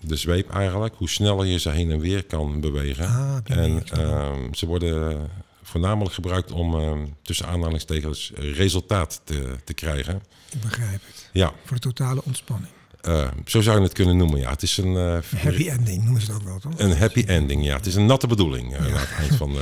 de 0.00 0.16
zweep 0.16 0.50
eigenlijk, 0.50 0.94
hoe 0.94 1.08
sneller 1.08 1.46
je 1.46 1.58
ze 1.58 1.70
heen 1.70 1.90
en 1.90 2.00
weer 2.00 2.24
kan 2.24 2.60
bewegen. 2.60 3.06
Ah, 3.06 3.36
en 3.44 3.82
uh, 3.98 4.32
ze 4.52 4.66
worden 4.66 5.30
voornamelijk 5.70 6.14
gebruikt 6.14 6.52
om 6.52 6.74
uh, 6.74 6.92
tussen 7.22 7.46
aanhalingstekens 7.46 8.32
resultaat 8.34 9.20
te, 9.24 9.56
te 9.64 9.74
krijgen. 9.74 10.22
Ik 10.50 10.60
begrijp 10.60 11.00
het. 11.06 11.28
Ja. 11.32 11.52
Voor 11.64 11.76
de 11.76 11.82
totale 11.82 12.24
ontspanning. 12.24 12.72
Uh, 13.02 13.28
zo 13.46 13.60
zou 13.60 13.76
je 13.76 13.82
het 13.82 13.92
kunnen 13.92 14.16
noemen, 14.16 14.40
ja. 14.40 14.50
Het 14.50 14.62
is 14.62 14.76
een... 14.76 14.92
Uh, 14.92 15.18
happy 15.36 15.68
ending 15.68 16.02
noemen 16.02 16.22
ze 16.22 16.32
het 16.32 16.40
ook 16.40 16.46
wel, 16.46 16.58
toch? 16.58 16.72
Een 16.76 16.96
happy 16.96 17.24
ending, 17.26 17.64
ja. 17.64 17.76
Het 17.76 17.86
is 17.86 17.94
een 17.94 18.06
natte 18.06 18.26
bedoeling 18.26 18.70
ja. 18.70 18.78
aan 18.78 18.92
het 18.92 19.10
eind 19.18 19.36
van... 19.36 19.52
Ja, 19.52 19.58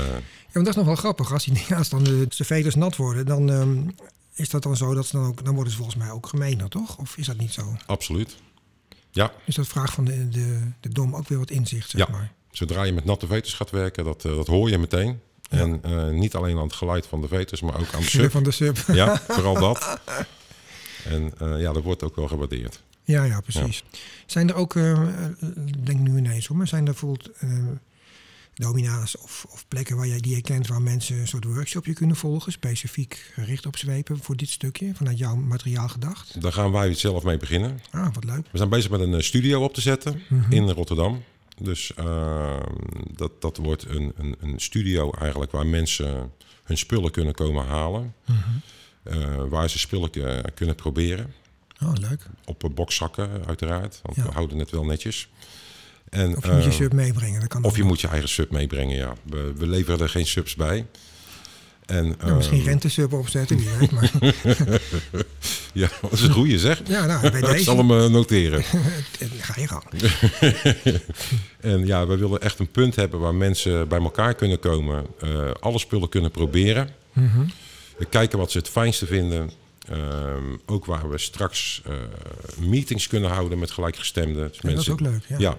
maar 0.53 0.62
dat 0.64 0.66
is 0.66 0.75
nog 0.75 0.85
wel 0.85 0.94
grappig. 0.94 1.33
Als, 1.33 1.44
die, 1.44 1.75
als 1.75 1.88
dan 1.88 2.05
de, 2.05 2.27
de 2.37 2.44
veters 2.44 2.75
nat 2.75 2.97
worden, 2.97 3.27
dan 3.27 3.49
um, 3.49 3.94
is 4.35 4.49
dat 4.49 4.62
dan 4.62 4.77
zo 4.77 4.94
dat 4.94 5.07
ze 5.07 5.16
dan 5.16 5.27
ook... 5.27 5.44
Dan 5.44 5.55
worden 5.55 5.73
ze 5.73 5.79
volgens 5.79 5.97
mij 5.97 6.11
ook 6.11 6.27
gemeener, 6.27 6.68
toch? 6.68 6.99
Of 6.99 7.16
is 7.16 7.27
dat 7.27 7.38
niet 7.38 7.53
zo? 7.53 7.77
Absoluut. 7.87 8.37
Ja. 9.11 9.33
Is 9.44 9.55
dat 9.55 9.66
vraag 9.66 9.92
van 9.92 10.05
de, 10.05 10.29
de, 10.29 10.61
de 10.81 10.88
dom 10.88 11.14
ook 11.14 11.29
weer 11.29 11.38
wat 11.38 11.51
inzicht, 11.51 11.90
zeg 11.90 12.07
ja. 12.07 12.12
maar? 12.12 12.33
Zodra 12.51 12.83
je 12.83 12.92
met 12.92 13.05
natte 13.05 13.27
veters 13.27 13.55
gaat 13.55 13.71
werken, 13.71 14.05
dat, 14.05 14.25
uh, 14.25 14.37
dat 14.37 14.47
hoor 14.47 14.71
je 14.71 14.79
meteen. 14.79 15.21
En 15.48 15.80
uh, 15.87 16.08
niet 16.08 16.34
alleen 16.34 16.56
aan 16.56 16.62
het 16.62 16.72
geluid 16.72 17.06
van 17.06 17.20
de 17.20 17.28
veters, 17.28 17.61
maar 17.61 17.80
ook 17.80 17.94
aan 17.94 18.00
de 18.00 18.08
sub. 18.18 18.30
van 18.30 18.42
de 18.42 18.50
sub. 18.50 18.78
Ja, 18.87 19.22
vooral 19.28 19.54
dat. 19.54 20.00
En 21.04 21.32
uh, 21.42 21.61
ja, 21.61 21.72
dat 21.72 21.82
wordt 21.82 22.02
ook 22.02 22.16
wel 22.16 22.28
gewaardeerd. 22.28 22.82
Ja, 23.04 23.24
ja, 23.24 23.40
precies. 23.40 23.84
Ja. 23.90 23.98
Zijn 24.26 24.48
er 24.48 24.54
ook, 24.54 24.74
uh, 24.74 25.00
denk 25.84 25.98
nu 25.98 26.16
ineens 26.16 26.46
hoor, 26.46 26.56
maar 26.56 26.68
zijn 26.68 26.87
er 26.87 26.90
bijvoorbeeld 26.92 27.30
domina's 28.54 29.18
of, 29.18 29.46
of, 29.50 29.64
plekken 29.68 29.96
waar 29.96 30.06
jij 30.06 30.20
die 30.20 30.34
je 30.34 30.42
kent 30.42 30.66
waar 30.66 30.82
mensen 30.82 31.18
een 31.18 31.28
soort 31.28 31.44
workshopje 31.44 31.92
kunnen 31.92 32.16
volgen, 32.16 32.52
specifiek 32.52 33.30
gericht 33.34 33.66
op 33.66 33.76
zwepen 33.76 34.18
voor 34.18 34.37
dit 34.37 34.48
stukje, 34.48 34.94
vanuit 34.94 35.18
jouw 35.18 35.34
materiaal 35.37 35.88
gedacht? 35.88 36.42
Daar 36.42 36.52
gaan 36.52 36.72
wij 36.72 36.94
zelf 36.94 37.22
mee 37.22 37.37
beginnen. 37.37 37.80
Ah, 37.90 38.14
wat 38.14 38.24
leuk. 38.24 38.46
We 38.50 38.58
zijn 38.58 38.68
bezig 38.68 38.90
met 38.90 39.00
een 39.00 39.24
studio 39.24 39.62
op 39.62 39.74
te 39.74 39.80
zetten 39.80 40.22
mm 40.28 40.42
-hmm. 40.42 40.52
in 40.52 40.70
Rotterdam. 40.70 41.22
Dus 41.61 41.92
uh, 41.99 42.61
dat, 43.16 43.40
dat 43.40 43.57
wordt 43.57 43.88
een, 43.88 44.12
een, 44.16 44.37
een, 44.40 44.61
studio 44.61 45.11
eigenlijk 45.11 45.53
waar 45.53 45.66
mensen 45.66 46.33
hun 46.62 46.79
spullen 46.79 47.11
kunnen 47.11 47.35
komen 47.35 47.66
halen. 47.66 48.14
Mm 48.27 48.37
-hmm. 48.37 48.62
uh, 49.14 49.44
waar 49.49 49.71
ze 49.71 49.79
spullen 49.79 50.11
kunnen 50.55 50.75
proberen. 50.75 51.33
Oh, 51.83 51.92
leuk. 51.94 52.27
Op 52.44 52.71
bokszakken 52.75 53.47
uiteraard, 53.47 54.01
want 54.03 54.16
ja. 54.16 54.23
we 54.23 54.33
houden 54.33 54.59
het 54.59 54.71
wel 54.71 54.85
netjes. 54.85 55.29
En, 56.11 56.37
of 56.37 56.44
je 56.44 56.53
moet 56.53 56.64
je 56.64 56.71
sub 56.71 56.92
meebrengen. 56.92 57.40
Dat 57.40 57.49
kan 57.49 57.64
of 57.64 57.77
je 57.77 57.83
moet 57.83 58.01
je 58.01 58.09
eigen 58.09 58.29
sub 58.29 58.51
meebrengen, 58.51 58.97
ja. 58.97 59.12
We, 59.23 59.53
we 59.57 59.66
leveren 59.66 60.01
er 60.01 60.09
geen 60.09 60.27
subs 60.27 60.55
bij. 60.55 60.87
En, 61.88 62.16
ja, 62.24 62.35
misschien 62.35 62.62
rentesub 62.62 63.12
opzetten, 63.12 63.57
wie 63.57 63.68
weet. 63.79 63.90
Maar. 63.90 64.11
ja, 65.72 65.88
dat 66.01 66.12
is 66.12 66.22
een 66.22 66.31
goeie 66.31 66.59
zeg. 66.59 66.83
Ja, 66.87 67.07
nou, 67.07 67.31
bij 67.31 67.40
deze. 67.40 67.55
Ik 67.55 67.61
zal 67.61 67.77
hem 67.77 67.90
uh, 67.90 68.07
noteren. 68.07 68.62
Ga 69.40 69.61
je 69.61 69.68
gang. 69.68 69.85
en 71.61 71.87
ja, 71.87 72.07
we 72.07 72.16
willen 72.16 72.40
echt 72.40 72.59
een 72.59 72.70
punt 72.70 72.96
hebben 72.96 73.20
waar 73.20 73.35
mensen 73.35 73.88
bij 73.88 74.01
elkaar 74.01 74.35
kunnen 74.35 74.59
komen. 74.59 75.07
Uh, 75.24 75.51
alle 75.61 75.79
spullen 75.79 76.09
kunnen 76.09 76.31
proberen. 76.31 76.88
Mm 77.12 77.29
-hmm. 77.29 77.53
We 77.98 78.05
kijken 78.05 78.38
wat 78.38 78.51
ze 78.51 78.59
het 78.59 78.68
fijnste 78.68 79.07
vinden. 79.07 79.51
Um, 79.92 80.61
ook 80.66 80.85
waar 80.85 81.11
we 81.11 81.18
straks 81.18 81.83
uh, 81.87 81.94
meetings 82.68 83.07
kunnen 83.07 83.31
houden 83.31 83.59
met 83.59 83.70
gelijkgestemden. 83.70 84.48
Dus 84.48 84.61
mensen, 84.61 84.96
dat 84.96 85.01
is 85.01 85.07
ook 85.07 85.12
leuk, 85.12 85.22
ja. 85.29 85.37
ja. 85.38 85.59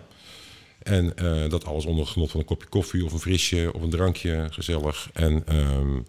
En 0.80 1.14
dat 1.50 1.66
alles 1.66 1.86
onder 1.86 2.08
genot 2.08 2.32
van 2.32 2.40
een 2.40 2.46
kopje 2.46 2.68
koffie 2.68 3.06
of 3.06 3.14
een 3.14 3.20
frisje 3.20 3.72
of 3.74 3.82
een 3.82 3.90
drankje, 3.90 4.48
gezellig. 4.52 5.10
En 5.14 5.56
um, 5.56 6.06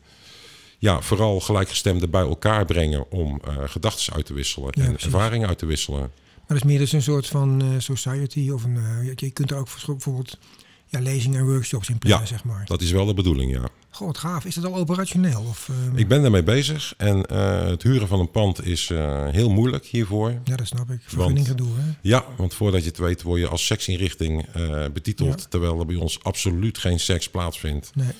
ja, 0.80 1.00
vooral 1.00 1.40
gelijkgestemden 1.40 2.10
bij 2.10 2.20
elkaar 2.20 2.64
brengen 2.64 3.10
om 3.10 3.40
uh, 3.48 3.54
gedachten 3.66 4.12
uit 4.12 4.26
te 4.26 4.32
wisselen 4.32 4.68
ja, 4.70 4.82
en 4.82 4.88
precies. 4.88 5.12
ervaringen 5.12 5.48
uit 5.48 5.58
te 5.58 5.66
wisselen. 5.66 6.00
Maar 6.00 6.10
dat 6.46 6.56
is 6.56 6.62
meer 6.62 6.78
dus 6.78 6.92
een 6.92 7.02
soort 7.02 7.26
van 7.26 7.62
uh, 7.62 7.68
society 7.78 8.50
of 8.50 8.64
een, 8.64 8.76
uh, 8.76 9.12
je 9.14 9.30
kunt 9.30 9.50
er 9.50 9.56
ook 9.56 9.68
bijvoorbeeld 9.86 10.38
ja, 10.86 11.00
lezingen 11.00 11.38
en 11.38 11.46
workshops 11.46 11.88
in 11.88 11.98
plannen, 11.98 12.20
ja, 12.20 12.26
zeg 12.26 12.44
maar. 12.44 12.64
dat 12.66 12.80
is 12.80 12.90
wel 12.90 13.06
de 13.06 13.14
bedoeling, 13.14 13.52
ja. 13.52 13.68
Wat 13.98 14.18
gaaf. 14.18 14.44
Is 14.44 14.54
dat 14.54 14.64
al 14.64 14.74
operationeel? 14.74 15.44
Of, 15.48 15.68
uh... 15.68 15.98
Ik 15.98 16.08
ben 16.08 16.22
daarmee 16.22 16.42
bezig 16.42 16.94
en 16.96 17.32
het 17.68 17.82
huren 17.82 18.08
van 18.08 18.20
een 18.20 18.30
pand 18.30 18.66
is 18.66 18.88
heel 19.30 19.50
moeilijk 19.50 19.84
hiervoor. 19.86 20.40
Ja, 20.44 20.56
dat 20.56 20.66
snap 20.66 20.90
ik. 20.90 21.00
Vergunning 21.04 21.46
gedoe, 21.46 21.68
hè? 21.76 21.92
Ja, 22.02 22.24
want 22.36 22.54
voordat 22.54 22.82
je 22.82 22.88
het 22.88 22.98
weet 22.98 23.22
word 23.22 23.40
je 23.40 23.48
als 23.48 23.66
seksinrichting 23.66 24.46
betiteld, 24.92 25.40
ja. 25.40 25.46
terwijl 25.48 25.80
er 25.80 25.86
bij 25.86 25.96
ons 25.96 26.22
absoluut 26.22 26.78
geen 26.78 27.00
seks 27.00 27.30
plaatsvindt. 27.30 27.90
Nee. 27.94 28.12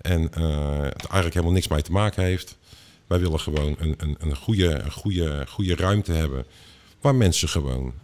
En 0.00 0.22
het 0.22 1.04
eigenlijk 1.04 1.34
helemaal 1.34 1.52
niks 1.52 1.68
mee 1.68 1.82
te 1.82 1.92
maken 1.92 2.24
heeft. 2.24 2.58
Wij 3.06 3.20
willen 3.20 3.40
gewoon 3.40 3.76
een, 3.78 3.94
een, 3.96 4.16
een, 4.18 4.36
goede, 4.36 4.68
een 4.68 4.92
goede, 4.92 5.44
goede 5.48 5.74
ruimte 5.74 6.12
hebben 6.12 6.44
waar 7.00 7.14
mensen 7.14 7.48
gewoon 7.48 7.94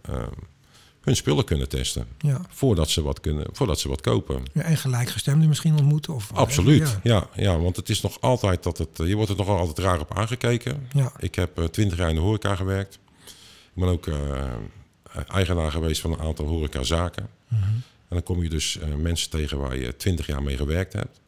hun 1.07 1.15
spullen 1.15 1.45
kunnen 1.45 1.69
testen. 1.69 2.07
Ja. 2.17 2.41
Voordat, 2.49 2.89
ze 2.89 3.01
wat 3.01 3.19
kunnen, 3.19 3.45
voordat 3.51 3.79
ze 3.79 3.89
wat 3.89 4.01
kopen. 4.01 4.43
Ja, 4.53 4.61
en 4.61 4.77
gelijkgestemden 4.77 5.47
misschien 5.47 5.75
ontmoeten? 5.75 6.13
Of 6.13 6.31
Absoluut, 6.33 6.97
ja. 7.03 7.29
ja. 7.35 7.43
Ja, 7.43 7.59
want 7.59 7.75
het 7.75 7.89
is 7.89 8.01
nog 8.01 8.21
altijd 8.21 8.63
dat 8.63 8.77
het... 8.77 8.89
Je 8.95 9.15
wordt 9.15 9.31
er 9.31 9.37
nog 9.37 9.47
altijd 9.47 9.79
raar 9.79 9.99
op 9.99 10.17
aangekeken. 10.17 10.87
Ja. 10.93 11.11
Ik 11.19 11.35
heb 11.35 11.67
twintig 11.71 11.93
uh, 11.93 11.99
jaar 11.99 12.09
in 12.09 12.15
de 12.15 12.21
horeca 12.21 12.55
gewerkt. 12.55 12.99
Ik 13.73 13.83
ben 13.83 13.87
ook 13.87 14.05
uh, 14.05 14.15
eigenaar 15.27 15.71
geweest 15.71 16.01
van 16.01 16.11
een 16.11 16.19
aantal 16.19 16.45
horecazaken. 16.45 17.29
Mm 17.47 17.57
-hmm. 17.59 17.81
En 18.07 18.15
dan 18.15 18.23
kom 18.23 18.43
je 18.43 18.49
dus 18.49 18.77
uh, 18.77 18.95
mensen 18.95 19.29
tegen 19.29 19.57
waar 19.57 19.77
je 19.77 19.95
twintig 19.95 20.27
jaar 20.27 20.43
mee 20.43 20.57
gewerkt 20.57 20.93
hebt. 20.93 21.19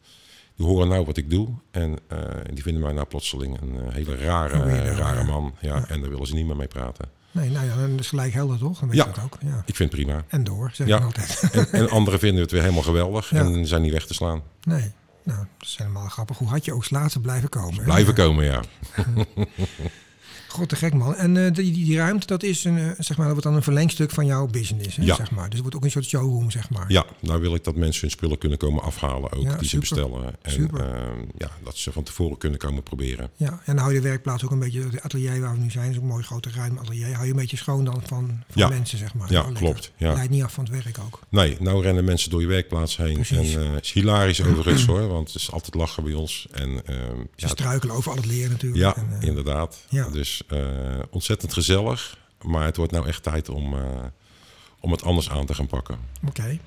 Die 0.60 0.68
horen 0.68 0.88
nou 0.88 1.04
wat 1.04 1.16
ik 1.16 1.30
doe. 1.30 1.48
En 1.70 1.98
uh, 2.12 2.18
die 2.52 2.62
vinden 2.62 2.82
mij 2.82 2.92
nou 2.92 3.06
plotseling 3.06 3.60
een 3.60 3.92
hele 3.92 4.16
rare, 4.16 4.62
oh, 4.62 4.70
ja, 4.70 4.92
rare 4.92 5.24
man. 5.24 5.54
Ja, 5.60 5.84
En 5.88 6.00
daar 6.00 6.10
willen 6.10 6.26
ze 6.26 6.34
niet 6.34 6.46
meer 6.46 6.56
mee 6.56 6.66
praten. 6.66 7.08
Nee, 7.30 7.50
nou 7.50 7.66
ja, 7.66 7.76
dan 7.76 7.98
is 7.98 8.08
gelijk 8.08 8.32
helder 8.32 8.58
toch? 8.58 8.78
Dan 8.78 8.88
weet 8.88 8.98
ja, 8.98 9.04
dat 9.04 9.24
ook. 9.24 9.38
Ja, 9.40 9.62
ik 9.66 9.76
vind 9.76 9.92
het 9.92 10.00
prima. 10.02 10.24
En 10.28 10.44
door, 10.44 10.70
zeg 10.72 10.86
ja. 10.86 10.96
ik 10.96 11.02
altijd. 11.04 11.48
En, 11.52 11.72
en 11.72 11.90
anderen 11.90 12.18
vinden 12.20 12.42
het 12.42 12.50
weer 12.50 12.60
helemaal 12.60 12.82
geweldig 12.82 13.30
Ja. 13.30 13.38
en 13.38 13.66
zijn 13.66 13.82
niet 13.82 13.92
weg 13.92 14.06
te 14.06 14.14
slaan. 14.14 14.42
Nee, 14.62 14.92
nou, 15.24 15.38
dat 15.58 15.68
is 15.68 15.76
helemaal 15.78 16.08
grappig. 16.08 16.38
Hoe 16.38 16.48
had 16.48 16.64
je 16.64 16.74
ook 16.74 16.90
laten 16.90 17.20
blijven 17.20 17.48
komen? 17.48 17.74
hè? 17.74 17.82
Blijven 17.84 18.14
komen, 18.14 18.44
ja. 18.44 18.60
God, 20.52 20.68
te 20.68 20.76
gek 20.76 20.94
man. 20.94 21.14
En 21.14 21.36
eh, 21.36 21.52
die, 21.52 21.72
die, 21.72 21.84
die 21.84 21.96
ruimte, 21.96 22.26
dat 22.26 22.42
is 22.42 22.64
een, 22.64 22.78
eh, 22.78 22.84
zeg 22.98 23.16
maar, 23.16 23.26
dat 23.26 23.26
wordt 23.26 23.42
dan 23.42 23.54
een 23.54 23.62
verlengstuk 23.62 24.10
van 24.10 24.26
jouw 24.26 24.46
business, 24.46 24.96
hè, 24.96 25.04
Ja. 25.04 25.14
zeg 25.14 25.30
maar. 25.30 25.44
Dus 25.44 25.52
het 25.52 25.60
wordt 25.60 25.76
ook 25.76 25.84
een 25.84 25.90
soort 25.90 26.04
showroom, 26.04 26.50
zeg 26.50 26.70
maar. 26.70 26.84
Ja, 26.88 27.04
nou 27.20 27.40
wil 27.40 27.54
ik 27.54 27.64
dat 27.64 27.76
mensen 27.76 28.00
hun 28.00 28.10
spullen 28.10 28.38
kunnen 28.38 28.58
komen 28.58 28.82
afhalen 28.82 29.32
ook, 29.32 29.42
Ja, 29.42 29.56
die 29.56 29.68
super. 29.68 29.86
ze 29.86 29.94
bestellen. 29.94 30.34
En 30.42 30.50
Super. 30.52 30.80
ehm, 30.80 31.18
ja, 31.38 31.50
dat 31.64 31.76
ze 31.76 31.92
van 31.92 32.02
tevoren 32.02 32.38
kunnen 32.38 32.58
komen 32.58 32.82
proberen. 32.82 33.30
Ja, 33.36 33.48
en 33.50 33.60
dan 33.64 33.78
hou 33.78 33.94
je 33.94 34.00
de 34.00 34.08
werkplaats 34.08 34.44
ook 34.44 34.50
een 34.50 34.58
beetje, 34.58 34.80
het 34.82 35.02
atelier 35.02 35.40
waar 35.40 35.52
we 35.54 35.58
nu 35.60 35.70
zijn, 35.70 35.90
is 35.90 35.96
een 35.96 36.06
mooi 36.06 36.22
grote 36.22 36.50
ruim 36.54 36.78
atelier. 36.78 37.12
Hou 37.12 37.24
je 37.24 37.30
een 37.30 37.36
beetje 37.36 37.56
schoon 37.56 37.84
dan 37.84 37.94
van, 37.94 38.26
van 38.26 38.36
Ja. 38.54 38.68
mensen, 38.68 38.98
zeg 38.98 39.14
maar. 39.14 39.32
Ja, 39.32 39.42
klopt, 39.54 39.92
ja. 39.96 40.12
Leidt 40.12 40.30
niet 40.30 40.42
af 40.42 40.52
van 40.52 40.64
het 40.64 40.84
werk 40.84 40.98
ook. 41.06 41.20
Nee, 41.28 41.56
nou 41.60 41.82
rennen 41.82 42.04
mensen 42.04 42.30
door 42.30 42.40
je 42.40 42.46
werkplaats 42.46 42.96
heen. 42.96 43.14
Precies. 43.14 43.54
En 43.54 43.62
eh, 43.66 43.72
het 43.72 43.84
is 43.84 43.92
hilarisch 43.92 44.42
overigens 44.42 44.84
hoor, 44.90 45.08
want 45.08 45.26
het 45.32 45.36
is 45.42 45.52
altijd 45.52 45.74
lachen 45.74 46.04
bij 46.04 46.12
ons. 46.14 46.46
En 46.52 46.86
ehm, 46.86 46.98
Ze 47.16 47.26
ja, 47.36 47.48
struikelen 47.48 47.94
over 47.94 48.10
al 48.10 48.16
het 48.16 48.26
leren 48.26 48.50
natuurlijk. 48.50 48.82
Ja, 48.82 48.96
En, 48.96 49.16
eh, 49.20 49.28
inderdaad. 49.28 49.76
ja. 49.88 50.08
Dus 50.08 50.39
eh, 50.46 50.98
ontzettend 51.10 51.52
gezellig. 51.52 52.18
Maar 52.42 52.64
het 52.64 52.76
wordt 52.76 52.92
nou 52.92 53.06
echt 53.06 53.22
tijd 53.22 53.48
om, 53.48 53.74
eh, 53.74 53.82
om 54.80 54.90
het 54.90 55.02
anders 55.02 55.30
aan 55.30 55.46
te 55.46 55.54
gaan 55.54 55.66
pakken. 55.66 55.98
Oké. 56.26 56.58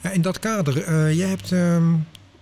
Ja, 0.00 0.10
in 0.10 0.22
dat 0.22 0.38
kader, 0.38 0.82
eh 0.82 1.16
jij 1.16 1.28
hebt 1.28 1.52
ehm, 1.52 1.94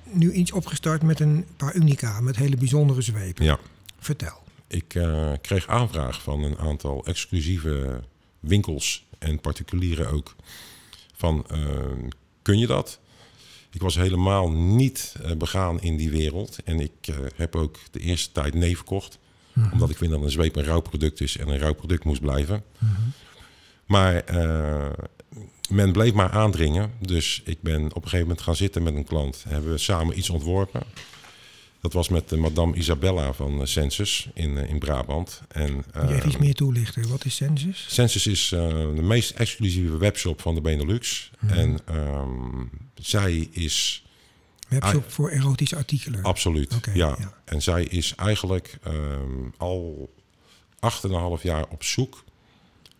nu 0.02 0.32
iets 0.32 0.52
opgestart 0.52 1.02
met 1.02 1.20
een 1.20 1.46
paar 1.56 1.74
unica, 1.74 2.20
met 2.20 2.36
hele 2.36 2.56
bijzondere 2.56 3.02
zwepen. 3.02 3.44
Ja, 3.44 3.58
Vertel. 3.98 4.42
ik 4.66 4.88
kreeg 5.40 5.66
aanvraag 5.66 6.22
van 6.22 6.42
een 6.42 6.58
aantal 6.58 7.04
exclusieve 7.06 8.00
winkels 8.40 9.04
en 9.18 9.40
particulieren 9.40 10.10
ook. 10.10 10.34
Van, 11.14 11.46
kun 12.42 12.58
je 12.58 12.66
dat? 12.66 12.98
Ik 13.70 13.80
was 13.80 13.94
helemaal 13.94 14.50
niet 14.50 15.14
begaan 15.38 15.80
in 15.80 15.96
die 15.96 16.10
wereld. 16.10 16.58
En 16.64 16.80
ik 16.80 17.14
heb 17.36 17.56
ook 17.56 17.78
de 17.90 18.00
eerste 18.00 18.32
tijd 18.32 18.54
nee 18.54 18.76
verkocht. 18.76 19.18
Omdat 19.72 19.90
ik 19.90 19.96
vind 19.96 20.10
dat 20.10 20.22
een 20.22 20.30
zweep 20.30 20.56
een 20.56 20.64
rouwproduct 20.64 21.20
is 21.20 21.36
en 21.36 21.48
een 21.48 21.58
rouwproduct 21.58 22.04
moest 22.04 22.20
blijven. 22.20 22.62
Maar 23.86 24.16
eh, 24.16 24.90
men 25.68 25.92
bleef 25.92 26.12
maar 26.12 26.30
aandringen. 26.30 26.90
Dus 27.00 27.42
ik 27.44 27.62
ben 27.62 27.84
op 27.84 27.96
een 27.96 28.02
gegeven 28.02 28.20
moment 28.20 28.40
gaan 28.40 28.56
zitten 28.56 28.82
met 28.82 28.94
een 28.94 29.04
klant. 29.04 29.44
Hebben 29.48 29.70
we 29.70 29.78
samen 29.78 30.18
iets 30.18 30.30
ontworpen. 30.30 30.82
Dat 31.84 31.92
was 31.92 32.08
met 32.08 32.32
eh, 32.32 32.38
madame 32.38 32.74
Isabella 32.74 33.32
van 33.32 33.60
eh, 33.60 33.66
Census 33.66 34.28
in, 34.34 34.58
eh, 34.58 34.70
in 34.70 34.78
Brabant. 34.78 35.42
En, 35.48 35.84
even 35.94 36.26
iets 36.26 36.34
eh, 36.34 36.40
meer 36.40 36.54
toelichten? 36.54 37.08
Wat 37.08 37.24
is 37.24 37.36
Census? 37.36 37.86
Census 37.88 38.26
is 38.26 38.48
de 38.48 39.02
meest 39.02 39.30
exclusieve 39.30 39.96
webshop 39.96 40.40
van 40.40 40.54
de 40.54 40.60
Benelux. 40.60 41.30
En 41.46 41.78
ehm, 41.84 42.64
zij 42.94 43.48
is 43.50 44.03
Webshop 44.68 45.10
voor 45.12 45.30
erotische 45.30 45.76
artikelen. 45.76 46.22
absoluut, 46.22 46.80
ja. 46.94 47.16
ja. 47.18 47.34
En 47.44 47.62
zij 47.62 47.84
is 47.84 48.14
eigenlijk 48.14 48.78
ehm, 48.82 49.48
al 49.56 50.10
8,5 51.36 51.42
jaar 51.42 51.66
op 51.68 51.84
zoek 51.84 52.24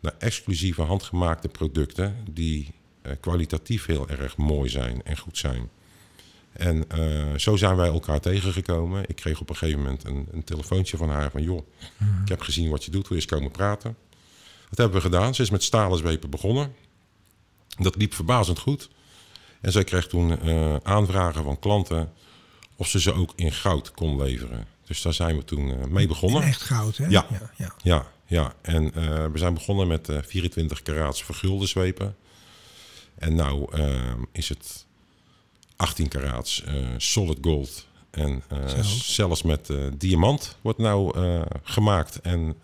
naar 0.00 0.14
exclusieve 0.18 0.83
handgemaakte 0.83 1.48
producten 1.48 2.16
die 2.31 2.74
eh, 3.03 3.12
kwalitatief 3.20 3.87
heel 3.87 4.09
erg 4.09 4.37
mooi 4.37 4.70
zijn 4.70 5.03
en 5.03 5.18
goed 5.18 5.38
zijn. 5.38 5.68
En 6.53 6.88
eh, 6.88 7.38
zo 7.38 7.57
zijn 7.57 7.77
wij 7.77 7.88
elkaar 7.88 8.20
tegengekomen. 8.20 9.05
Ik 9.07 9.16
kreeg 9.16 9.40
op 9.40 9.50
een 9.50 9.57
gegeven 9.57 9.83
moment 9.83 10.05
een, 10.05 10.29
een 10.33 10.44
telefoontje 10.44 10.96
van 10.96 11.09
haar 11.09 11.31
van... 11.31 11.42
joh, 11.42 11.66
ik 12.22 12.29
heb 12.29 12.40
gezien 12.40 12.70
wat 12.70 12.85
je 12.85 12.90
doet, 12.90 13.09
wil 13.09 13.16
je 13.16 13.22
eens 13.22 13.33
komen 13.33 13.50
praten? 13.50 13.96
Dat 14.68 14.79
hebben 14.79 14.96
we 14.96 15.03
gedaan. 15.03 15.35
Ze 15.35 15.42
is 15.42 15.50
met 15.50 15.62
stalen 15.62 15.98
zwepen 15.98 16.31
begonnen. 16.31 16.74
Dat 17.79 17.96
liep 17.96 18.14
verbazend 18.14 18.59
goed. 18.59 18.90
En 19.64 19.72
zij 19.72 19.85
kreeg 19.85 20.07
toen 20.07 20.40
eh, 20.40 20.77
aanvragen 20.83 21.44
van 21.44 21.59
klanten 21.59 22.12
of 22.77 22.87
ze 22.87 23.00
ze 23.00 23.12
ook 23.12 23.33
in 23.37 23.53
goud 23.53 23.90
kon 23.90 24.16
leveren. 24.16 24.66
Dus 24.87 25.03
daar 25.03 25.12
zijn 25.12 25.37
we 25.37 25.44
toen 25.44 25.70
eh, 25.70 25.87
mee 25.87 26.07
begonnen. 26.07 26.42
In 26.42 26.48
echt 26.48 26.62
goud, 26.62 26.96
hè? 26.96 27.07
Ja. 27.07 27.27
ja, 27.31 27.50
ja. 27.57 27.74
Ja, 27.83 28.07
ja. 28.27 28.55
En 28.62 28.94
eh, 28.94 29.27
we 29.33 29.38
zijn 29.38 29.55
begonnen 29.55 29.87
met 29.87 30.09
eh 30.09 30.18
24 30.22 30.83
karaats 30.83 31.24
vergulde 31.24 31.66
zwepen. 31.66 32.16
En 33.14 33.35
nou 33.35 33.68
is 34.33 34.48
het 34.48 34.87
18 35.77 36.09
karaats 36.09 36.64
solid 36.96 37.38
gold. 37.40 37.87
En 38.11 38.42
zelfs 39.00 39.42
met 39.42 39.72
diamant 39.92 40.57
wordt 40.61 40.79
nou 40.79 41.18
gemaakt 41.62 42.20
en 42.20 42.57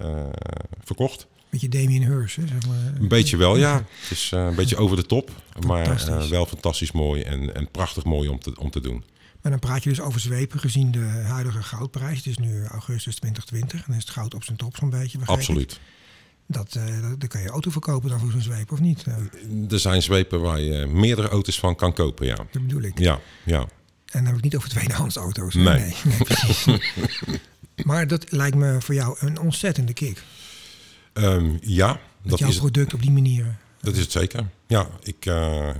verkocht. 0.85 1.27
Beetje 1.51 1.69
Damien 1.69 2.03
Hirst, 2.03 2.37
hè, 2.37 2.47
zeg 2.47 2.67
maar. 2.67 3.01
Een 3.01 3.09
beetje 3.09 3.37
wel, 3.37 3.57
ja. 3.57 3.75
Het 3.75 4.11
is 4.11 4.31
eh, 4.33 4.45
een 4.45 4.55
beetje 4.55 4.77
over 4.77 4.97
de 4.97 5.07
top. 5.07 5.31
Maar 5.67 6.07
eh, 6.09 6.27
wel 6.27 6.47
fantastisch 6.47 6.93
mooi 6.93 7.23
en, 7.23 7.55
en 7.55 7.71
prachtig 7.71 8.05
mooi 8.05 8.29
om 8.29 8.41
te, 8.41 8.53
om 8.59 8.71
te 8.71 8.81
doen. 8.81 9.05
Maar 9.43 9.51
dan 9.53 9.61
praat 9.61 9.83
je 9.83 9.89
dus 9.89 10.01
over 10.01 10.21
zwepen 10.21 10.61
gezien 10.61 10.91
de 10.91 11.05
huidige 11.27 11.63
goudprijs. 11.63 12.17
Het 12.17 12.27
is 12.27 12.39
nu 12.39 12.65
augustus 12.65 13.15
2020 13.15 13.79
en 13.79 13.85
dan 13.87 13.97
is 13.97 14.03
het 14.03 14.13
goud 14.13 14.35
op 14.35 14.45
zijn 14.45 14.57
top 14.57 14.77
zo'n 14.77 14.91
beetje. 14.91 15.19
ik. 15.19 15.29
Absoluut. 15.29 15.81
Dat, 16.47 16.73
dat, 16.73 17.21
dan 17.21 17.29
kan 17.29 17.41
je 17.41 17.49
auto 17.49 17.71
verkopen 17.71 18.11
dan 18.11 18.19
voor 18.19 18.31
zo'n 18.31 18.41
zweep, 18.41 18.73
of 18.73 18.81
niet? 18.81 19.05
Er 19.71 19.79
zijn 19.79 20.03
zwepen 20.03 20.41
waar 20.41 20.61
je 20.61 20.87
meerdere 20.87 21.29
auto's 21.29 21.59
van 21.59 21.77
kan 21.77 21.93
kopen, 21.93 22.27
ja. 22.27 22.37
dat 22.37 22.63
bedoel 22.63 22.83
ik. 22.83 22.99
Ja, 22.99 23.21
ja. 23.45 23.61
En 23.61 23.69
dan 24.11 24.25
heb 24.25 24.37
ik 24.37 24.43
niet 24.43 24.57
over 24.57 24.69
tweedehands 24.69 25.17
auto's. 25.17 25.55
Nee. 25.55 25.95
nee, 26.67 26.81
maar 27.89 28.07
dat 28.07 28.33
lijkt 28.33 28.57
me 28.57 28.81
voor 28.81 28.95
jou 28.95 29.17
een 29.21 29.41
ontzettende 29.41 29.93
kick. 29.93 30.23
Ehm, 31.13 31.57
ja, 31.61 31.87
Dat, 31.89 32.01
dat 32.31 32.39
jouw 32.39 32.49
is, 32.49 32.59
product 32.59 32.95
op 32.95 33.03
die 33.03 33.11
manier. 33.11 33.59
dat 33.81 33.95
is 33.95 34.01
het 34.01 34.13
zeker. 34.13 34.51
Ja, 34.67 34.89
ik 35.03 35.27
eh, 35.27 35.71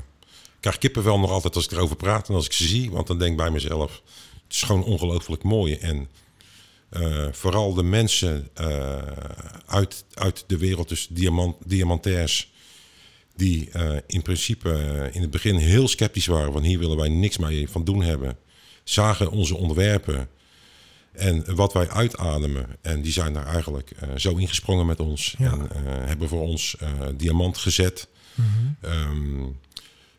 krijg 0.61 0.79
kippenvel 0.79 1.19
nog 1.19 1.31
altijd 1.31 1.57
als 1.57 1.65
ik 1.65 1.71
erover 1.71 1.97
praat 1.97 2.29
en 2.29 2.35
als 2.35 2.47
ik 2.47 2.53
ze 2.53 2.69
zie. 2.69 2.91
Want 2.91 3.07
dan 3.07 3.19
denk 3.19 3.31
ik 3.31 3.37
bij 3.37 3.51
mezelf, 3.51 4.03
het 4.45 4.53
is 4.53 4.63
gewoon 4.63 4.85
ongelooflijk 4.85 5.43
mooi. 5.43 5.75
En 5.75 6.09
eh, 6.89 7.27
vooral 7.33 7.75
de 7.75 7.83
mensen 7.83 8.49
eh, 8.55 8.99
uit, 9.67 10.05
uit 10.15 10.45
de 10.47 10.59
wereld, 10.59 10.89
dus 10.89 11.07
diamant, 11.11 11.57
diamantairs... 11.65 12.53
die 13.37 13.71
in 14.07 14.23
principe 14.23 15.09
in 15.13 15.21
het 15.21 15.31
begin 15.31 15.57
heel 15.57 15.89
sceptisch 15.89 16.27
waren... 16.27 16.53
van 16.53 16.63
hier 16.63 16.79
willen 16.79 16.97
wij 16.97 17.09
niks 17.09 17.39
mee 17.39 17.69
van 17.69 17.85
doen 17.85 18.03
hebben... 18.03 18.37
zagen 18.85 19.31
onze 19.31 19.57
onderwerpen... 19.57 20.29
En 21.13 21.55
wat 21.55 21.73
wij 21.73 21.89
uitademen, 21.89 22.67
en 22.81 23.03
die 23.03 23.13
zijn 23.13 23.33
daar 23.33 23.47
eigenlijk 23.47 23.91
eh, 23.91 24.09
zo 24.17 24.37
ingesprongen 24.37 24.87
met 24.87 25.01
ons. 25.01 25.35
Ja. 25.39 25.53
En 25.53 25.71
eh, 25.71 25.83
hebben 25.85 26.29
voor 26.29 26.41
ons 26.41 26.77
eh, 26.77 26.91
diamant 27.17 27.59
gezet, 27.59 28.09
ehm, 28.81 29.47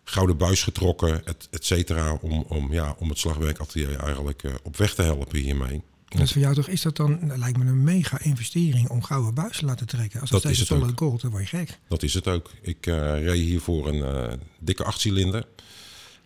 gouden 0.04 0.38
buis 0.38 0.64
getrokken, 0.64 1.26
et, 1.26 1.48
et 1.52 1.66
cetera. 1.66 2.14
Om, 2.22 2.46
om, 2.48 2.74
ja, 2.74 2.96
om 3.00 3.10
het 3.10 3.18
slagwerkatelier 3.18 4.00
eigenlijk 4.00 4.44
op 4.64 4.78
weg 4.78 4.94
te 4.94 5.02
helpen 5.02 5.40
hiermee. 5.40 5.82
Dat 6.08 6.22
is 6.22 6.32
voor 6.32 6.42
jou 6.42 6.56
toch, 6.56 6.68
is 6.68 6.82
dat 6.82 6.96
dan, 6.96 7.20
dat 7.28 7.38
lijkt 7.38 7.58
me 7.58 7.66
een 7.66 7.84
mega 7.84 8.22
investering 8.22 8.90
om 8.90 9.04
gouden 9.04 9.34
buis 9.34 9.58
te 9.58 9.66
laten 9.66 9.88
trekken. 9.88 10.22
Als 10.22 10.30
dat, 10.30 10.42
Dat 10.42 10.52
is 10.52 10.58
steeds 10.58 10.72
het 10.72 10.82
solid 10.82 11.00
gold, 11.00 11.22
dan 11.22 11.32
word 11.32 11.50
je 11.50 11.58
gek. 11.58 11.80
Dat 11.88 12.04
is 12.04 12.14
het 12.14 12.28
ook. 12.28 12.52
Ik 12.62 12.86
reed 12.86 13.42
hiervoor 13.42 13.88
een 13.88 14.40
dikke 14.60 14.84
achtcilinder. 14.84 15.46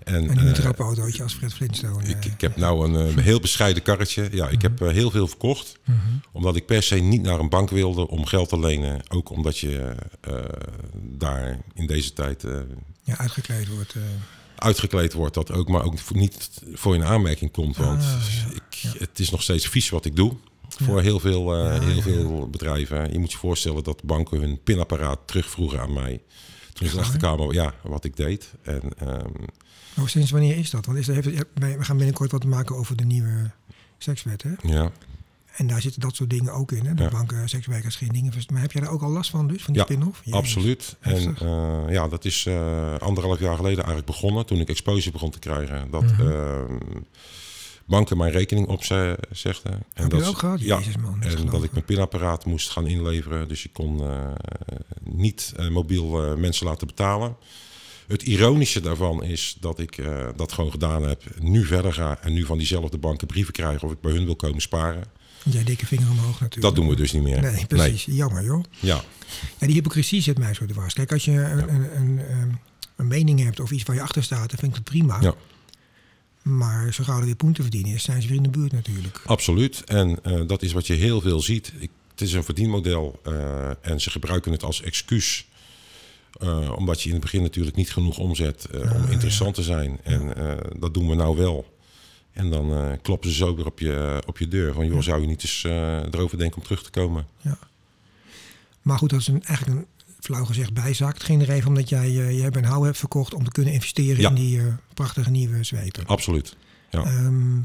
En, 0.04 0.30
En 0.30 0.38
een 0.38 0.48
eh, 0.48 0.54
trappenautootje 0.54 1.24
als 1.24 1.34
Fred 1.34 1.54
Flintstone. 1.54 2.08
Ik, 2.08 2.26
eh. 2.26 2.32
ik 2.32 2.42
heb 2.42 2.56
nou 2.56 2.94
een 2.94 3.18
eh, 3.18 3.24
heel 3.24 3.40
bescheiden 3.40 3.84
karretje. 3.84 4.30
Ja, 4.32 4.50
ik 4.50 4.62
heb 4.62 4.82
eh, 4.82 4.90
heel 4.90 5.12
veel 5.12 5.28
verkocht. 5.28 5.80
Mhm. 5.84 6.00
Omdat 6.32 6.56
ik 6.56 6.66
per 6.66 6.84
se 6.84 6.96
niet 6.96 7.22
naar 7.22 7.40
een 7.40 7.50
bank 7.50 7.70
wilde 7.70 8.08
om 8.08 8.26
geld 8.26 8.50
te 8.50 8.60
lenen. 8.60 9.02
Ook 9.10 9.30
omdat 9.30 9.58
je 9.58 9.96
daar 11.02 11.60
in 11.74 11.88
deze 11.88 12.14
tijd 12.14 12.44
ja, 13.04 13.18
uitgekleed 13.18 13.68
wordt. 13.68 13.96
uitgekleed 14.56 15.14
wordt. 15.14 15.34
Dat 15.34 15.52
ook, 15.52 15.68
maar 15.68 15.84
ook 15.84 16.14
niet 16.14 16.50
voor 16.74 16.96
in 16.96 17.04
aanmerking 17.04 17.52
komt. 17.52 17.78
Want 17.78 18.04
Ah, 18.04 18.22
ja, 18.34 18.56
ik, 18.56 19.00
het 19.00 19.20
is 19.20 19.30
nog 19.30 19.42
steeds 19.42 19.68
vies 19.68 19.90
wat 19.90 20.06
ik 20.06 20.16
doe. 20.16 20.34
Voor 20.68 21.02
heel, 21.02 21.20
veel, 21.20 21.70
heel 21.80 22.02
veel 22.02 22.50
bedrijven. 22.50 23.12
Je 23.12 23.20
moet 23.20 23.32
je 23.32 23.38
voorstellen 23.38 23.84
dat 23.84 24.04
banken 24.04 24.40
hun 24.40 24.60
pinapparaat 24.64 25.20
terugvroegen 25.26 25.80
aan 25.80 25.94
mij. 25.94 26.22
Toen 26.74 26.88
ze 26.88 27.18
kwamen 27.18 27.54
ja, 27.54 27.74
wat 27.84 28.04
ik 28.04 28.16
deed. 28.16 28.54
En 28.64 28.82
ehm, 28.98 29.32
Oh, 30.00 30.06
sinds 30.08 30.32
wanneer 30.32 30.58
is 30.58 30.70
dat? 30.70 30.86
Want 30.86 30.98
is 30.98 31.08
er, 31.08 31.14
heeft, 31.14 31.28
we 31.54 31.84
gaan 31.84 31.98
binnenkort 31.98 32.32
wat 32.32 32.44
maken 32.46 32.76
over 32.76 32.96
de 32.96 33.06
nieuwe 33.06 33.52
sekswet. 33.98 34.44
Hè? 34.44 34.50
ja, 34.62 34.92
En 35.56 35.68
daar 35.68 35.82
zitten 35.82 36.02
dat 36.02 36.16
soort 36.16 36.30
dingen 36.30 36.54
ook 36.54 36.72
in. 36.72 36.86
Hè? 36.86 36.94
De 36.94 37.04
Ja. 37.04 37.10
banken, 37.10 37.50
sekswerkers 37.50 37.96
geen 37.96 38.10
dingen. 38.10 38.34
Maar 38.52 38.62
heb 38.62 38.72
jij 38.72 38.82
daar 38.82 38.92
ook 38.92 39.02
al 39.02 39.10
last 39.10 39.30
van 39.30 39.48
dus? 39.48 39.64
Van 39.64 39.74
die 39.74 39.82
Ja, 39.88 39.88
spin-off? 39.94 40.22
Absoluut. 40.30 40.96
En 41.00 41.36
eh, 41.38 41.84
ja, 41.90 42.08
dat 42.08 42.26
is 42.26 42.46
eh, 42.46 42.96
anderhalf 42.98 43.40
jaar 43.40 43.56
geleden 43.56 43.78
eigenlijk 43.78 44.06
begonnen. 44.06 44.46
Toen 44.46 44.60
ik 44.60 44.70
exposure 44.70 45.12
begon 45.12 45.30
te 45.32 45.40
krijgen. 45.40 45.92
Dat 45.92 46.02
Mhm. 46.04 46.28
ehm, 46.32 46.78
banken 47.86 48.18
mijn 48.18 48.32
rekening 48.32 48.68
opzegden. 48.68 49.20
En 49.64 49.84
Heb 49.94 50.10
dat, 50.10 50.26
ook 50.28 50.38
gehad? 50.38 50.60
Ja, 50.62 50.78
Jezus 50.78 50.98
man. 50.98 51.22
en 51.22 51.46
dat 51.46 51.64
ik 51.64 51.72
mijn 51.72 51.86
pinapparaat 51.86 52.46
moest 52.46 52.70
gaan 52.70 52.88
inleveren. 52.88 53.48
Dus 53.48 53.66
ik 53.66 53.74
kon 53.74 54.00
eh, 54.02 54.32
niet 55.04 55.54
mobiel 55.70 56.38
mensen 56.38 56.66
laten 56.66 56.88
betalen. 56.88 57.36
Het 58.08 58.24
ironische 58.24 58.82
daarvan 58.82 59.24
is 59.24 59.58
dat 59.60 59.80
ik 59.80 59.98
eh, 59.98 60.28
dat 60.36 60.52
gewoon 60.52 60.72
gedaan 60.72 61.04
heb. 61.04 61.24
Nu 61.40 61.66
verder 61.66 61.94
ga 61.94 62.18
en 62.22 62.34
nu 62.34 62.46
van 62.46 62.58
diezelfde 62.58 62.98
banken 62.98 63.28
brieven 63.28 63.54
krijg 63.54 63.84
of 63.84 63.92
ik 63.92 64.02
bij 64.02 64.12
hun 64.12 64.26
wil 64.26 64.36
komen 64.36 64.62
sparen. 64.62 65.04
Jij 65.44 65.64
dikke 65.64 65.86
vinger 65.86 66.10
omhoog 66.10 66.40
natuurlijk. 66.40 66.62
Dat 66.62 66.76
doen 66.76 66.88
we 66.88 66.96
dus 66.96 67.12
niet 67.12 67.24
meer. 67.24 67.42
Nee, 67.42 67.66
precies. 67.66 68.06
Jammer 68.06 68.44
joh. 68.44 68.64
Ja, 68.80 69.04
Ja, 69.60 69.66
die 69.68 69.76
hypocrisie 69.76 70.22
zit 70.22 70.38
mij 70.38 70.54
zo 70.54 70.66
dwars. 70.66 70.94
Kijk, 70.94 71.12
als 71.12 71.26
je 71.26 71.32
een, 71.32 71.74
een, 71.74 71.98
een, 71.98 72.20
ehm, 72.20 72.50
een 72.96 73.08
mening 73.08 73.44
hebt 73.44 73.60
of 73.60 73.72
iets 73.72 73.84
waar 73.84 73.96
je 73.96 74.02
achter 74.02 74.24
staat, 74.24 74.50
dan 74.50 74.60
vind 74.60 74.72
ik 74.72 74.74
dat 74.74 74.84
prima. 74.84 75.22
ja. 75.22 75.34
Maar 76.42 76.94
zo 76.94 77.04
gauw 77.04 77.20
er 77.20 77.26
weer 77.26 77.36
poen 77.36 77.54
te 77.54 77.62
verdienen 77.62 77.94
is, 77.94 78.04
zijn 78.04 78.22
ze 78.22 78.28
weer 78.28 78.38
in 78.38 78.44
de 78.44 78.50
buurt 78.50 78.72
natuurlijk. 78.72 79.22
Absoluut. 79.26 79.84
En 79.84 80.24
eh, 80.24 80.42
dat 80.48 80.62
is 80.62 80.72
wat 80.72 80.88
je 80.88 80.94
heel 80.94 81.22
veel 81.22 81.42
ziet. 81.42 81.74
Ik, 81.78 81.90
het 82.12 82.22
is 82.22 82.34
een 82.34 82.44
verdienmodel 82.44 83.20
eh, 83.24 83.70
en 83.82 84.02
ze 84.02 84.10
gebruiken 84.10 84.52
het 84.52 84.64
als 84.64 84.82
excuus. 84.82 85.46
Eh, 86.40 86.72
omdat 86.76 87.02
je 87.02 87.08
in 87.08 87.14
het 87.14 87.24
begin 87.24 87.42
natuurlijk 87.42 87.76
niet 87.76 87.92
genoeg 87.92 88.18
omzet 88.18 88.66
eh, 88.66 88.80
om 88.82 88.88
Ah, 89.04 89.12
interessant 89.12 89.56
te 89.56 89.64
zijn. 89.64 90.00
En 90.04 90.36
eh, 90.36 90.72
dat 90.80 90.94
doen 90.94 91.10
we 91.10 91.16
nou 91.16 91.38
wel. 91.38 91.74
En 92.32 92.50
dan 92.50 92.98
kloppen 93.02 93.30
ze 93.30 93.36
zo 93.36 93.56
weer 93.56 93.66
op 93.66 93.80
je, 93.80 94.22
op 94.26 94.38
je 94.38 94.48
deur. 94.48 94.74
Van 94.74 94.86
joh, 94.86 95.02
zou 95.02 95.22
je 95.22 95.28
niet 95.28 95.42
eens 95.42 95.64
erover 96.14 96.38
denken 96.38 96.58
om 96.58 96.64
terug 96.64 96.84
te 96.84 96.90
komen? 96.90 97.28
Maar 98.82 98.98
goed, 98.98 99.10
dat 99.10 99.20
is 99.20 99.28
een, 99.28 99.44
eigenlijk 99.44 99.80
een 99.80 99.88
flauw 100.20 100.46
gezegd 100.46 100.74
bijzaak. 100.74 101.14
Het 101.14 101.24
ging 101.24 101.42
er 101.42 101.50
even 101.50 101.68
omdat 101.68 101.90
jij, 101.90 102.12
jij 102.12 102.50
een 102.52 102.66
hou 102.66 102.86
hebt 102.86 102.98
verkocht 102.98 103.34
om 103.34 103.44
te 103.44 103.52
kunnen 103.52 103.74
investeren 103.74 104.22
Ja. 104.22 104.30
in 104.30 104.36
die 104.36 104.62
prachtige 104.94 105.30
nieuwe 105.30 105.64
zwepen. 105.64 106.06
Absoluut. 106.06 106.56
Ja. 106.90 107.04
Ehm, 107.04 107.58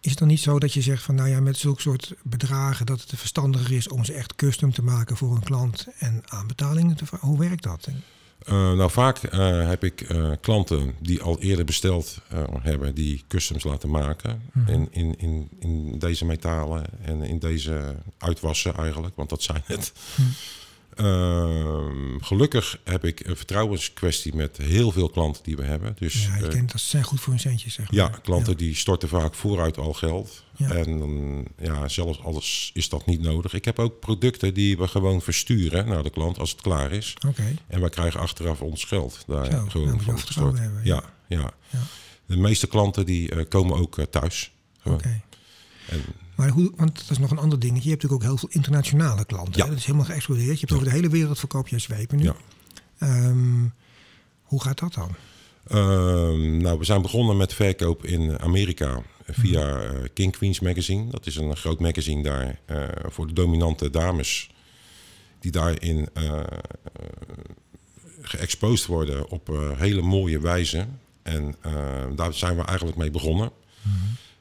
is 0.00 0.10
het 0.10 0.18
dan 0.18 0.28
niet 0.28 0.40
zo 0.40 0.58
dat 0.58 0.72
je 0.72 0.82
zegt 0.82 1.02
van 1.02 1.14
nou 1.14 1.28
ja, 1.28 1.40
met 1.40 1.56
zulke 1.56 1.80
soort 1.80 2.14
bedragen 2.22 2.86
dat 2.86 3.00
het 3.00 3.12
verstandiger 3.16 3.76
is 3.76 3.88
om 3.88 4.04
ze 4.04 4.12
echt 4.12 4.34
custom 4.34 4.72
te 4.72 4.82
maken 4.82 5.16
voor 5.16 5.34
een 5.34 5.42
klant 5.42 5.86
en 5.98 6.22
aanbetalingen 6.28 6.96
te 6.96 7.06
vragen? 7.06 7.28
Hoe 7.28 7.38
werkt 7.38 7.62
dat? 7.62 7.88
Eh, 8.40 8.72
nou, 8.72 8.90
vaak 8.90 9.18
eh, 9.18 9.68
heb 9.68 9.84
ik 9.84 10.00
eh, 10.00 10.30
klanten 10.40 10.94
die 11.00 11.22
al 11.22 11.38
eerder 11.40 11.64
besteld 11.64 12.18
hebben, 12.60 12.94
die 12.94 13.24
customs 13.28 13.64
laten 13.64 13.90
maken. 13.90 14.42
in, 14.66 14.88
in, 14.90 15.18
in, 15.18 15.48
in 15.58 15.98
deze 15.98 16.24
metalen 16.24 16.84
en 17.02 17.22
in 17.22 17.38
deze 17.38 17.96
uitwassen 18.18 18.76
eigenlijk, 18.76 19.16
want 19.16 19.28
dat 19.28 19.42
zijn 19.42 19.62
het. 19.64 19.92
Ehm, 21.00 22.20
gelukkig 22.20 22.78
heb 22.84 23.04
ik 23.04 23.26
een 23.26 23.36
vertrouwenskwestie 23.36 24.34
met 24.34 24.56
heel 24.56 24.92
veel 24.92 25.08
klanten 25.08 25.42
die 25.42 25.56
we 25.56 25.64
hebben. 25.64 25.96
Dus 25.98 26.24
ja, 26.24 26.36
je 26.36 26.44
eh, 26.44 26.50
kent, 26.50 26.72
dat 26.72 26.80
zijn 26.80 27.04
goed 27.04 27.20
voor 27.20 27.32
hun 27.32 27.40
centjes, 27.42 27.74
zeg 27.74 27.90
ja, 27.90 28.08
maar. 28.08 28.20
klanten 28.20 28.56
die 28.56 28.74
storten 28.74 29.08
vaak 29.08 29.34
vooruit 29.34 29.78
al 29.78 29.92
geld. 29.92 30.44
Ja. 30.56 30.70
En 30.70 30.98
dan, 30.98 31.44
ja, 31.58 31.88
zelfs 31.88 32.22
alles 32.22 32.70
is 32.74 32.88
dat 32.88 33.06
niet 33.06 33.20
nodig. 33.20 33.54
Ik 33.54 33.64
heb 33.64 33.78
ook 33.78 34.00
producten 34.00 34.54
die 34.54 34.76
we 34.76 34.88
gewoon 34.88 35.22
versturen 35.22 35.88
naar 35.88 36.02
de 36.02 36.10
klant 36.10 36.38
als 36.38 36.50
het 36.50 36.60
klaar 36.60 36.92
is. 36.92 37.16
Oké, 37.26 37.56
En 37.66 37.80
wij 37.80 37.90
krijgen 37.90 38.20
achteraf 38.20 38.60
ons 38.60 38.84
geld 38.84 39.24
daar 39.26 39.46
Zo, 39.46 39.64
gewoon 39.68 39.86
nou, 39.86 40.02
van 40.02 40.18
gestort. 40.18 40.58
hebben, 40.58 40.80
Ja, 40.84 41.02
ja. 41.28 41.52
Ja. 41.68 41.82
De 42.26 42.36
meeste 42.36 42.66
klanten 42.66 43.06
die 43.06 43.30
eh, 43.30 43.48
komen 43.48 43.76
ook 43.76 43.98
eh, 43.98 44.04
thuis. 44.04 44.52
Oké. 44.84 45.20
En, 45.90 46.00
Maar 46.34 46.48
hoe, 46.48 46.72
want 46.76 46.98
dat 46.98 47.10
is 47.10 47.18
nog 47.18 47.30
een 47.30 47.38
ander 47.38 47.58
dingetje. 47.58 47.82
Je 47.84 47.90
hebt 47.90 48.02
natuurlijk 48.02 48.22
ook 48.22 48.28
heel 48.28 48.48
veel 48.48 48.60
internationale 48.60 49.24
klanten. 49.24 49.56
Ja. 49.56 49.62
hè? 49.62 49.68
Dat 49.68 49.78
is 49.78 49.84
helemaal 49.84 50.06
geëxplodeerd. 50.06 50.60
Je 50.60 50.60
hebt 50.60 50.72
over 50.72 50.84
de 50.84 50.90
hele 50.90 51.08
wereld 51.08 51.38
verkoop 51.38 51.68
je 51.68 51.78
zwepen 51.78 52.16
nu. 52.16 52.24
Ja. 52.24 52.34
Ehm, 52.98 53.64
hoe 54.42 54.62
gaat 54.62 54.78
dat 54.78 54.94
dan? 54.94 55.14
Ehm, 55.66 56.56
nou, 56.56 56.78
we 56.78 56.84
zijn 56.84 57.02
begonnen 57.02 57.36
met 57.36 57.54
verkoop 57.54 58.04
in 58.04 58.38
Amerika 58.38 59.02
via 59.26 59.80
eh, 59.80 59.90
King 60.14 60.32
Queens 60.32 60.60
Magazine. 60.60 61.10
Dat 61.10 61.26
is 61.26 61.36
een 61.36 61.56
groot 61.56 61.80
magazine 61.80 62.22
daar 62.22 62.60
eh, 62.64 62.88
voor 63.04 63.26
de 63.26 63.32
dominante 63.32 63.90
dames 63.90 64.50
die 65.40 65.50
daarin 65.50 66.08
eh 66.14 66.42
geëxposed 68.22 68.86
worden 68.86 69.30
op 69.30 69.74
hele 69.76 70.02
mooie 70.02 70.40
wijze. 70.40 70.86
En 71.22 71.54
daar 72.14 72.34
zijn 72.34 72.56
we 72.56 72.62
eigenlijk 72.62 72.98
mee 72.98 73.10
begonnen. 73.10 73.50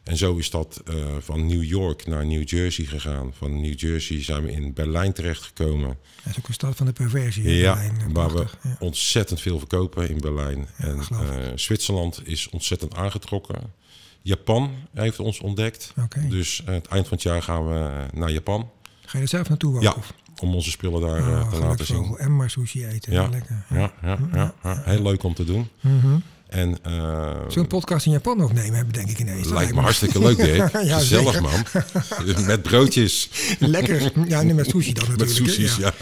En 0.04 0.18
zo 0.18 0.36
is 0.38 0.50
dat 0.50 0.82
eh, 0.86 0.96
van 1.20 1.46
New 1.48 1.64
York 1.64 2.08
naar 2.08 2.26
New 2.26 2.50
Jersey 2.50 2.86
gegaan. 2.86 3.34
Van 3.34 3.62
New 3.62 3.80
Jersey 3.80 4.24
zijn 4.24 4.44
we 4.44 4.52
in 4.52 4.74
Berlijn 4.74 5.14
terechtgekomen. 5.14 5.88
Dat 6.24 6.32
is 6.32 6.38
ook 6.40 6.48
een 6.48 6.54
stad 6.54 6.76
van 6.76 6.86
de 6.86 6.92
perversie. 6.94 7.44
hè, 7.44 7.50
Ja, 7.52 7.74
Berlijn. 7.74 8.14
waar 8.14 8.34
we 8.34 8.46
ja. 8.64 8.76
ontzettend 8.80 9.42
veel 9.42 9.58
verkopen 9.58 10.10
in 10.10 10.20
Berlijn. 10.20 10.68
en 10.78 11.00
eh, 11.12 11.18
Zwitserland 11.56 12.22
is 12.28 12.50
ontzettend 12.50 12.96
aangetrokken. 12.96 13.74
Japan 14.22 14.72
heeft 14.94 15.20
ons 15.20 15.40
ontdekt. 15.40 15.94
Dus 16.30 16.64
eh, 16.66 16.74
het 16.74 16.88
eind 16.88 17.08
van 17.08 17.18
het 17.18 17.26
jaar 17.26 17.42
gaan 17.44 17.68
we 17.68 17.74
eh, 17.80 18.20
naar 18.20 18.32
Japan. 18.32 18.70
Ga 19.06 19.18
je 19.18 19.24
er 19.24 19.30
zelf 19.30 19.50
naartoe 19.50 19.76
ook? 19.76 19.82
Ja, 19.82 19.94
of? 19.98 20.14
om 20.42 20.56
onze 20.56 20.70
spullen 20.72 21.02
daar 21.02 21.18
eh, 21.18 21.28
Oh, 21.28 21.50
te 21.52 21.60
laten 21.60 21.86
zien. 21.86 22.18
En 22.18 22.36
maar 22.36 22.50
sushi 22.50 22.86
eten. 22.86 23.14
Ja, 23.14 23.28
Lekker. 23.30 23.66
ja, 23.70 23.94
ja, 24.02 24.18
ja, 24.34 24.54
ja. 24.64 24.82
Heel 24.86 25.02
leuk 25.02 25.24
om 25.24 25.34
te 25.34 25.44
doen. 25.44 25.68
Mhm. 25.82 26.18
En 26.50 26.78
eh, 26.84 26.92
Zullen 27.32 27.48
we 27.54 27.60
een 27.60 27.68
podcast 27.68 28.06
in 28.06 28.12
Japan 28.12 28.44
opnemen, 28.44 28.74
hebben, 28.76 28.94
denk 28.94 29.10
ik 29.10 29.20
ineens. 29.20 29.44
Dat 29.48 29.58
lijkt 29.58 29.74
me 29.76 29.82
hartstikke 29.82 30.20
leuk, 30.20 30.38
Dirk. 30.38 30.72
Ja, 30.84 30.98
Gezellig, 30.98 31.42
man. 31.42 31.64
Met 32.46 32.62
broodjes, 32.62 33.30
Lekker. 33.60 34.12
Ja, 34.28 34.42
nee, 34.42 34.54
met 34.54 34.70
sushi 34.70 34.94
dan 34.94 35.08
met 35.10 35.18
natuurlijk. 35.18 35.46
hè, 35.48 35.52
sushis, 35.54 35.76
ja. 35.76 35.94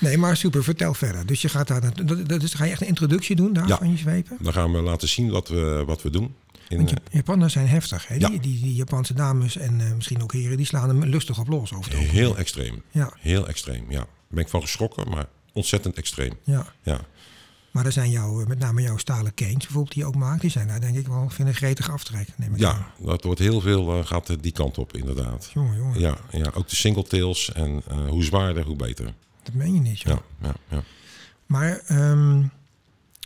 Nee, 0.00 0.18
maar 0.18 0.36
super. 0.36 0.64
Vertel 0.64 0.94
verder. 0.94 1.26
Dus 1.26 1.42
je 1.42 1.48
gaat 1.48 1.68
daar 1.68 1.80
naartoe. 1.80 2.04
dat- 2.04 2.28
dat- 2.28 2.40
Dus 2.40 2.54
ga 2.54 2.64
je 2.64 2.70
echt 2.70 2.80
een 2.80 2.86
introductie 2.86 3.36
doen 3.36 3.52
daar 3.52 3.66
Ja. 3.66 3.76
van 3.78 3.90
je 3.90 3.96
zwepen? 3.96 4.36
Dan 4.40 4.52
gaan 4.52 4.72
we 4.72 4.80
laten 4.80 5.08
zien 5.08 5.30
wat 5.30 5.48
we, 5.48 5.82
wat 5.86 6.02
we 6.02 6.10
doen. 6.10 6.34
In, 6.68 6.76
Want 6.76 6.90
eh, 6.90 6.96
Japanners 7.10 7.52
zijn 7.52 7.68
heftig. 7.68 8.08
Hè? 8.08 8.14
Ja. 8.14 8.28
Die, 8.28 8.40
die, 8.40 8.60
die 8.60 8.74
Japanse 8.74 9.14
dames 9.14 9.56
en 9.56 9.80
eh, 9.80 9.92
misschien 9.94 10.22
ook 10.22 10.32
heren, 10.32 10.56
die 10.56 10.66
slaan 10.66 10.88
hem 10.88 11.04
lustig 11.04 11.38
op 11.38 11.48
los 11.48 11.72
over 11.74 11.92
het 11.98 12.08
heel 12.08 12.36
extreem. 12.36 12.82
Ja, 12.90 13.12
Heel 13.18 13.48
extreem, 13.48 13.84
ja. 13.88 13.96
Daar 13.98 14.06
ben 14.28 14.42
ik 14.44 14.48
van 14.48 14.60
geschrokken, 14.60 15.08
maar 15.10 15.26
ontzettend 15.52 15.96
extreem. 15.96 16.32
ja. 16.44 16.66
Ja, 16.82 17.00
Maar 17.74 17.86
er 17.86 17.92
zijn 17.92 18.10
jouw, 18.10 18.40
eh, 18.40 18.46
met 18.46 18.58
name 18.58 18.82
jouw 18.82 18.96
stalen 18.96 19.34
canes 19.34 19.54
bijvoorbeeld, 19.56 19.92
die 19.92 20.02
je 20.02 20.08
ook 20.08 20.14
maakt. 20.14 20.40
Die 20.40 20.50
zijn 20.50 20.68
daar 20.68 20.80
denk 20.80 20.96
ik 20.96 21.06
wel, 21.06 21.28
vind 21.30 21.48
een 21.48 21.54
gretig 21.54 21.90
aftrek. 21.90 22.28
Neem 22.36 22.54
ik 22.54 22.64
aan. 22.64 22.86
ja 22.98 23.06
dat 23.06 23.24
wordt 23.24 23.40
heel 23.40 23.60
veel, 23.60 23.98
eh, 23.98 24.06
gaat 24.06 24.42
die 24.42 24.52
kant 24.52 24.78
op 24.78 24.96
inderdaad. 24.96 25.50
Jongen, 25.54 25.76
jongen. 25.76 26.00
Ja, 26.00 26.16
ja 26.30 26.50
ook 26.54 26.68
de 26.68 26.76
singletails 26.76 27.52
en 27.52 27.82
eh, 27.88 28.08
hoe 28.08 28.24
zwaarder, 28.24 28.64
hoe 28.64 28.76
beter. 28.76 29.14
Dat 29.42 29.54
meen 29.54 29.74
je 29.74 29.80
niet, 29.80 30.00
joh. 30.00 30.16
Ja, 30.40 30.48
ja, 30.48 30.54
ja. 30.76 30.82
Maar, 31.46 31.78
ehm, 31.86 32.42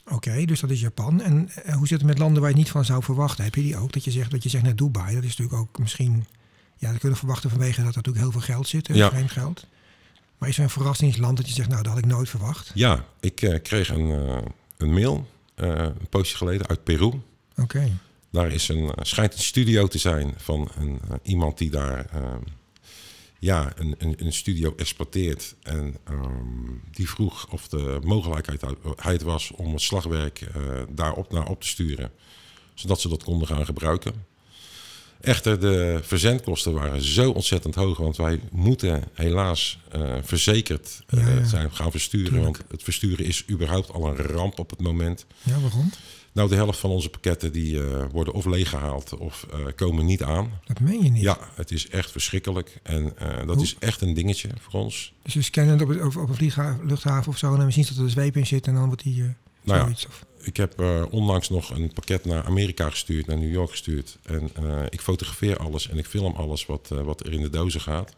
oké, 0.07 0.45
dus 0.45 0.61
dat 0.61 0.71
is 0.71 0.81
Japan. 0.81 1.23
En 1.23 1.51
hoe 1.77 1.87
zit 1.87 1.99
het 1.99 2.09
met 2.09 2.19
landen 2.19 2.41
waar 2.41 2.51
je 2.51 2.57
het 2.57 2.65
niet 2.65 2.73
van 2.73 2.85
zou 2.85 3.03
verwachten? 3.03 3.45
Heb 3.45 3.55
je 3.55 3.63
die 3.63 3.77
ook? 3.77 3.93
Dat 3.93 4.05
je 4.05 4.11
zegt, 4.11 4.31
dat 4.31 4.43
je 4.43 4.49
zegt 4.49 4.65
naar 4.65 4.77
Dubai, 4.77 5.15
dat 5.15 5.25
is 5.25 5.37
natuurlijk 5.37 5.59
ook 5.59 5.79
misschien... 5.79 6.27
Ja, 6.77 6.89
dat 6.91 6.99
kunnen 6.99 7.13
we 7.19 7.25
verwachten 7.25 7.51
vanwege 7.51 7.83
dat 7.83 7.91
er 7.91 7.97
natuurlijk 7.97 8.25
heel 8.25 8.33
veel 8.33 8.55
geld 8.55 8.69
zit, 8.69 8.89
hè, 8.89 8.95
Ja. 8.95 9.11
vreemd 9.11 9.31
geld. 9.31 9.67
Maar 10.39 10.49
is 10.49 10.57
er 10.57 10.63
een 10.63 10.71
verrassingsland 10.71 11.37
dat 11.37 11.49
je 11.49 11.55
zegt, 11.55 11.69
nou, 11.69 11.83
dat 11.83 11.93
had 11.93 12.05
ik 12.05 12.11
nooit 12.11 12.29
verwacht? 12.29 12.71
ja 12.75 13.05
ik 13.21 13.43
eh, 13.43 13.63
kreeg 13.63 13.89
een, 13.89 14.11
eh, 14.11 14.39
een 14.77 14.93
mail 14.93 15.27
eh, 15.55 15.69
een 15.69 16.09
poosje 16.09 16.37
geleden 16.37 16.67
uit 16.67 16.85
Peru. 16.85 17.13
Oké, 17.57 17.99
Daar 18.31 18.53
is 18.53 18.69
een, 18.69 18.93
schijnt 19.01 19.33
een 19.33 19.39
studio 19.39 19.87
te 19.87 19.99
zijn 19.99 20.35
van 20.37 20.71
een, 20.79 21.01
iemand 21.23 21.59
die 21.59 21.71
daar 21.71 22.07
eh, 22.07 22.35
ja, 23.39 23.73
een, 23.77 23.95
een, 23.99 24.15
een 24.25 24.33
studio 24.33 24.75
exploiteert. 24.77 25.55
En 25.63 25.97
ehm, 26.05 26.73
die 26.91 27.09
vroeg 27.09 27.51
of 27.51 27.69
de 27.69 28.01
mogelijkheid 28.05 29.23
was 29.23 29.51
om 29.51 29.73
het 29.73 29.83
slagwerk 29.83 30.47
daarop 30.91 31.33
naar 31.33 31.49
op 31.49 31.61
te 31.61 31.67
sturen. 31.67 32.11
Zodat 32.75 33.01
ze 33.01 33.09
dat 33.09 33.23
konden 33.25 33.49
gaan 33.49 33.65
gebruiken. 33.65 34.27
Echter, 35.21 35.61
de 35.61 35.99
verzendkosten 36.03 36.73
waren 36.73 37.03
zo 37.03 37.31
ontzettend 37.31 37.75
hoog. 37.75 37.99
Want 37.99 38.17
wij 38.17 38.41
moeten 38.51 39.05
helaas 39.13 39.79
eh, 39.91 40.15
verzekerd 40.23 41.01
eh, 41.07 41.21
Ja, 41.27 41.29
ja. 41.35 41.45
zijn 41.45 41.71
gaan 41.73 41.91
versturen. 41.91 42.33
Tuurlijk. 42.33 42.57
Want 42.57 42.71
het 42.71 42.83
versturen 42.83 43.25
is 43.25 43.45
überhaupt 43.51 43.93
al 43.93 44.07
een 44.09 44.17
ramp 44.17 44.59
op 44.59 44.71
het 44.71 44.81
moment. 44.81 45.27
ja, 45.43 45.61
waarom? 45.61 45.91
Nou, 46.33 46.49
de 46.51 46.55
helft 46.57 46.79
van 46.79 46.91
onze 46.91 47.09
pakketten 47.09 47.53
die 47.53 47.83
eh, 47.85 48.05
worden 48.13 48.35
of 48.35 48.45
leeggehaald 48.45 49.17
of 49.17 49.47
komen 49.77 50.05
niet 50.05 50.23
aan. 50.23 50.51
Dat 50.67 50.81
meen 50.81 51.03
je 51.05 51.11
niet. 51.11 51.23
Ja, 51.23 51.39
het 51.55 51.71
is 51.71 51.89
echt 51.89 52.11
verschrikkelijk. 52.11 52.81
En 52.83 53.15
dat 53.47 53.55
Hoe- 53.57 53.65
is 53.65 53.77
echt 53.79 54.01
een 54.01 54.15
dingetje 54.15 54.49
voor 54.61 54.81
ons. 54.81 55.13
Dus 55.23 55.35
je 55.35 55.43
scannen 55.43 55.79
het 55.79 55.83
op, 55.83 56.05
op, 56.05 56.17
op 56.17 56.41
een 56.41 56.79
luchthaven 56.87 57.33
of 57.33 57.39
zo... 57.39 57.53
en 57.53 57.59
dan 57.59 57.73
zien 57.73 57.85
ze 57.85 57.89
dat 57.91 57.99
er 57.99 58.05
een 58.05 58.11
zweep 58.11 58.37
in 58.37 58.47
zit 58.47 58.67
en 58.67 58.75
dan 58.75 58.87
wordt 58.87 59.03
die... 59.03 59.25
Nou 59.63 59.91
ja. 59.91 59.97
Ik 60.43 60.57
heb 60.57 60.81
eh, 60.81 61.03
onlangs 61.11 61.49
nog 61.49 61.71
een 61.71 61.93
pakket 61.93 62.25
naar 62.25 62.45
Amerika 62.45 62.91
gestuurd, 62.91 63.27
naar 63.27 63.39
New 63.39 63.53
York 63.53 63.71
gestuurd. 63.71 64.19
En 64.23 64.51
eh, 64.55 64.83
ik 64.91 65.01
fotografeer 65.01 65.57
alles 65.57 65.89
en 65.89 65.99
ik 65.99 66.07
film 66.07 66.35
alles 66.35 66.67
wat, 66.67 66.89
eh, 66.93 67.01
wat 67.01 67.21
er 67.27 67.33
in 67.33 67.43
de 67.43 67.51
dozen 67.51 67.81
gaat. 67.81 68.13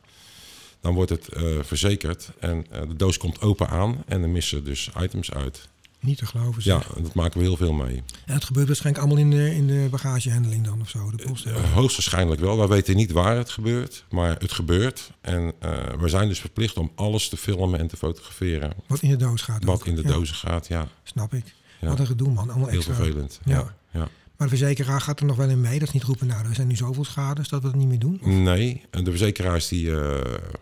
Dan 0.81 0.95
wordt 0.95 1.11
het 1.11 1.29
verzekerd 1.61 2.31
en 2.39 2.67
de 2.71 2.97
doos 2.97 3.19
komt 3.19 3.41
open 3.41 3.69
aan 3.69 4.03
en 4.07 4.23
er 4.23 4.29
missen 4.29 4.65
dus 4.65 4.91
items 5.01 5.33
uit. 5.33 5.69
niet 6.01 6.19
te 6.19 6.27
geloven. 6.27 6.63
Ja, 6.65 6.81
zeg. 6.81 6.97
en 6.97 7.03
dat 7.03 7.15
maken 7.15 7.39
we 7.39 7.45
heel 7.45 7.57
veel 7.57 7.73
mee. 7.73 8.03
En 8.27 8.35
het 8.35 8.45
gebeurt 8.45 8.67
waarschijnlijk 8.67 9.05
allemaal 9.05 9.25
in 9.25 9.31
de, 9.31 9.55
in 9.55 9.67
de 9.67 9.87
bagagehandeling 9.91 10.65
dan 10.65 10.81
of 10.81 10.89
zo, 10.89 11.11
de 11.11 11.23
post. 11.23 11.45
Hoogstwaarschijnlijk 11.51 12.41
wel. 12.41 12.57
Wij 12.57 12.67
weten 12.69 12.97
niet 12.97 13.13
waar 13.13 13.37
het 13.37 13.51
gebeurt, 13.51 14.05
maar 14.11 14.37
het 14.39 14.53
gebeurt. 14.53 15.11
En 15.21 15.55
we 15.99 16.09
zijn 16.09 16.29
dus 16.29 16.41
verplicht 16.41 16.77
om 16.77 16.93
alles 16.95 17.29
te 17.29 17.37
filmen 17.37 17.81
en 17.81 17.87
te 17.87 17.97
fotograferen. 17.97 18.73
Wat 18.87 19.03
in 19.03 19.11
de 19.11 19.17
doos 19.17 19.43
gaat. 19.43 19.65
Wat 19.65 19.81
ook. 19.81 19.87
in 19.87 19.95
de 19.95 20.03
Ja, 20.03 20.09
dozen 20.09 20.35
gaat, 20.37 20.67
ja. 20.67 20.89
Snap 21.03 21.35
ik. 21.35 21.45
Ja. 21.81 21.89
Wat 21.89 21.99
een 21.99 22.07
gedoe 22.07 22.29
man, 22.33 22.51
allemaal 22.51 22.69
Heel 22.69 22.77
extra. 22.77 22.95
vervelend. 22.95 23.41
Ja. 23.45 23.55
Ja. 23.55 23.75
Ja. 23.91 24.09
Maar 24.37 24.49
de 24.49 24.57
verzekeraar 24.57 25.01
gaat 25.01 25.21
er 25.21 25.27
nog 25.27 25.37
wel 25.37 25.49
in 25.49 25.61
mee. 25.61 25.79
Dat 25.79 25.89
is 25.89 25.95
niet 25.95 26.03
roepen, 26.03 26.27
nou, 26.27 26.47
er 26.49 26.55
zijn 26.55 26.67
nu 26.69 26.77
zoveel 26.77 27.05
schades 27.05 27.49
dat 27.49 27.63
we 27.63 27.69
het 27.69 27.77
niet 27.77 27.89
meer 27.89 27.99
doen. 27.99 28.21
Nee, 28.43 28.83
en 28.91 29.05
de 29.05 29.11
verzekeraars 29.11 29.69
die, 29.69 29.97
eh, 30.01 30.21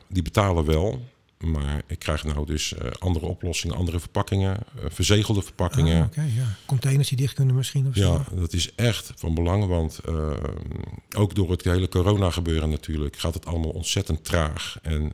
die 0.09 0.23
betalen 0.23 0.65
wel. 0.65 1.03
Maar 1.39 1.83
ik 1.87 1.99
krijg 1.99 2.25
nou 2.25 2.47
dus 2.47 2.75
eh, 2.75 2.91
andere 2.99 3.27
oplossingen, 3.27 3.77
andere 3.77 4.01
verpakkingen, 4.01 4.57
eh, 4.57 4.85
verzegelde 4.89 5.43
verpakkingen. 5.43 6.01
Ah, 6.01 6.07
Oké, 6.07 6.21
ja. 6.21 6.57
Containers 6.67 7.09
die 7.09 7.17
dicht 7.19 7.35
kunnen 7.35 7.55
misschien 7.55 7.87
of 7.87 7.95
Ja, 7.95 8.25
zo. 8.29 8.37
dat 8.37 8.53
is 8.53 8.75
echt 8.75 9.13
van 9.17 9.35
belang, 9.35 9.67
want 9.67 10.01
ook 11.17 11.35
door 11.35 11.51
het 11.51 11.65
hele 11.65 11.89
corona 11.89 12.31
gebeuren 12.31 12.71
natuurlijk 12.71 13.17
gaat 13.17 13.35
het 13.35 13.47
allemaal 13.47 13.71
ontzettend 13.71 14.25
traag. 14.25 14.79
En 14.83 15.13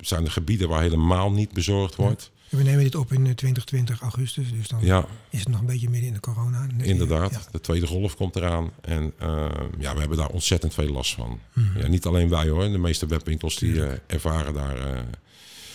zijn 0.00 0.24
er 0.24 0.30
gebieden 0.30 0.68
waar 0.68 0.80
helemaal 0.82 1.32
niet 1.32 1.52
bezorgd 1.52 1.94
wordt. 1.94 2.30
We 2.56 2.62
nemen 2.62 2.84
dit 2.84 2.94
op 2.94 3.12
in 3.12 3.26
eh, 3.26 3.32
2020 3.32 4.00
augustus, 4.00 4.52
dus 4.52 4.68
dan 4.68 4.78
Ja, 4.82 5.06
is 5.30 5.38
het 5.38 5.48
nog 5.48 5.60
een 5.60 5.66
beetje 5.66 5.88
midden 5.90 6.08
in 6.08 6.14
de 6.14 6.20
corona. 6.20 6.66
Inderdaad. 6.82 7.30
ja. 7.32 7.40
De 7.50 7.60
tweede 7.60 7.86
golf 7.86 8.16
komt 8.16 8.36
eraan. 8.36 8.70
En 8.80 9.12
eh, 9.18 9.44
ja, 9.78 9.94
we 9.94 10.00
hebben 10.00 10.18
daar 10.18 10.28
ontzettend 10.28 10.74
veel 10.74 10.92
last 10.92 11.14
van. 11.14 11.38
Mhm. 11.52 11.78
Ja, 11.78 11.86
niet 11.88 12.06
alleen 12.06 12.28
wij 12.28 12.48
hoor. 12.48 12.62
De 12.70 12.78
meeste 12.78 13.06
webwinkels 13.06 13.56
die 13.56 13.84
eh, 13.86 13.98
ervaren 14.06 14.54
daar... 14.54 14.76
eh, 14.76 15.00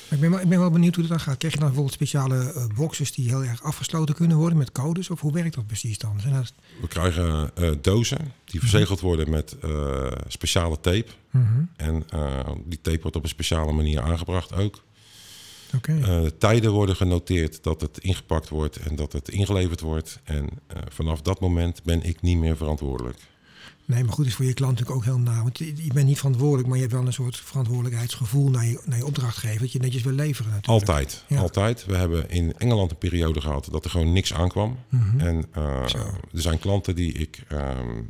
ik 0.09 0.19
ben, 0.19 0.29
wel, 0.31 0.39
ik 0.39 0.47
ben 0.49 0.59
wel 0.59 0.69
benieuwd 0.69 0.95
hoe 0.95 1.03
dat 1.07 1.17
dan 1.17 1.25
gaat. 1.25 1.37
Krijg 1.37 1.53
je 1.53 1.59
dan 1.59 1.67
bijvoorbeeld 1.67 1.95
speciale 1.97 2.53
eh, 2.53 2.65
boxes 2.75 3.11
die 3.11 3.27
heel 3.27 3.43
erg 3.43 3.63
afgesloten 3.63 4.15
kunnen 4.15 4.37
worden 4.37 4.57
met 4.57 4.71
codes? 4.71 5.09
Of 5.09 5.21
hoe 5.21 5.33
werkt 5.33 5.55
dat 5.55 5.67
precies 5.67 5.97
dan? 5.97 6.19
Dat... 6.31 6.53
We 6.81 6.87
krijgen 6.87 7.51
eh, 7.55 7.71
dozen 7.81 8.31
die 8.45 8.59
verzegeld 8.59 8.99
worden 8.99 9.29
met 9.29 9.55
eh, 9.63 10.11
speciale 10.27 10.79
tape. 10.79 11.05
Mhm. 11.31 11.45
En 11.75 12.03
eh, 12.09 12.49
die 12.65 12.81
tape 12.81 13.01
wordt 13.01 13.15
op 13.17 13.23
een 13.23 13.29
speciale 13.29 13.71
manier 13.71 14.01
aangebracht 14.01 14.53
ook. 14.53 14.83
Oké. 15.75 15.93
Eh, 15.99 16.21
de 16.21 16.37
tijden 16.37 16.71
worden 16.71 16.95
genoteerd 16.95 17.63
dat 17.63 17.81
het 17.81 17.97
ingepakt 17.97 18.49
wordt 18.49 18.75
en 18.77 18.95
dat 18.95 19.13
het 19.13 19.29
ingeleverd 19.29 19.81
wordt. 19.81 20.19
En 20.23 20.49
eh, 20.67 20.77
vanaf 20.89 21.21
dat 21.21 21.39
moment 21.39 21.83
ben 21.83 22.03
ik 22.03 22.21
niet 22.21 22.37
meer 22.37 22.57
verantwoordelijk. 22.57 23.17
Nee, 23.85 24.03
maar 24.03 24.13
goed, 24.13 24.25
is 24.25 24.35
voor 24.35 24.45
je 24.45 24.53
klant 24.53 24.71
natuurlijk 24.79 24.97
ook 24.97 25.05
heel 25.05 25.19
na. 25.23 25.43
Want 25.43 25.57
je, 25.57 25.65
je 25.65 25.93
bent 25.93 26.07
niet 26.07 26.17
verantwoordelijk, 26.17 26.67
maar 26.67 26.75
je 26.77 26.83
hebt 26.83 26.95
wel 26.95 27.05
een 27.05 27.13
soort 27.13 27.37
verantwoordelijkheidsgevoel 27.37 28.49
naar 28.49 28.65
je, 28.65 28.81
naar 28.85 28.97
je 28.97 29.05
opdrachtgever. 29.05 29.59
Dat 29.59 29.71
je 29.71 29.79
netjes 29.79 30.03
wil 30.03 30.13
leveren 30.13 30.51
natuurlijk. 30.51 30.87
Altijd, 30.87 31.23
Ja. 31.27 31.39
altijd. 31.39 31.85
We 31.85 31.95
hebben 31.95 32.29
in 32.29 32.53
Engeland 32.57 32.91
een 32.91 32.97
periode 32.97 33.41
gehad 33.41 33.67
dat 33.71 33.83
er 33.83 33.89
gewoon 33.89 34.13
niks 34.13 34.33
aankwam. 34.33 34.77
Mhm. 34.89 35.19
En 35.19 35.45
eh, 35.51 35.93
er 35.93 36.19
zijn 36.31 36.59
klanten 36.59 36.95
die 36.95 37.13
ik 37.13 37.43
ehm, 37.47 38.01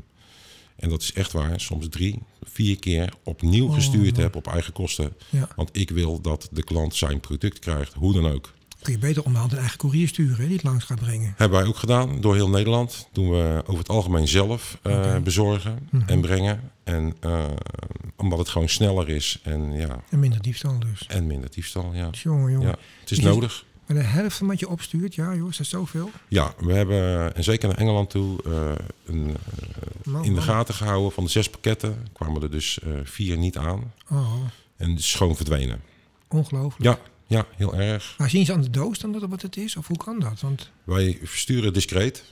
En 0.77 0.89
dat 0.89 1.01
is 1.01 1.13
echt 1.13 1.31
waar, 1.31 1.59
soms 1.59 1.87
drie, 1.89 2.21
vier 2.43 2.79
keer 2.79 3.13
opnieuw 3.23 3.67
Oh, 3.67 3.73
gestuurd 3.73 4.17
heb 4.17 4.35
op 4.35 4.47
eigen 4.47 4.73
kosten. 4.73 5.13
Ja. 5.29 5.47
Want 5.55 5.69
ik 5.71 5.89
wil 5.89 6.21
dat 6.21 6.47
de 6.51 6.63
klant 6.63 6.95
zijn 6.95 7.19
product 7.19 7.59
krijgt, 7.59 7.93
hoe 7.93 8.13
dan 8.13 8.27
ook. 8.31 8.55
Kun 8.81 8.93
je 8.93 8.99
beter 8.99 9.23
onderhand 9.23 9.51
een 9.53 9.59
eigen 9.59 9.77
courier 9.77 10.07
sturen 10.07 10.35
hè, 10.37 10.45
die 10.45 10.53
het 10.55 10.63
langs 10.63 10.85
gaat 10.85 10.99
brengen. 10.99 11.33
Hebben 11.37 11.59
wij 11.59 11.67
ook 11.67 11.77
gedaan 11.77 12.21
door 12.21 12.35
heel 12.35 12.49
Nederland. 12.49 13.07
Doen 13.11 13.29
we 13.29 13.61
over 13.65 13.77
het 13.79 13.89
algemeen 13.89 14.27
zelf 14.27 14.79
eh, 14.83 15.17
bezorgen 15.17 15.87
Mhm. 15.91 16.09
en 16.09 16.21
brengen. 16.21 16.71
En 16.83 17.13
eh, 17.19 17.45
omdat 18.15 18.39
het 18.39 18.49
gewoon 18.49 18.69
sneller 18.69 19.09
is 19.09 19.39
en, 19.43 19.71
ja, 19.73 20.03
En 20.09 20.19
minder 20.19 20.41
diefstal 20.41 20.79
dus. 20.79 21.07
en 21.07 21.27
minder 21.27 21.49
diefstal. 21.51 21.93
Ja. 21.93 22.09
Jongen, 22.11 22.51
jongen. 22.51 22.67
Ja, 22.67 22.77
het 22.99 23.11
is 23.11 23.19
nodig. 23.19 23.65
Maar 23.87 23.97
de 23.97 24.03
helft 24.03 24.37
van 24.37 24.47
wat 24.47 24.59
je 24.59 24.69
opstuurt, 24.69 25.15
ja 25.15 25.35
joh, 25.35 25.49
is 25.49 25.57
dat 25.57 25.65
zoveel? 25.67 26.11
Ja, 26.27 26.53
we 26.59 26.73
hebben, 26.73 27.35
en 27.35 27.43
zeker 27.43 27.67
naar 27.67 27.77
Engeland 27.77 28.09
toe, 28.09 28.43
eh, 28.45 28.71
een, 29.05 29.35
Man, 30.03 30.23
in 30.23 30.33
de 30.33 30.41
gaten 30.41 30.73
gehouden. 30.73 31.11
Van 31.11 31.23
de 31.23 31.29
zes 31.29 31.49
pakketten 31.49 32.07
kwamen 32.13 32.41
er 32.41 32.51
dus 32.51 32.79
eh, 32.79 32.91
vier 33.03 33.37
niet 33.37 33.57
aan. 33.57 33.93
Oh, 34.11 34.33
En 34.77 34.99
gewoon 34.99 35.35
verdwenen. 35.35 35.81
ongelooflijk. 36.27 36.83
Ja, 36.83 36.99
ja, 37.27 37.45
heel 37.55 37.75
erg. 37.75 38.15
Maar 38.17 38.29
zien 38.29 38.45
ze 38.45 38.53
aan 38.53 38.61
de 38.61 38.69
doos 38.69 38.99
dan 38.99 39.11
dat 39.11 39.29
wat 39.29 39.41
het 39.41 39.57
is? 39.57 39.75
Of 39.75 39.87
hoe 39.87 39.97
kan 39.97 40.19
dat? 40.19 40.41
Want 40.41 40.69
Wij 40.83 41.19
versturen 41.23 41.73
discreet. 41.73 42.23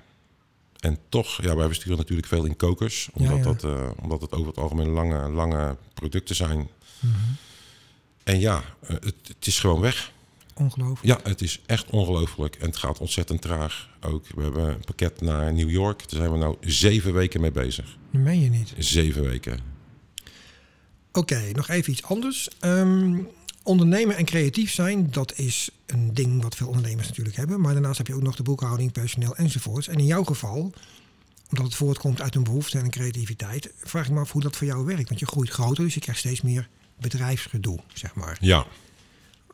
En 0.80 0.98
toch, 1.10 1.42
ja, 1.42 1.56
wij 1.56 1.68
versturen 1.68 1.98
natuurlijk 1.98 2.28
veel 2.28 2.46
in 2.46 2.56
kokers. 2.56 3.10
Omdat, 3.14 3.38
ja. 3.38 3.44
Dat, 3.44 3.64
eh, 3.64 3.90
omdat 4.02 4.22
het 4.22 4.32
over 4.32 4.48
het 4.48 4.58
algemeen 4.58 4.90
lange, 4.90 5.30
lange 5.30 5.76
producten 5.94 6.36
zijn. 6.36 6.70
Mhm. 7.00 7.14
En 8.24 8.40
ja, 8.40 8.64
eh, 8.82 8.90
het, 8.90 9.16
het 9.28 9.48
is 9.48 9.60
gewoon 9.60 9.82
weg. 9.82 10.12
Ongelooflijk. 10.56 11.20
Ja, 11.24 11.30
het 11.30 11.42
is 11.42 11.62
echt 11.66 11.90
ongelooflijk. 11.90 12.56
En 12.56 12.66
het 12.66 12.78
gaat 12.78 13.00
ontzettend 13.00 13.42
traag 13.42 13.90
ook. 14.02 14.26
We 14.36 14.42
hebben 14.42 14.68
een 14.68 14.86
pakket 14.86 15.22
naar 15.22 15.54
New 15.54 15.70
York. 15.70 16.00
Daar 16.00 16.20
zijn 16.20 16.32
we 16.32 16.38
nou 16.38 16.56
zeven 16.60 17.14
weken 17.14 17.42
mee 17.42 17.52
bezig. 17.52 17.98
Dat 18.12 18.22
meen 18.22 18.42
je 18.42 18.50
niet. 18.50 18.74
Zeven 18.78 19.24
weken. 19.24 19.60
Oké, 21.12 21.52
nog 21.54 21.70
even 21.70 21.92
iets 21.92 22.04
anders. 22.04 22.50
Ehm, 22.60 23.18
ondernemen 23.64 24.16
en 24.16 24.26
creatief 24.26 24.72
zijn, 24.72 25.12
dat 25.12 25.38
is 25.38 25.70
een 25.86 26.14
ding 26.14 26.42
wat 26.42 26.56
veel 26.56 26.68
ondernemers 26.68 27.08
natuurlijk 27.08 27.36
hebben. 27.36 27.62
Maar 27.62 27.74
daarnaast 27.74 27.98
heb 27.98 28.08
je 28.08 28.16
ook 28.16 28.22
nog 28.22 28.36
de 28.36 28.44
boekhouding, 28.44 28.92
personeel 28.92 29.36
enzovoorts. 29.36 29.88
En 29.88 29.98
in 29.98 30.06
jouw 30.06 30.24
geval, 30.24 30.74
omdat 31.50 31.66
het 31.66 31.76
voortkomt 31.76 32.22
uit 32.22 32.36
een 32.36 32.44
behoefte 32.44 32.78
en 32.78 32.84
een 32.84 32.92
creativiteit, 32.92 33.72
vraag 33.84 34.06
ik 34.06 34.12
me 34.12 34.20
af 34.20 34.32
hoe 34.32 34.42
dat 34.42 34.56
voor 34.56 34.68
jou 34.68 34.86
werkt. 34.86 35.08
Want 35.08 35.20
je 35.20 35.26
groeit 35.26 35.50
groter, 35.50 35.84
dus 35.84 35.94
je 35.94 36.00
krijgt 36.00 36.20
steeds 36.20 36.42
meer 36.42 36.70
bedrijfsgedoe, 37.00 37.80
zeg 37.94 38.16
maar. 38.16 38.38
Ja, 38.40 38.66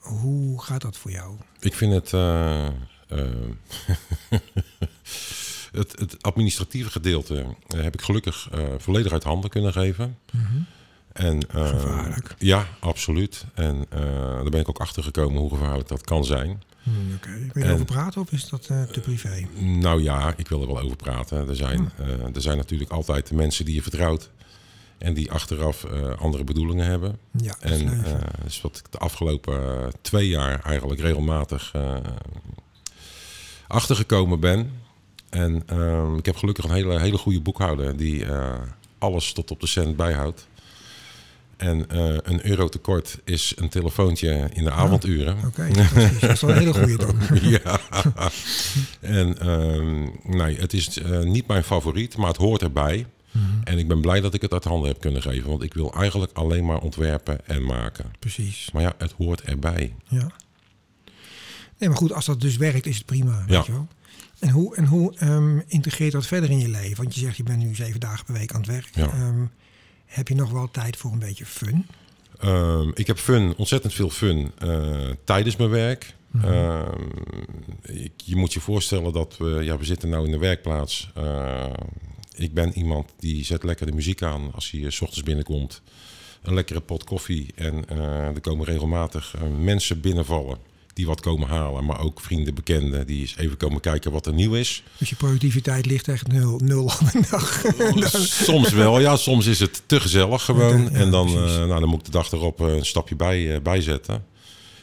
Hoe 0.02 0.62
gaat 0.64 0.82
dat 0.82 0.98
voor 0.98 1.12
jou? 1.12 1.36
ik 1.60 1.74
vind 1.76 1.94
het... 1.94 2.14
eh, 2.14 2.66
eh, 2.68 2.72
het, 5.72 6.00
het 6.00 6.24
administratieve 6.24 6.90
gedeelte 6.90 7.46
eh, 7.68 7.82
heb 7.82 7.94
ik 7.94 8.02
gelukkig 8.02 8.50
volledig 8.78 9.12
uit 9.12 9.24
handen 9.24 9.50
kunnen 9.50 9.74
geven. 9.74 10.18
En, 11.14 11.40
eh, 11.50 11.68
Gevaarlijk. 11.68 12.36
Ja, 12.38 12.68
absoluut. 12.80 13.46
En 13.54 13.86
daar 13.90 14.50
ben 14.50 14.60
ik 14.60 14.70
ook 14.70 14.80
achter 14.80 15.04
gekomen 15.04 15.42
hoe 15.42 15.50
gevaarlijk 15.50 15.88
dat 15.88 16.02
kan 16.02 16.26
zijn. 16.26 16.64
Hmm, 16.84 17.14
Oké, 17.16 17.30
wil 17.30 17.40
je 17.54 17.62
En- 17.62 17.68
erover 17.68 17.86
praten 17.86 18.22
of 18.22 18.32
is 18.32 18.50
dat 18.50 18.64
te 18.64 19.00
privé? 19.02 19.48
Nou 19.60 20.02
ja, 20.04 20.34
ik 20.38 20.48
wil 20.48 20.62
er 20.62 20.68
wel 20.68 20.80
over 20.82 20.96
praten. 20.98 21.50
Er 21.50 21.56
zijn, 21.56 21.92
er 22.34 22.42
zijn 22.42 22.58
natuurlijk 22.58 22.92
altijd 22.92 23.28
de 23.28 23.36
mensen 23.36 23.66
die 23.66 23.76
je 23.76 23.82
vertrouwt. 23.82 24.30
En 25.02 25.14
die 25.14 25.32
achteraf 25.32 25.84
eh, 25.84 26.18
andere 26.18 26.44
bedoelingen 26.44 26.86
hebben. 26.86 27.18
Ja, 27.32 27.56
dat 27.60 27.72
is 27.72 27.80
En 27.80 27.86
dat 28.04 28.46
is 28.46 28.62
wat 28.62 28.78
ik 28.78 28.92
de 28.92 28.98
afgelopen 28.98 29.54
eh, 29.54 29.88
twee 30.02 30.28
jaar 30.28 30.64
eigenlijk 30.64 31.02
regelmatig 31.02 31.74
achtergekomen 33.68 34.40
ben. 34.40 34.72
En 35.30 35.64
ehm, 35.66 36.16
ik 36.18 36.26
heb 36.26 36.36
gelukkig 36.36 36.66
een 36.66 36.74
hele, 36.74 37.00
hele 37.00 37.18
goede 37.18 37.42
boekhouder 37.42 37.98
die 37.98 38.26
alles 38.98 39.34
tot 39.34 39.52
op 39.52 39.60
de 39.60 39.68
cent 39.68 39.96
bijhoudt. 39.96 40.48
En 41.58 41.86
een 42.24 42.48
euro 42.48 42.70
tekort 42.70 43.18
is 43.24 43.54
een 43.56 43.70
telefoontje 43.70 44.50
in 44.54 44.64
de 44.64 44.72
avonduren. 44.72 45.38
Oké, 45.46 45.68
dat 46.20 46.30
is 46.30 46.42
wel 46.42 46.50
een 46.50 46.58
hele 46.58 46.74
goede 46.74 46.98
dan. 46.98 47.16
ja. 47.64 47.80
En 49.00 49.40
ehm, 49.40 50.08
nee, 50.24 50.58
het 50.60 50.74
is 50.74 51.00
niet 51.24 51.48
mijn 51.48 51.64
favoriet, 51.64 52.18
maar 52.18 52.28
het 52.28 52.38
hoort 52.38 52.62
erbij. 52.62 53.06
Mhm. 53.32 53.46
En 53.64 53.78
ik 53.78 53.88
ben 53.88 54.02
blij 54.02 54.22
dat 54.22 54.34
ik 54.34 54.42
het 54.42 54.54
uit 54.54 54.64
handen 54.64 54.90
heb 54.90 55.00
kunnen 55.00 55.22
geven. 55.22 55.50
Want 55.50 55.64
ik 55.64 55.74
wil 55.74 55.94
eigenlijk 55.94 56.32
alleen 56.34 56.66
maar 56.66 56.80
ontwerpen 56.82 57.48
en 57.48 57.64
maken. 57.66 58.12
Precies, 58.20 58.70
Maar 58.74 58.82
ja, 58.82 58.94
het 58.98 59.12
hoort 59.12 59.42
erbij. 59.42 59.96
ja. 60.08 60.32
Nee, 61.78 61.90
maar 61.90 61.98
goed, 62.00 62.14
als 62.14 62.26
dat 62.26 62.42
dus 62.42 62.58
werkt, 62.58 62.86
is 62.86 62.98
het 62.98 63.06
prima, 63.06 63.40
weet 63.40 63.50
Ja. 63.50 63.64
je 63.66 63.72
wel. 63.72 63.88
En 64.40 64.50
hoe, 64.50 64.76
en 64.76 64.86
hoe 64.86 65.14
ehm, 65.18 65.60
integreert 65.68 66.12
dat 66.12 66.26
verder 66.28 66.50
in 66.50 66.60
je 66.60 66.70
leven? 66.70 66.98
Want 66.98 67.14
je 67.16 67.20
zegt, 67.20 67.38
je 67.38 67.44
bent 67.44 67.64
nu 67.64 67.76
zeven 67.76 68.00
dagen 68.00 68.26
per 68.26 68.34
week 68.34 68.54
aan 68.54 68.62
het 68.62 68.70
werk. 68.70 68.90
Ja. 68.94 69.08
Ehm, 69.10 69.46
heb 70.06 70.28
je 70.28 70.36
nog 70.36 70.52
wel 70.52 70.72
tijd 70.72 70.98
voor 70.98 71.12
een 71.12 71.20
beetje 71.20 71.46
fun? 71.46 71.86
Ehm, 72.40 72.90
ik 72.94 73.08
heb 73.08 73.18
fun, 73.18 73.54
ontzettend 73.58 73.94
veel 73.94 74.10
fun 74.10 74.52
eh, 74.58 75.10
tijdens 75.24 75.56
mijn 75.56 75.70
werk. 75.70 76.14
Ik, 77.82 78.12
je 78.16 78.36
moet 78.36 78.54
je 78.54 78.60
voorstellen 78.60 79.14
dat 79.14 79.38
we, 79.38 79.50
ja, 79.64 79.78
we 79.78 79.86
zitten 79.86 80.10
nu 80.10 80.16
in 80.26 80.32
de 80.32 80.38
werkplaats. 80.38 81.12
Eh, 81.16 81.64
ik 82.42 82.54
ben 82.54 82.78
iemand 82.78 83.10
die 83.20 83.46
zet 83.46 83.64
lekker 83.64 83.86
de 83.86 83.92
muziek 83.92 84.22
aan 84.22 84.52
als 84.54 84.72
hij 84.72 84.84
eh, 84.84 84.90
's 84.90 85.02
ochtends 85.02 85.24
binnenkomt. 85.24 85.82
Een 86.42 86.54
lekkere 86.54 86.82
pot 86.82 87.04
koffie. 87.04 87.48
En 87.56 87.90
eh, 87.90 88.26
er 88.26 88.42
komen 88.42 88.66
regelmatig 88.66 89.36
eh, 89.36 89.42
mensen 89.60 90.02
binnenvallen 90.02 90.58
die 90.94 91.06
wat 91.06 91.22
komen 91.22 91.48
halen. 91.48 91.86
Maar 91.86 92.00
ook 92.00 92.22
vrienden, 92.22 92.54
bekenden 92.54 93.08
die 93.08 93.20
eens 93.20 93.38
even 93.38 93.58
komen 93.58 93.82
kijken 93.82 94.12
wat 94.12 94.26
er 94.26 94.34
nieuw 94.34 94.54
is. 94.54 94.84
Dus 94.98 95.10
je 95.10 95.16
productiviteit 95.16 95.86
ligt 95.86 96.08
echt 96.08 96.28
nul, 96.28 96.60
nul 96.64 96.84
op 96.84 97.00
een 97.14 97.26
dag. 97.30 97.64
Soms 98.44 98.72
wel, 98.72 99.00
ja. 99.00 99.16
Soms 99.16 99.46
is 99.46 99.60
het 99.60 99.84
te 99.86 100.00
gezellig 100.00 100.44
gewoon. 100.44 100.82
Ja, 100.82 100.90
en 100.90 101.12
dan, 101.12 101.34
nou, 101.34 101.80
dan 101.80 101.90
moet 101.90 102.00
ik 102.00 102.06
de 102.06 102.12
dag 102.12 102.32
erop 102.32 102.60
een 102.60 102.86
stapje 102.86 103.16
bij, 103.16 103.56
eh, 103.56 103.62
bijzetten. 103.62 104.26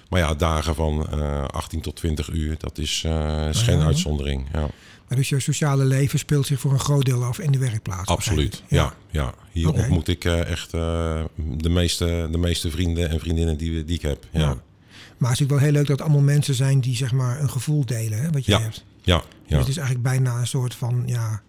Maar 0.08 0.20
ja, 0.20 0.34
dagen 0.34 0.74
van 0.74 1.08
eh 1.10 1.44
18 1.44 1.80
tot 1.80 1.96
20 1.96 2.28
uur, 2.28 2.54
dat 2.58 2.78
is, 2.78 3.04
is 3.50 3.62
geen 3.62 3.78
ja. 3.78 3.84
uitzondering. 3.84 4.46
Ja, 4.52 4.68
Maar 5.08 5.18
dus 5.18 5.28
je 5.28 5.40
sociale 5.40 5.84
leven 5.84 6.18
speelt 6.18 6.46
zich 6.46 6.60
voor 6.60 6.72
een 6.72 6.78
groot 6.80 7.04
deel 7.04 7.24
af 7.24 7.38
in 7.38 7.52
de 7.52 7.58
werkplaats. 7.58 8.08
absoluut. 8.10 8.62
Ja, 8.68 8.94
ja. 9.10 9.34
Hier 9.52 9.72
ontmoet 9.72 10.08
ik 10.08 10.24
eh, 10.24 10.50
echt 10.50 10.74
eh, 10.74 11.24
de, 11.34 11.68
meeste, 11.68 12.28
de 12.30 12.38
meeste 12.38 12.70
vrienden 12.70 13.10
en 13.10 13.20
vriendinnen 13.20 13.56
die, 13.56 13.84
die 13.84 13.96
ik 13.96 14.02
heb. 14.02 14.24
Ja, 14.30 14.38
Maar 14.38 14.50
het 14.50 14.60
is 14.60 15.18
natuurlijk 15.18 15.50
wel 15.50 15.58
heel 15.58 15.72
leuk 15.72 15.86
dat 15.86 15.98
het 15.98 16.06
allemaal 16.06 16.24
mensen 16.34 16.54
zijn 16.54 16.80
die 16.80 16.96
zeg 16.96 17.12
maar 17.12 17.40
een 17.40 17.50
gevoel 17.50 17.84
delen, 17.86 18.20
hè, 18.22 18.30
wat 18.30 18.44
je 18.44 18.52
Ja. 18.52 18.60
hebt. 18.60 18.84
ja. 19.02 19.22
Dus 19.48 19.58
het 19.58 19.68
is 19.68 19.76
eigenlijk 19.76 20.08
bijna 20.08 20.38
een 20.40 20.46
soort 20.46 20.74
van, 20.74 21.02
ja, 21.06 21.42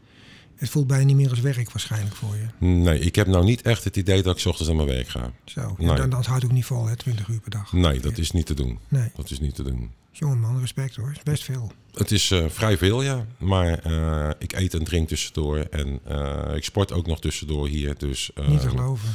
het 0.60 0.70
voelt 0.70 0.88
bijna 0.88 1.04
niet 1.06 1.16
meer 1.16 1.30
als 1.30 1.40
werk 1.40 1.72
waarschijnlijk 1.72 2.16
voor 2.16 2.36
je. 2.36 2.66
Nee, 2.66 3.00
ik 3.00 3.16
heb 3.16 3.28
nou 3.28 3.44
niet 3.46 3.62
echt 3.62 3.84
het 3.84 3.96
idee 3.98 4.22
dat 4.24 4.36
ik 4.36 4.42
's 4.42 4.46
ochtends 4.46 4.68
naar 4.68 4.78
mijn 4.86 4.96
werk 4.98 5.08
ga. 5.08 5.32
Zo, 5.46 5.76
Nee. 5.78 5.90
en 5.90 5.96
dan, 5.96 6.10
dat 6.10 6.26
houdt 6.26 6.44
ook 6.46 6.52
niet 6.52 6.66
vol, 6.66 6.86
hè, 6.86 6.96
20 6.96 7.28
uur 7.28 7.40
per 7.40 7.52
dag. 7.52 7.74
Nee, 7.74 8.00
dat 8.00 8.18
is 8.18 8.32
niet 8.32 8.46
te 8.46 8.54
doen. 8.54 8.80
Nee, 8.88 9.12
Dat 9.16 9.30
is 9.30 9.40
niet 9.40 9.56
te 9.56 9.64
doen. 9.64 9.92
jongen 10.12 10.40
man, 10.40 10.60
respect 10.60 10.96
hoor, 10.96 11.12
is 11.12 11.24
best 11.24 11.44
veel. 11.44 11.72
Het 11.94 12.12
is 12.12 12.32
eh, 12.32 12.46
vrij 12.50 12.78
veel, 12.78 13.02
ja. 13.02 13.26
Maar 13.38 13.80
eh, 13.80 14.30
ik 14.40 14.54
eet 14.54 14.74
en 14.74 14.84
drink 14.84 15.08
tussendoor. 15.08 15.58
En 15.58 16.00
eh, 16.06 16.56
ik 16.56 16.64
sport 16.64 16.92
ook 16.92 17.08
nog 17.08 17.20
tussendoor 17.20 17.68
hier. 17.68 17.98
Dus 17.98 18.32
niet 18.48 18.62
te 18.62 18.70
geloven. 18.70 19.10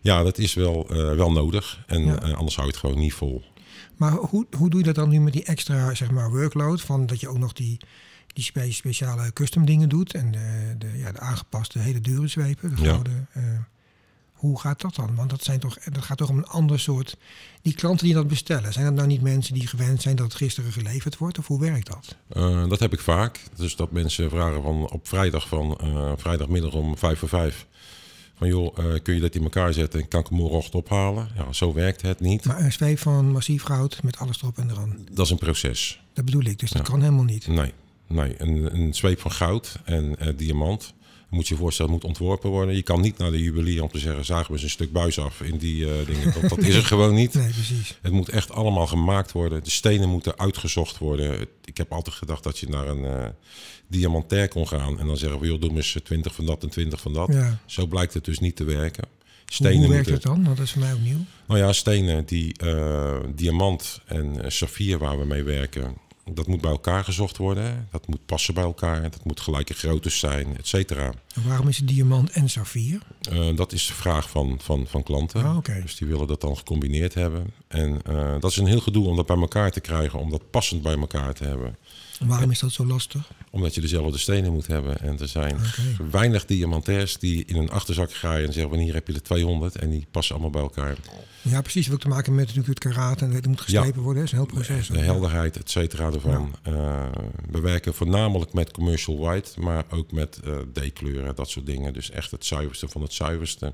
ja, 0.00 0.22
dat 0.22 0.38
is 0.38 0.54
wel, 0.54 0.86
wel 1.16 1.32
nodig. 1.32 1.84
En 1.86 2.04
Ja. 2.04 2.14
anders 2.14 2.54
hou 2.56 2.66
je 2.66 2.72
het 2.72 2.80
gewoon 2.82 2.98
niet 2.98 3.14
vol. 3.14 3.42
Maar 3.96 4.12
hoe, 4.12 4.46
hoe 4.56 4.70
doe 4.70 4.78
je 4.80 4.86
dat 4.86 4.94
dan 4.94 5.08
nu 5.08 5.20
met 5.20 5.32
die 5.32 5.44
extra 5.44 5.94
zeg 5.94 6.10
maar, 6.10 6.30
workload? 6.30 6.80
Van 6.80 7.06
dat 7.06 7.20
je 7.20 7.28
ook 7.28 7.38
nog 7.38 7.52
die, 7.52 7.76
die 8.32 8.44
spe- 8.44 8.72
speciale 8.72 9.32
custom 9.32 9.64
dingen 9.66 9.88
doet 9.88 10.14
en 10.14 10.30
de, 10.30 10.74
de, 10.78 10.98
ja, 10.98 11.12
de 11.12 11.20
aangepaste 11.20 11.78
hele 11.78 12.00
dure 12.00 12.28
zwepen, 12.28 12.76
de 12.76 12.82
Ja. 12.82 13.00
eh, 13.32 13.42
hoe 14.32 14.60
gaat 14.60 14.80
dat 14.80 14.94
dan? 14.94 15.14
Want 15.14 15.30
dat, 15.30 15.44
zijn 15.44 15.58
toch, 15.60 15.78
dat 15.78 16.04
gaat 16.04 16.18
toch 16.18 16.28
om 16.28 16.38
een 16.38 16.46
ander 16.46 16.80
soort... 16.80 17.16
Die 17.62 17.74
klanten 17.74 18.06
die 18.06 18.14
dat 18.14 18.28
bestellen, 18.28 18.72
zijn 18.72 18.84
dat 18.84 18.94
nou 18.94 19.06
niet 19.06 19.20
mensen 19.22 19.54
die 19.54 19.66
gewend 19.66 20.02
zijn 20.02 20.16
dat 20.16 20.26
het 20.26 20.34
gisteren 20.34 20.72
geleverd 20.72 21.16
wordt? 21.18 21.38
Of 21.38 21.46
hoe 21.46 21.60
werkt 21.60 21.86
dat? 21.86 22.16
Eh, 22.28 22.68
dat 22.68 22.80
heb 22.80 22.92
ik 22.92 23.00
vaak. 23.00 23.40
Dus 23.56 23.76
dat 23.76 23.90
mensen 23.90 24.30
vragen 24.30 24.62
van 24.62 24.90
op 24.90 25.08
vrijdag 25.08 25.48
van 25.48 25.78
eh, 25.80 26.12
vrijdagmiddag 26.16 26.72
om 26.72 26.96
vijf 26.98 27.18
voor 27.18 27.28
vijf. 27.28 27.66
Van 28.34 28.48
joh, 28.48 28.78
eh, 28.78 29.02
kun 29.02 29.14
je 29.14 29.20
dat 29.20 29.34
in 29.34 29.42
elkaar 29.42 29.72
zetten 29.72 30.00
en 30.00 30.08
kan 30.08 30.20
ik 30.20 30.26
hem 30.26 30.36
morgenochtend 30.38 30.74
ophalen? 30.74 31.28
Ja, 31.36 31.52
zo 31.52 31.72
werkt 31.72 32.02
het 32.02 32.20
niet. 32.20 32.44
Maar 32.44 32.60
een 32.60 32.72
zweep 32.72 32.98
van 32.98 33.30
massief 33.32 33.62
goud 33.62 34.02
met 34.02 34.18
alles 34.18 34.42
erop 34.42 34.58
en 34.58 34.70
eraan. 34.70 34.96
Dat 35.10 35.24
is 35.26 35.30
een 35.32 35.38
proces. 35.38 36.00
Dat 36.12 36.24
bedoel 36.24 36.44
ik, 36.44 36.58
dus 36.58 36.70
dat 36.70 36.82
kan 36.82 37.00
helemaal 37.00 37.24
niet. 37.24 37.46
Nee, 37.46 37.72
nee. 38.12 38.34
Een, 38.38 38.74
een 38.74 38.94
zweep 38.94 39.20
van 39.20 39.30
goud 39.32 39.78
en 39.84 40.18
eh, 40.18 40.28
diamant. 40.36 40.94
Moet 41.28 41.48
je 41.48 41.54
je 41.54 41.60
voorstellen, 41.60 41.92
moet 41.92 42.04
ontworpen 42.04 42.50
worden. 42.50 42.74
Je 42.74 42.82
kan 42.82 43.00
niet 43.00 43.18
naar 43.18 43.30
de 43.30 43.42
juwelier 43.42 43.82
om 43.82 43.88
te 43.88 43.98
zeggen, 43.98 44.24
zagen 44.24 44.46
we 44.46 44.52
eens 44.52 44.62
een 44.62 44.70
stuk 44.70 44.92
buis 44.92 45.18
af 45.18 45.40
in 45.40 45.56
die 45.58 45.84
eh, 45.84 46.06
dingen. 46.10 46.32
Dat, 46.40 46.48
dat 46.50 46.58
is 46.58 46.74
er 46.74 46.84
gewoon 46.84 47.14
niet. 47.14 47.34
Nee, 47.34 47.48
precies. 47.50 47.98
Het 48.02 48.12
moet 48.12 48.28
echt 48.28 48.50
allemaal 48.50 48.86
gemaakt 48.86 49.32
worden. 49.32 49.64
De 49.64 49.70
stenen 49.70 50.08
moeten 50.08 50.38
uitgezocht 50.38 50.98
worden. 50.98 51.38
Het- 51.38 51.48
Ik 51.64 51.76
heb 51.76 51.92
altijd 51.92 52.16
gedacht 52.16 52.42
dat 52.42 52.58
je 52.58 52.68
naar 52.68 52.88
een 52.88 53.04
eh 53.04 53.26
diamantair 53.88 54.48
kon 54.48 54.68
gaan. 54.68 54.98
En 55.00 55.06
dan 55.06 55.16
zeggen 55.16 55.40
we, 55.40 55.46
joh, 55.46 55.60
doe 55.60 55.70
eens 55.70 55.96
20 56.04 56.34
van 56.34 56.46
dat 56.46 56.62
en 56.62 56.68
20 56.70 57.00
van 57.00 57.12
dat. 57.12 57.28
Ja. 57.32 57.58
Zo 57.66 57.86
blijkt 57.86 58.14
het 58.14 58.24
dus 58.24 58.38
niet 58.38 58.56
te 58.56 58.64
werken. 58.64 59.04
Hoe, 59.08 59.52
Stenen 59.54 59.78
hoe 59.84 59.88
werkt 59.88 60.08
het 60.10 60.22
dan? 60.22 60.44
Dat 60.44 60.58
is 60.58 60.70
voor 60.72 60.80
mij 60.80 60.92
ook 60.92 61.00
nieuw. 61.00 61.24
Nou 61.46 61.60
ja, 61.60 61.72
stenen 61.72 62.24
die 62.24 62.54
diamant 63.34 64.00
en 64.06 64.52
saffier 64.52 64.98
waar 64.98 65.18
we 65.18 65.24
mee 65.24 65.42
werken. 65.42 65.96
Dat 66.30 66.46
moet 66.46 66.60
bij 66.60 66.70
elkaar 66.70 67.04
gezocht 67.04 67.36
worden. 67.36 67.88
Dat 67.90 68.06
moet 68.06 68.26
passen 68.26 68.54
bij 68.54 68.62
elkaar. 68.62 69.02
Dat 69.02 69.24
moet 69.24 69.40
gelijke 69.40 69.74
groottes 69.74 70.18
zijn, 70.18 70.56
et 70.56 70.66
cetera. 70.66 71.12
En 71.34 71.48
waarom 71.48 71.68
is 71.68 71.76
het 71.76 71.88
diamant 71.88 72.30
en 72.30 72.50
saffier? 72.50 73.00
Eh, 73.30 73.56
dat 73.56 73.72
is 73.72 73.86
de 73.86 73.92
vraag 73.92 74.30
van, 74.30 74.58
van, 74.62 74.86
van 74.86 75.02
klanten. 75.02 75.44
Ah, 75.44 75.56
oké. 75.56 75.80
Dus 75.82 75.96
die 75.96 76.06
willen 76.06 76.26
dat 76.26 76.40
dan 76.40 76.56
gecombineerd 76.56 77.14
hebben. 77.14 77.52
En 77.68 78.00
eh, 78.02 78.34
dat 78.40 78.50
is 78.50 78.56
een 78.56 78.66
heel 78.66 78.80
gedoe 78.80 79.06
om 79.06 79.16
dat 79.16 79.26
bij 79.26 79.36
elkaar 79.36 79.70
te 79.70 79.80
krijgen, 79.80 80.18
om 80.18 80.30
dat 80.30 80.50
passend 80.50 80.82
bij 80.82 80.98
elkaar 80.98 81.34
te 81.34 81.44
hebben. 81.44 81.76
En 82.20 82.28
waarom 82.28 82.50
is 82.50 82.58
dat 82.58 82.72
zo 82.72 82.86
lastig? 82.86 83.30
Omdat 83.50 83.74
je 83.74 83.80
dezelfde 83.80 84.18
stenen 84.18 84.52
moet 84.52 84.66
hebben. 84.66 85.00
En 85.00 85.18
er 85.18 85.28
zijn 85.28 85.60
weinig 86.10 86.44
diamantairs 86.44 87.18
die 87.18 87.44
in 87.44 87.56
een 87.56 87.70
achterzak 87.70 88.14
graaien 88.14 88.46
en 88.46 88.52
zeggen: 88.52 88.72
van 88.72 88.80
hier 88.80 88.94
heb 88.94 89.06
je 89.06 89.14
er 89.14 89.22
200 89.22 89.76
en 89.76 89.90
die 89.90 90.06
passen 90.10 90.34
allemaal 90.34 90.52
bij 90.52 90.62
elkaar. 90.62 90.96
Ja, 91.42 91.60
precies. 91.60 91.82
Dat 91.82 91.90
heeft 91.92 92.00
te 92.00 92.08
maken 92.08 92.34
met 92.34 92.46
natuurlijk 92.46 92.68
het 92.68 92.78
karaat 92.78 93.20
en 93.20 93.30
het 93.30 93.46
moet 93.46 93.60
geslepen 93.60 94.02
worden. 94.02 94.22
Dat 94.22 94.32
is 94.32 94.38
een 94.38 94.46
heel 94.46 94.54
proces. 94.54 94.88
De 94.88 94.98
helderheid, 94.98 95.56
et 95.56 95.70
cetera, 95.70 96.10
ervan. 96.14 96.54
Eh, 96.62 97.06
we 97.50 97.60
werken 97.60 97.94
voornamelijk 97.94 98.52
met 98.52 98.70
commercial 98.70 99.18
white, 99.18 99.60
maar 99.60 99.84
ook 99.90 100.12
met 100.12 100.40
eh 100.44 100.56
D-kleuren, 100.72 101.34
dat 101.34 101.50
soort 101.50 101.66
dingen. 101.66 101.92
Dus 101.92 102.10
echt 102.10 102.30
het 102.30 102.44
zuiverste 102.44 102.88
van 102.88 103.02
het 103.02 103.12
zuiverste. 103.12 103.72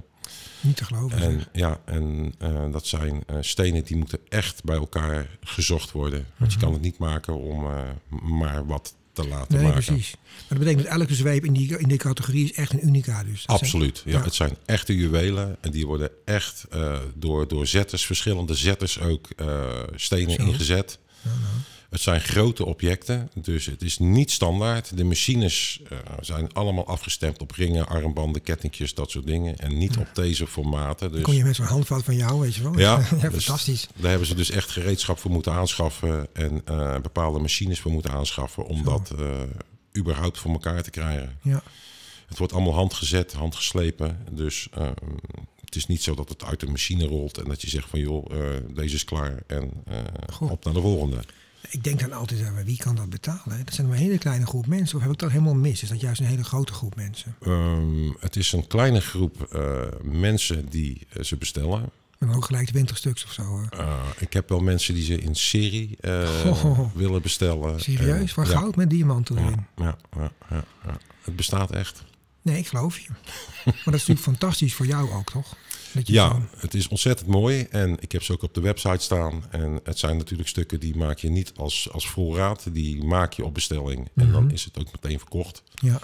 Niet 0.61 0.76
te 0.76 0.84
geloven. 0.84 1.18
En, 1.18 1.32
zeg. 1.32 1.49
ja, 1.53 1.80
en 1.84 2.34
eh, 2.39 2.72
dat 2.72 2.86
zijn 2.86 3.22
stenen 3.41 3.84
die 3.84 3.97
moeten 3.97 4.18
echt 4.28 4.64
bij 4.64 4.76
elkaar 4.76 5.39
gezocht 5.41 5.93
worden. 5.93 6.26
Want 6.36 6.53
je 6.53 6.59
kan 6.59 6.72
het 6.72 6.82
niet 6.82 6.99
maken 6.99 7.34
om 7.41 7.66
maar 8.22 8.66
wat 8.66 8.95
te 9.12 9.28
laten 9.28 9.47
Mhm. 9.55 9.64
Nee, 9.64 9.72
maken. 9.72 9.84
precies. 9.95 10.14
Maar 10.20 10.45
dat 10.49 10.59
betekent 10.59 10.82
dat 10.84 10.93
elke 11.01 11.14
zweep 11.14 11.45
in 11.45 11.53
die, 11.53 11.78
in 11.78 11.89
die 11.89 11.99
categorie 11.99 12.45
is 12.45 12.53
echt 12.53 12.72
een 12.72 12.86
unica. 12.86 13.24
Dus. 13.24 13.32
Dat 13.32 13.59
zijn- 13.59 13.59
Absoluut. 13.61 14.03
Ja, 14.05 14.12
Ja. 14.18 14.24
Het 14.24 14.34
zijn 14.34 14.57
echte 14.64 14.97
juwelen 14.97 15.57
en 15.61 15.70
die 15.70 15.86
worden 15.86 16.11
echt 16.24 16.66
door, 17.14 17.49
door 17.49 17.66
zetters, 17.66 18.07
verschillende 18.07 18.55
zetters 18.55 19.01
ook 19.01 19.28
stenen 19.95 20.34
Zo. 20.34 20.43
ingezet. 20.43 20.99
Het 21.89 22.01
zijn 22.01 22.20
grote 22.20 22.64
objecten, 22.64 23.30
dus 23.34 23.66
het 23.66 23.82
is 23.82 23.99
niet 23.99 24.30
standaard. 24.30 24.97
De 24.97 25.05
machines 25.05 25.80
eh, 25.89 25.99
zijn 26.20 26.53
allemaal 26.53 26.86
afgestemd 26.86 27.41
op 27.41 27.51
ringen, 27.51 27.86
armbanden, 27.86 28.43
kettingjes, 28.43 28.95
dat 28.95 29.11
soort 29.11 29.26
dingen. 29.26 29.59
En 29.59 29.78
niet 29.78 29.97
op 29.97 30.09
deze 30.14 30.47
formaten. 30.47 31.12
Dus 31.12 31.22
Kon 31.22 31.34
je 31.34 31.45
met 31.45 31.57
zo'n 31.57 31.66
handvat 31.66 32.05
van 32.05 32.16
jou, 32.16 32.41
weet 32.41 32.55
je 32.55 32.62
wel? 32.62 32.78
Ja, 32.78 33.01
ja 33.20 33.28
dus 33.28 33.45
fantastisch. 33.45 33.89
Daar 33.97 34.11
hebben 34.11 34.28
ze 34.28 34.34
dus 34.34 34.51
echt 34.51 34.70
gereedschap 34.70 35.18
voor 35.18 35.30
moeten 35.30 35.53
aanschaffen 35.53 36.34
en 36.34 36.62
eh, 36.64 37.01
bepaalde 37.01 37.39
machines 37.39 37.80
voor 37.80 37.93
moeten 37.93 38.11
aanschaffen 38.11 38.66
om 38.66 38.84
dat 38.84 39.12
eh, 39.18 39.43
überhaupt 39.97 40.39
voor 40.39 40.51
elkaar 40.53 40.82
te 40.82 40.91
krijgen. 40.91 41.39
Ja. 41.43 41.62
Het 42.26 42.39
wordt 42.39 42.53
allemaal 42.53 42.74
handgezet, 42.74 43.32
handgeslepen. 43.32 44.18
Dus 44.30 44.68
ehm, 44.72 44.93
het 45.64 45.76
is 45.76 45.86
niet 45.86 46.03
zo 46.03 46.14
dat 46.14 46.28
het 46.28 46.45
uit 46.45 46.61
de 46.61 46.66
machine 46.66 47.07
rolt 47.07 47.39
en 47.39 47.45
dat 47.45 47.62
je 47.62 47.68
zegt 47.68 47.89
van 47.89 48.01
joh, 48.01 48.26
deze 48.74 48.95
is 48.95 49.05
klaar 49.05 49.43
en 49.47 49.72
op 50.41 50.64
naar 50.64 50.74
de 50.74 50.80
volgende. 50.80 51.24
Ik 51.71 51.85
denk 51.85 52.01
dan 52.01 52.12
altijd, 52.12 52.41
eh, 52.41 52.49
wie 52.64 52.77
kan 52.77 52.95
dat 52.95 53.11
betalen? 53.11 53.64
Dat 53.64 53.75
zijn 53.75 53.87
maar 53.89 53.97
een 53.97 54.03
hele 54.03 54.19
kleine 54.19 54.47
groep 54.47 54.66
mensen. 54.66 54.97
Of 54.97 55.03
heb 55.03 55.12
ik 55.12 55.19
dat 55.19 55.31
helemaal 55.31 55.55
mis? 55.55 55.83
Is 55.83 55.89
dat 55.89 56.01
juist 56.01 56.21
een 56.21 56.27
hele 56.27 56.45
grote 56.45 56.73
groep 56.73 56.97
mensen? 56.97 57.37
Ehm, 57.41 58.11
het 58.21 58.37
is 58.37 58.53
een 58.53 58.66
kleine 58.66 59.01
groep 59.01 59.43
eh, 59.43 59.83
mensen 60.03 60.66
die 60.69 61.07
eh, 61.12 61.23
ze 61.23 61.37
bestellen. 61.37 61.91
Met 62.19 62.35
ook 62.37 62.45
gelijk 62.45 62.66
20 62.66 62.97
stuks 62.97 63.25
of 63.25 63.33
zo. 63.33 63.62
eh. 63.71 64.01
Ik 64.19 64.33
heb 64.33 64.49
wel 64.49 64.61
mensen 64.61 64.95
die 64.95 65.05
ze 65.05 65.21
in 65.21 65.35
serie 65.35 65.97
Oh. 66.47 66.95
willen 66.95 67.23
bestellen. 67.23 67.81
Serieus? 67.81 68.35
En- 68.35 68.45
ja, 68.45 68.51
goud 68.51 68.77
met 68.77 68.91
diamanten 68.91 69.39
erin? 69.39 69.66
Ja, 69.77 69.97
ja, 70.16 70.33
ja. 70.51 70.64
Het 71.23 71.37
bestaat 71.37 71.71
echt. 71.73 72.05
Nee, 72.43 72.59
ik 72.59 72.66
geloof 72.69 72.99
je. 72.99 73.09
maar 73.64 73.75
dat 73.75 73.75
is 73.75 73.85
natuurlijk 73.85 74.21
fantastisch 74.31 74.75
voor 74.75 74.87
jou 74.87 75.11
ook, 75.12 75.31
toch? 75.31 75.57
Ja, 76.05 76.41
het 76.57 76.74
is 76.74 76.89
ontzettend 76.89 77.28
mooi. 77.28 77.66
En 77.70 77.97
ik 78.01 78.12
heb 78.12 78.22
ze 78.22 78.32
ook 78.32 78.43
op 78.43 78.55
de 78.55 78.61
website 78.61 79.03
staan. 79.05 79.45
En 79.51 79.80
het 79.84 79.99
zijn 79.99 80.16
natuurlijk 80.16 80.49
stukken 80.49 80.80
die 80.80 80.97
maak 80.97 81.18
je 81.18 81.28
niet 81.30 81.53
als, 81.57 81.89
als 81.93 82.09
voorraad. 82.09 82.66
Die 82.72 83.05
maak 83.05 83.32
je 83.32 83.45
op 83.45 83.55
bestelling. 83.55 84.09
En 84.14 84.32
dan 84.32 84.51
is 84.51 84.64
het 84.64 84.78
ook 84.78 84.93
meteen 84.93 85.18
verkocht. 85.18 85.62
ja. 85.74 86.01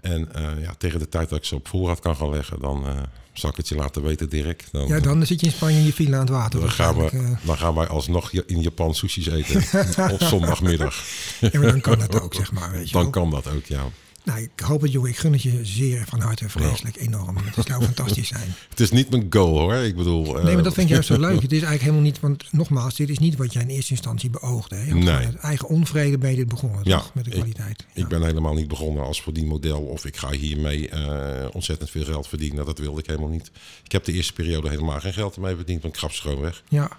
En 0.00 0.34
eh, 0.34 0.62
ja, 0.62 0.74
tegen 0.78 0.98
de 0.98 1.08
tijd 1.08 1.28
dat 1.28 1.38
ik 1.38 1.44
ze 1.44 1.54
op 1.54 1.68
voorraad 1.68 2.00
kan 2.00 2.16
gaan 2.16 2.30
leggen, 2.30 2.60
dan 2.60 2.86
eh, 2.86 3.02
zal 3.32 3.50
ik 3.50 3.56
het 3.56 3.68
je 3.68 3.74
laten 3.74 4.02
weten, 4.02 4.28
Dirk. 4.28 4.64
Dan, 4.72 4.86
ja, 4.86 5.00
dan 5.00 5.26
zit 5.26 5.40
je 5.40 5.46
in 5.46 5.52
Spanje 5.52 5.78
in 5.78 5.84
je 5.84 5.92
villa 5.92 6.14
aan 6.14 6.20
het 6.20 6.30
water. 6.30 6.60
dan, 6.60 6.70
gaan 6.70 6.96
we, 6.96 7.10
eh. 7.10 7.30
dan 7.46 7.58
gaan 7.58 7.74
wij 7.74 7.86
alsnog 7.86 8.32
in 8.32 8.60
Japan 8.60 8.94
sushi's 8.94 9.26
eten. 9.26 9.62
op 10.12 10.22
zondagmiddag. 10.22 11.04
ja, 11.40 11.50
maar 11.52 11.70
dan 11.70 11.80
kan 11.80 11.98
dat 11.98 12.20
ook, 12.20 12.34
zeg 12.34 12.52
maar. 12.52 12.70
Weet 12.72 12.86
je 12.86 12.92
Dan 12.92 13.02
wel. 13.02 13.10
kan 13.10 13.30
dat 13.30 13.48
ook, 13.48 13.64
ja. 13.64 13.84
Nou, 14.24 14.40
ik 14.40 14.60
hoop 14.60 14.80
het, 14.80 14.92
jongen. 14.92 15.10
Ik 15.10 15.16
gun 15.16 15.32
het 15.32 15.42
je 15.42 15.58
zeer 15.62 16.04
van 16.08 16.20
harte 16.20 16.48
vreselijk 16.48 16.96
enorm. 16.96 17.36
Het 17.36 17.66
zou 17.66 17.82
fantastisch 17.84 18.28
zijn. 18.28 18.54
Het 18.70 18.80
is 18.80 18.90
niet 18.90 19.10
mijn 19.10 19.26
goal 19.30 19.58
hoor. 19.58 19.74
Ik 19.74 19.96
bedoel. 19.96 20.38
eh, 20.38 20.44
Nee, 20.44 20.54
maar 20.54 20.62
dat 20.62 20.74
vind 20.74 20.86
ik 20.86 20.92
juist 20.92 21.08
zo 21.08 21.18
leuk. 21.18 21.42
Het 21.42 21.52
is 21.52 21.62
eigenlijk 21.62 21.80
helemaal 21.82 22.02
niet, 22.02 22.20
want 22.20 22.52
nogmaals, 22.52 22.94
dit 22.96 23.08
is 23.08 23.18
niet 23.18 23.36
wat 23.36 23.52
jij 23.52 23.62
in 23.62 23.68
eerste 23.68 23.90
instantie 23.90 24.30
beoogde. 24.30 24.76
Hè? 24.76 24.94
Nee. 24.94 25.08
uit 25.14 25.34
eigen 25.36 25.68
onvrede 25.68 26.18
ben 26.18 26.30
je 26.30 26.36
dit 26.36 26.48
begonnen, 26.48 26.80
Ja, 26.84 26.96
toch? 26.98 27.14
Met 27.14 27.24
de 27.24 27.30
ik- 27.30 27.36
kwaliteit. 27.36 27.84
Ja. 27.94 28.02
Ik 28.02 28.08
ben 28.08 28.22
helemaal 28.22 28.54
niet 28.54 28.68
begonnen 28.68 29.04
als 29.04 29.22
voor 29.22 29.32
die 29.32 29.46
model 29.46 29.80
of 29.80 30.04
ik 30.04 30.16
ga 30.16 30.30
hiermee 30.30 30.88
eh, 30.88 31.48
ontzettend 31.52 31.90
veel 31.90 32.04
geld 32.04 32.26
verdienen. 32.28 32.64
Dat 32.66 32.78
wilde 32.78 33.00
ik 33.00 33.06
helemaal 33.06 33.28
niet. 33.28 33.50
Ik 33.84 33.92
heb 33.92 34.04
de 34.04 34.12
eerste 34.12 34.32
periode 34.32 34.68
helemaal 34.68 35.00
geen 35.00 35.12
geld 35.12 35.34
ermee 35.34 35.56
verdiend, 35.56 35.82
want 35.82 35.94
ik 35.94 36.00
weg. 36.40 36.62
Ja. 36.68 36.90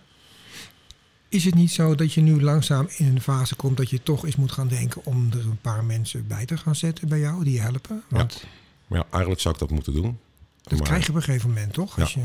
Is 1.34 1.46
het 1.46 1.56
niet 1.56 1.72
zo 1.72 1.96
dat 1.96 2.14
je 2.14 2.22
nu 2.22 2.42
langzaam 2.42 2.88
in 2.98 3.06
een 3.06 3.22
fase 3.22 3.56
komt 3.56 3.78
dat 3.78 3.90
je 3.90 4.04
toch 4.04 4.26
eens 4.26 4.36
moet 4.36 4.52
gaan 4.52 4.68
denken 4.68 5.06
om 5.06 5.30
er 5.32 5.40
een 5.40 5.58
paar 5.62 5.84
mensen 5.84 6.28
bij 6.28 6.46
te 6.46 6.58
gaan 6.58 6.76
zetten 6.76 7.08
bij 7.08 7.20
jou 7.20 7.44
die 7.44 7.54
je 7.54 7.60
helpen? 7.60 8.04
Want 8.10 8.44
Maar 8.88 9.00
ja, 9.00 9.06
eigenlijk 9.10 9.42
zou 9.42 9.54
ik 9.54 9.60
dat 9.60 9.70
moeten 9.70 9.94
doen. 9.94 10.20
dat 10.64 10.72
Maar, 10.80 10.88
krijg 10.88 11.04
je 11.04 11.10
op 11.10 11.16
een 11.16 11.22
gegeven 11.24 11.50
moment, 11.50 11.74
toch? 11.74 12.00
Als 12.00 12.14
je, 12.14 12.20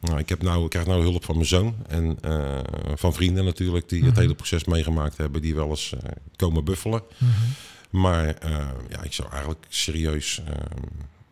nou, 0.00 0.18
ik, 0.18 0.28
heb 0.28 0.42
nou, 0.42 0.64
ik 0.64 0.70
krijg 0.70 0.86
nou 0.86 1.02
hulp 1.02 1.24
van 1.24 1.34
mijn 1.34 1.46
zoon 1.48 1.74
en 1.88 2.18
eh, 2.20 2.58
van 2.94 3.14
vrienden 3.14 3.44
natuurlijk 3.44 3.88
die 3.88 3.98
Mhm. 3.98 4.08
het 4.08 4.18
hele 4.18 4.34
proces 4.34 4.64
meegemaakt 4.64 5.16
hebben, 5.16 5.42
die 5.42 5.54
wel 5.54 5.68
eens 5.68 5.94
eh, 6.02 6.10
komen 6.36 6.64
buffelen. 6.64 7.02
Mhm. 7.18 7.30
Maar 7.90 8.26
eh, 8.34 8.68
ja, 8.88 9.02
ik 9.02 9.12
zou 9.12 9.28
eigenlijk 9.30 9.64
serieus 9.68 10.42
eh, 10.46 10.54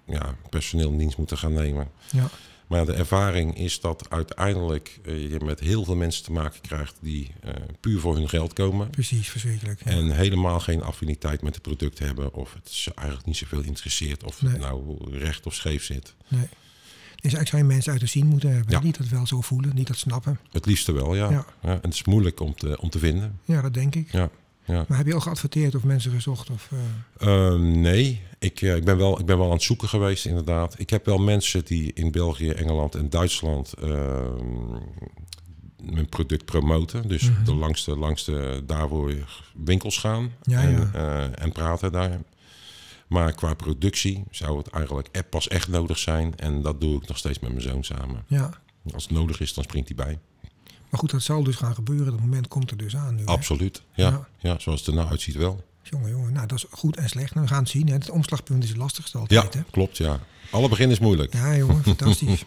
ja, 0.07 0.35
personeel 0.51 0.91
in 0.91 0.99
dienst 0.99 1.17
moeten 1.17 1.39
gaan 1.39 1.53
nemen. 1.53 1.89
ja. 2.11 2.31
Maar 2.73 2.87
de 2.87 2.93
ervaring 2.93 3.57
is 3.59 3.81
dat 3.81 4.11
uiteindelijk 4.11 5.01
eh, 5.05 5.31
je 5.31 5.41
met 5.45 5.61
heel 5.61 5.85
veel 5.85 5.97
mensen 5.97 6.25
te 6.25 6.33
maken 6.33 6.61
krijgt 6.61 6.97
die 7.01 7.31
eh, 7.41 7.53
puur 7.81 8.01
voor 8.01 8.15
hun 8.17 8.29
geld 8.29 8.53
komen. 8.53 8.91
Precies, 8.91 9.29
verschrikkelijk. 9.29 9.85
Ja. 9.85 9.91
En 9.91 10.11
helemaal 10.11 10.61
geen 10.61 10.83
affiniteit 10.83 11.43
met 11.43 11.55
het 11.55 11.63
product 11.63 11.99
hebben. 11.99 12.35
Of 12.35 12.55
het 12.55 12.71
ze 12.71 12.93
eigenlijk 12.95 13.27
niet 13.27 13.37
zoveel 13.37 13.61
interesseert. 13.63 14.25
Of 14.25 14.43
Nee. 14.43 14.53
het 14.53 14.61
nou 14.61 14.97
recht 15.19 15.47
of 15.47 15.55
scheef 15.55 15.85
zit. 15.85 16.15
Nee. 16.29 16.41
Dus 16.41 17.33
eigenlijk 17.33 17.49
zou 17.49 17.63
je 17.63 17.69
mensen 17.69 17.93
uit 17.93 18.01
de 18.01 18.07
zien 18.07 18.27
moeten 18.27 18.51
hebben 18.55 18.73
Ja. 18.73 18.81
die 18.81 18.93
dat 18.99 19.09
wel 19.09 19.27
zo 19.27 19.41
voelen, 19.41 19.75
die 19.77 19.85
dat 19.85 19.97
snappen. 19.97 20.39
Het 20.51 20.67
liefste 20.67 20.93
wel, 20.93 21.15
ja. 21.15 21.31
Ja. 21.31 21.47
ja. 21.63 21.69
en 21.71 21.81
het 21.83 21.95
is 21.95 22.05
moeilijk 22.05 22.41
om 22.41 22.55
te, 22.55 22.81
om 22.81 22.91
te 22.91 22.99
vinden. 22.99 23.39
Ja, 23.45 23.61
dat 23.61 23.75
denk 23.75 23.95
ik. 23.95 24.13
Ja. 24.13 24.31
Ja. 24.65 24.85
Maar 24.89 24.99
heb 24.99 25.07
je 25.07 25.15
al 25.15 25.21
geadverteerd 25.21 25.75
of 25.75 25.85
mensen 25.85 26.11
gezocht? 26.13 26.51
Of, 26.51 26.69
eh, 27.19 27.29
Ehm, 27.47 27.81
nee, 27.81 28.23
ik, 28.39 28.61
eh, 28.61 28.77
ik, 28.77 28.85
ben 28.85 28.97
wel, 28.97 29.21
ik 29.21 29.27
ben 29.27 29.37
wel 29.39 29.47
aan 29.47 29.53
het 29.53 29.63
zoeken 29.63 29.89
geweest, 29.89 30.27
inderdaad. 30.27 30.75
Ik 30.79 30.91
heb 30.91 31.05
wel 31.07 31.19
mensen 31.19 31.65
die 31.65 31.93
in 31.93 32.11
België, 32.11 32.51
Engeland 32.51 32.95
en 32.95 33.11
Duitsland 33.11 33.73
ehm, 33.73 34.71
mijn 35.93 36.09
product 36.09 36.45
promoten. 36.45 37.09
Dus 37.09 37.23
Mhm. 37.31 37.45
de 37.45 37.55
langste, 37.55 37.97
langste 37.97 38.63
daarvoor 38.67 39.15
winkels 39.65 39.99
gaan 39.99 40.33
Ja, 40.43 40.61
en, 40.63 40.71
ja. 40.71 40.91
eh, 40.93 41.43
en 41.45 41.53
praten 41.53 41.93
daar. 41.93 42.21
Maar 43.09 43.33
qua 43.33 43.55
productie 43.55 44.25
zou 44.31 44.59
het 44.59 44.67
eigenlijk 44.69 45.23
pas 45.31 45.49
echt 45.49 45.69
nodig 45.69 45.99
zijn. 45.99 46.33
En 46.37 46.63
dat 46.63 46.81
doe 46.81 46.97
ik 47.03 47.09
nog 47.09 47.19
steeds 47.19 47.39
met 47.39 47.51
mijn 47.51 47.63
zoon 47.63 47.85
samen. 47.85 48.25
ja. 48.27 48.51
Als 48.95 49.03
het 49.03 49.13
nodig 49.13 49.41
is, 49.41 49.55
dan 49.55 49.65
springt 49.65 49.89
hij 49.97 50.05
bij. 50.07 50.19
Maar 50.93 51.01
goed, 51.01 51.11
dat 51.11 51.23
zal 51.23 51.43
dus 51.43 51.57
gaan 51.57 51.75
gebeuren. 51.75 52.07
Dat 52.07 52.21
moment 52.21 52.49
komt 52.49 52.71
er 52.71 52.77
dus 52.77 52.97
aan 52.97 53.15
nu. 53.15 53.25
Absoluut, 53.25 53.83
ja. 53.95 54.11
Ja. 54.11 54.29
ja. 54.39 54.59
zoals 54.59 54.79
het 54.79 54.89
er 54.89 54.95
nou 54.95 55.09
uitziet 55.09 55.35
wel. 55.35 55.65
Jongen, 55.83 56.11
jongen. 56.11 56.33
Nou, 56.33 56.47
dat 56.47 56.59
is 56.59 56.67
goed 56.71 56.97
en 56.97 57.09
slecht. 57.09 57.35
Nou, 57.35 57.47
we 57.47 57.53
gaan 57.53 57.63
het 57.63 57.73
zien. 57.73 57.87
Hè. 57.87 57.93
Het 57.95 58.11
omslagpunt 58.11 58.63
is 58.63 58.69
het 58.69 58.79
lastigste 58.79 59.21
Ja. 59.27 59.47
Hè? 59.51 59.61
klopt, 59.71 59.97
ja. 59.97 60.21
Alle 60.51 60.69
begin 60.69 60.91
is 60.91 60.99
moeilijk. 60.99 61.33
Ja, 61.33 61.57
jongen, 61.57 61.83
fantastisch. 61.95 62.45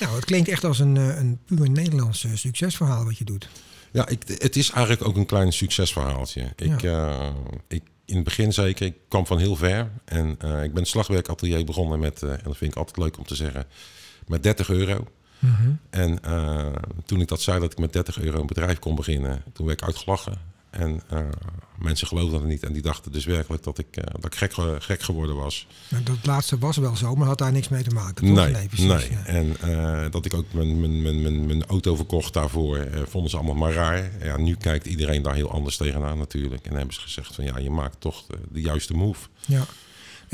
nou, 0.00 0.14
het 0.14 0.24
klinkt 0.24 0.48
echt 0.48 0.64
als 0.64 0.78
een, 0.78 0.96
eh, 0.96 1.16
een 1.18 1.38
puur 1.44 1.70
Nederlands 1.70 2.24
eh, 2.24 2.30
succesverhaal 2.34 3.04
wat 3.04 3.18
je 3.18 3.24
doet. 3.24 3.48
Ja, 3.92 4.08
ik, 4.08 4.22
het 4.26 4.56
is 4.56 4.70
eigenlijk 4.70 5.08
ook 5.08 5.16
een 5.16 5.26
klein 5.26 5.52
succesverhaaltje. 5.52 6.52
Ik, 6.56 6.82
eh, 6.82 7.28
ik, 7.68 7.82
in 8.04 8.14
het 8.14 8.24
begin 8.24 8.52
zeker, 8.52 8.86
ik 8.86 8.96
kwam 9.08 9.26
van 9.26 9.38
heel 9.38 9.56
ver. 9.56 9.90
En 10.04 10.30
ik 10.64 10.74
ben 10.74 10.86
slagwerkatelier 10.86 11.64
begonnen 11.64 11.98
met, 11.98 12.22
en 12.22 12.40
dat 12.44 12.56
vind 12.56 12.70
ik 12.70 12.76
altijd 12.76 12.96
leuk 12.96 13.18
om 13.18 13.24
te 13.24 13.34
zeggen, 13.34 13.66
met 14.26 14.42
30 14.42 14.68
euro. 14.68 15.06
Mhm. 15.38 15.70
En 15.90 16.22
eh, 16.22 16.66
toen 17.04 17.20
ik 17.20 17.28
dat 17.28 17.40
zei 17.40 17.60
dat 17.60 17.72
ik 17.72 17.78
met 17.78 17.92
30 17.92 18.20
euro 18.20 18.40
een 18.40 18.46
bedrijf 18.46 18.78
kon 18.78 18.94
beginnen, 18.94 19.42
toen 19.52 19.66
werd 19.66 19.80
ik 19.80 19.86
uitgelachen. 19.86 20.52
En 20.70 21.00
eh, 21.08 21.18
mensen 21.78 22.06
geloofden 22.06 22.40
het 22.40 22.48
niet. 22.48 22.62
En 22.62 22.72
die 22.72 22.82
dachten 22.82 23.12
dus 23.12 23.24
werkelijk 23.24 23.62
dat 23.62 23.78
ik, 23.78 23.96
eh, 23.96 24.04
dat 24.14 24.24
ik 24.24 24.34
gek, 24.34 24.52
ge- 24.54 24.76
gek 24.78 25.02
geworden 25.02 25.36
was. 25.36 25.66
Nou, 25.88 26.02
dat 26.02 26.16
laatste 26.26 26.58
was 26.58 26.76
wel 26.76 26.96
zo, 26.96 27.14
maar 27.14 27.26
had 27.26 27.38
daar 27.38 27.52
niks 27.52 27.68
mee 27.68 27.82
te 27.82 27.90
maken. 27.94 28.26
Toch? 28.26 28.36
Nee, 28.36 28.52
nee. 28.52 28.66
precies. 28.68 29.06
ja. 29.08 29.24
En 29.24 29.56
dat 30.10 30.24
ik 30.24 30.34
ook 30.34 30.52
mijn, 30.52 30.80
mijn, 30.80 31.02
mijn, 31.02 31.22
mijn, 31.22 31.46
mijn 31.46 31.66
auto 31.66 31.96
verkocht 31.96 32.32
daarvoor, 32.32 32.86
vonden 33.08 33.30
ze 33.30 33.36
allemaal 33.36 33.54
maar 33.54 33.72
raar. 33.72 34.10
Ja, 34.22 34.36
nu 34.36 34.54
kijkt 34.56 34.86
iedereen 34.86 35.22
daar 35.22 35.34
heel 35.34 35.50
anders 35.50 35.76
tegenaan 35.76 36.18
natuurlijk. 36.18 36.66
En 36.66 36.74
hebben 36.76 36.94
ze 36.94 37.00
gezegd 37.00 37.34
van 37.34 37.44
ja, 37.44 37.58
je 37.58 37.70
maakt 37.70 38.00
toch 38.00 38.26
de, 38.26 38.38
de 38.52 38.60
juiste 38.60 38.94
move. 38.94 39.28
Ja. 39.46 39.64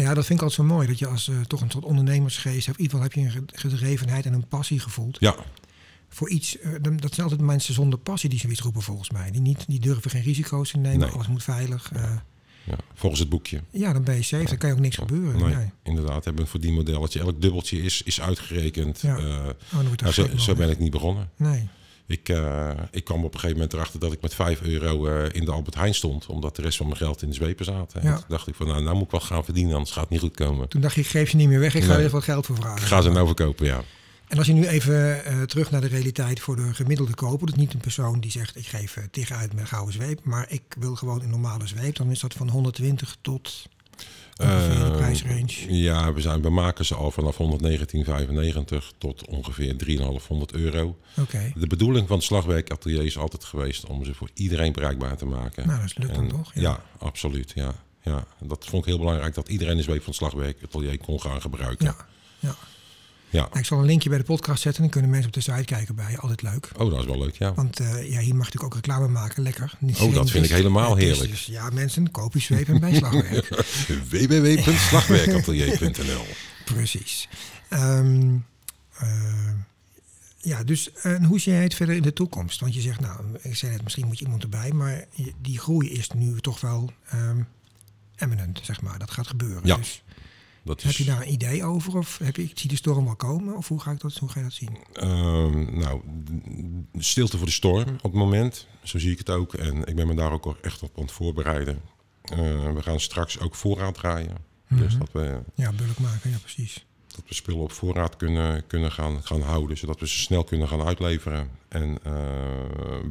Ja, 0.03 0.14
dat 0.14 0.26
vind 0.26 0.38
ik 0.38 0.44
altijd 0.44 0.68
zo 0.68 0.74
mooi. 0.74 0.86
Dat 0.86 0.98
je 0.98 1.07
als 1.07 1.28
eh, 1.28 1.40
toch 1.40 1.61
een 1.61 1.70
soort 1.70 1.84
ondernemersgeest 1.84 2.66
hebt. 2.66 2.78
In 2.78 2.84
ieder 2.84 2.98
geval 2.98 3.03
heb 3.03 3.12
je 3.12 3.20
een 3.40 3.44
ge- 3.53 3.59
gedrevenheid 3.68 4.26
en 4.26 4.32
een 4.32 4.48
passie 4.48 4.78
gevoeld. 4.78 5.16
Ja, 5.20 5.34
voor 6.09 6.30
iets, 6.30 6.59
eh, 6.59 6.70
dat 6.96 7.14
zijn 7.14 7.26
altijd 7.28 7.46
mensen 7.46 7.74
zonder 7.74 7.98
passie 7.98 8.30
die 8.30 8.38
zoiets 8.38 8.61
roepen 8.61 8.82
volgens 8.82 9.11
mij. 9.11 9.30
Die, 9.30 9.40
niet, 9.40 9.64
die 9.68 9.80
durven 9.80 10.11
geen 10.11 10.22
risico's 10.22 10.70
te 10.70 10.78
nemen, 10.78 10.98
Nee. 10.98 11.09
alles 11.11 11.28
moet 11.28 11.42
veilig. 11.42 11.90
eh, 11.92 12.03
Ja, 12.64 12.76
volgens 12.94 13.20
het 13.20 13.28
boekje. 13.30 13.61
ja, 13.70 13.92
dan 13.92 14.05
ben 14.05 14.14
je 14.14 14.22
safe, 14.22 14.44
dan 14.44 14.57
kan 14.57 14.68
je 14.68 14.74
ook 14.74 14.80
niks 14.80 14.96
gebeuren. 14.96 15.40
Nee, 15.40 15.55
Nee. 15.55 15.70
inderdaad. 15.82 16.24
Hebben 16.24 16.44
we 16.44 16.51
voor 16.51 16.61
die 16.61 16.72
modelletje. 16.72 17.20
Elk 17.20 17.40
dubbeltje 17.42 17.82
is, 17.82 18.03
is 18.03 18.20
uitgerekend. 18.20 19.01
Ja. 19.01 19.16
Oh, 19.16 19.80
nou, 20.03 20.12
zo, 20.12 20.26
zo 20.36 20.55
ben 20.55 20.70
ik 20.70 20.78
niet 20.78 20.90
begonnen. 20.90 21.30
Nee. 21.36 21.68
Ik, 22.11 22.29
eh, 22.29 22.71
ik 22.91 23.05
kwam 23.05 23.19
op 23.25 23.35
een 23.35 23.41
gegeven 23.41 23.57
moment 23.57 23.73
erachter 23.73 24.01
dat 24.01 24.13
ik 24.13 24.21
met 24.21 24.35
5 24.35 24.61
euro 24.63 25.07
eh, 25.07 25.25
in 25.33 25.45
de 25.45 25.51
Albert 25.53 25.75
Heijn 25.75 25.95
stond. 25.95 26.27
Omdat 26.27 26.57
de 26.57 26.63
rest 26.63 26.77
van 26.77 26.87
mijn 26.87 26.99
geld 26.99 27.23
in 27.23 27.29
de 27.29 27.35
zwepen 27.35 27.65
zaten. 27.65 28.01
En 28.01 28.09
Ja. 28.09 28.15
toen 28.17 28.25
dacht 28.29 28.47
ik 28.47 28.55
van 28.55 28.67
nou, 28.67 28.83
nou 28.83 28.95
moet 28.95 29.05
ik 29.05 29.11
wel 29.11 29.21
gaan 29.21 29.45
verdienen, 29.45 29.73
anders 29.75 29.91
gaat 29.93 30.03
het 30.03 30.11
niet 30.13 30.21
goed 30.21 30.35
komen. 30.37 30.69
Toen 30.69 30.81
dacht 30.81 30.95
je, 30.95 31.01
ik 31.01 31.07
geef 31.07 31.31
je 31.31 31.37
niet 31.37 31.49
meer 31.49 31.61
weg, 31.61 31.75
ik 31.75 31.81
ga 31.83 31.87
Nee. 31.89 31.97
er 31.97 32.03
even 32.03 32.15
wat 32.15 32.25
geld 32.25 32.47
voor 32.47 32.57
vragen. 32.57 32.81
Ik 32.83 32.87
ga 32.89 33.01
ze 33.01 33.11
nou 33.11 33.27
verkopen, 33.27 33.67
ja. 33.67 33.83
En 34.29 34.39
als 34.39 34.47
je 34.47 34.53
nu 34.53 34.67
even 34.67 35.25
eh, 35.25 35.43
terug 35.43 35.71
naar 35.71 35.81
de 35.81 35.87
realiteit 35.87 36.41
voor 36.41 36.57
de 36.57 36.75
gemiddelde 36.75 37.15
koper. 37.15 37.47
Dus 37.47 37.57
niet 37.57 37.73
een 37.75 37.81
persoon 37.81 38.21
die 38.21 38.31
zegt, 38.31 38.57
ik 38.57 38.67
geef 38.67 38.97
tig 39.11 39.31
uit 39.33 39.53
met 39.53 39.61
een 39.61 39.67
gouden 39.69 39.95
zweep. 39.95 40.21
Maar 40.25 40.47
ik 40.49 40.63
wil 40.79 40.95
gewoon 40.95 41.23
een 41.23 41.31
normale 41.31 41.67
zweep. 41.67 41.97
Dan 41.97 42.11
is 42.11 42.21
dat 42.21 42.35
van 42.35 42.49
120 42.49 43.17
tot 43.21 43.67
ongeveer 44.42 44.74
de 44.78 44.84
Eh, 44.84 44.96
prijsrange. 44.96 45.74
Ja, 45.74 46.12
we, 46.12 46.20
zijn, 46.20 46.42
we 46.42 46.51
maken 46.51 46.84
ze 46.84 46.94
al 46.94 47.11
vanaf 47.11 47.36
119,95 47.38 48.76
tot 48.98 49.26
ongeveer 49.28 49.76
3,500 49.76 50.53
euro. 50.53 50.96
De 51.55 51.66
bedoeling 51.66 52.07
van 52.09 52.16
het 52.16 52.24
slagwerkatelier 52.26 53.05
is 53.05 53.18
altijd 53.18 53.44
geweest 53.44 53.86
om 53.86 54.05
ze 54.05 54.14
voor 54.14 54.28
iedereen 54.34 54.72
bereikbaar 54.72 55.16
te 55.16 55.26
maken. 55.26 55.66
nou 55.66 55.80
dat 55.80 55.98
lukt 55.98 56.14
dan 56.14 56.24
En- 56.24 56.30
toch? 56.30 56.51
Ja, 56.55 56.82
absoluut. 56.98 57.53
Ja. 57.55 57.74
Ja, 58.03 58.24
dat 58.40 58.64
vond 58.64 58.82
ik 58.82 58.88
heel 58.88 58.98
belangrijk 58.98 59.34
dat 59.34 59.48
iedereen 59.48 59.76
de 59.76 59.82
zweep 59.82 59.96
van 60.03 60.07
het 60.07 60.14
slagwerkatelier 60.16 60.98
kon 60.98 61.20
gaan 61.20 61.40
gebruiken. 61.40 61.86
Ja, 61.86 61.96
ja. 62.38 62.55
Ja. 63.31 63.41
Nou, 63.41 63.59
ik 63.59 63.64
zal 63.64 63.78
een 63.78 63.85
linkje 63.85 64.09
bij 64.09 64.18
de 64.18 64.24
podcast 64.24 64.62
zetten. 64.62 64.83
Dan 64.83 64.91
kunnen 64.91 65.11
mensen 65.11 65.28
op 65.28 65.35
de 65.35 65.41
site 65.41 65.64
kijken 65.64 65.95
bij 65.95 66.11
je. 66.11 66.18
Altijd 66.18 66.43
leuk. 66.43 66.68
Oh, 66.76 66.91
dat 66.91 67.01
is 67.01 67.07
wel 67.07 67.18
leuk, 67.18 67.37
ja. 67.37 67.55
Want 67.55 67.81
eh, 67.81 68.11
ja, 68.11 68.20
hier 68.20 68.35
mag 68.35 68.45
natuurlijk 68.45 68.64
ook 68.64 68.74
reclame 68.74 69.09
maken. 69.09 69.43
Lekker. 69.43 69.72
Niet 69.78 70.01
Oh, 70.01 70.14
dat 70.14 70.31
vind 70.31 70.45
ik 70.45 70.51
helemaal 70.51 70.97
heerlijk. 70.97 71.31
Dus 71.31 71.47
ja, 71.47 71.70
mensen, 71.72 72.11
koop 72.11 72.33
je 72.33 72.41
zweep 72.41 72.68
en 72.68 72.81
bij 72.81 72.95
slagwerk. 72.95 73.49
www.slagwerkatelier.nl 74.11 76.24
Precies. 76.74 77.28
Ehm, 77.68 78.37
eh, 78.99 79.53
ja, 80.37 80.64
dus 80.64 80.93
en 80.93 81.24
hoe 81.24 81.41
zie 81.41 81.53
jij 81.53 81.62
het 81.62 81.74
verder 81.74 81.97
in 81.97 82.03
de 82.03 82.12
toekomst? 82.12 82.61
Want 82.61 82.74
je 82.74 82.81
zegt, 82.81 83.01
nou, 83.01 83.20
ik 83.41 83.57
zei 83.57 83.72
net, 83.72 83.83
misschien 83.83 84.07
moet 84.07 84.18
je 84.18 84.24
iemand 84.24 84.43
erbij, 84.43 84.72
maar 84.72 85.05
die 85.43 85.59
groei 85.59 85.91
is 85.91 86.11
nu 86.11 86.41
toch 86.41 86.61
wel 86.61 86.93
ehm 87.11 87.41
eminent, 88.20 88.61
zeg 88.62 88.81
maar. 88.81 88.99
Dat 88.99 89.11
gaat 89.11 89.26
gebeuren. 89.26 89.61
Ja, 89.64 89.76
Dus 89.76 90.03
Dat 90.63 90.83
heb 90.83 90.91
is, 90.91 90.97
je 90.99 91.05
daar 91.05 91.21
een 91.23 91.33
idee 91.33 91.65
over? 91.65 91.97
Of 91.97 92.19
heb 92.19 92.37
je, 92.37 92.43
ik 92.43 92.59
zie 92.59 92.69
de 92.69 92.77
storm 92.77 93.09
al 93.09 93.17
komen? 93.17 93.57
Of 93.57 93.69
hoe 93.69 93.81
ga, 93.81 93.91
ik 93.91 94.01
dat, 94.01 94.17
hoe 94.17 94.29
ga 94.29 94.39
je 94.39 94.45
dat 94.45 94.55
zien? 94.55 94.77
ehm, 94.93 95.79
nou, 95.79 96.01
stilte 96.99 97.37
voor 97.37 97.47
de 97.47 97.53
storm 97.53 97.89
op 97.95 98.03
het 98.03 98.13
moment. 98.13 98.67
Zo 98.83 98.99
zie 98.99 99.11
ik 99.13 99.19
het 99.19 99.31
ook. 99.31 99.55
En 99.55 99.85
ik 99.85 99.97
ben 99.97 100.07
me 100.07 100.15
daar 100.15 100.33
ook 100.33 100.57
echt 100.63 100.83
op 100.83 100.91
aan 100.97 101.03
het 101.03 101.13
voorbereiden. 101.13 101.81
Eh, 102.23 102.39
we 102.73 102.83
gaan 102.83 103.01
straks 103.01 103.41
ook 103.41 103.55
voorraad 103.55 103.95
draaien. 103.95 104.37
Dus 104.69 104.99
dat 104.99 105.09
we, 105.13 105.41
Ja, 105.55 105.73
bulk 105.73 105.99
maken, 105.99 106.31
ja 106.31 106.37
precies. 106.39 106.85
dat 107.07 107.23
we 107.29 107.35
spullen 107.35 107.61
op 107.63 107.73
voorraad 107.73 108.17
kunnen, 108.17 108.67
kunnen 108.67 108.93
gaan, 108.93 109.25
gaan 109.25 109.41
houden. 109.43 109.79
Zodat 109.79 110.01
we 110.01 110.09
ze 110.09 110.19
snel 110.19 110.45
kunnen 110.45 110.69
gaan 110.69 110.83
uitleveren. 110.83 111.51
En 111.69 111.99
eh, 112.03 112.13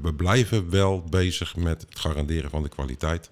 we 0.01 0.13
blijven 0.13 0.69
wel 0.69 1.01
bezig 1.03 1.55
met 1.55 1.81
het 1.89 1.99
garanderen 1.99 2.49
van 2.49 2.63
de 2.63 2.69
kwaliteit. 2.69 3.31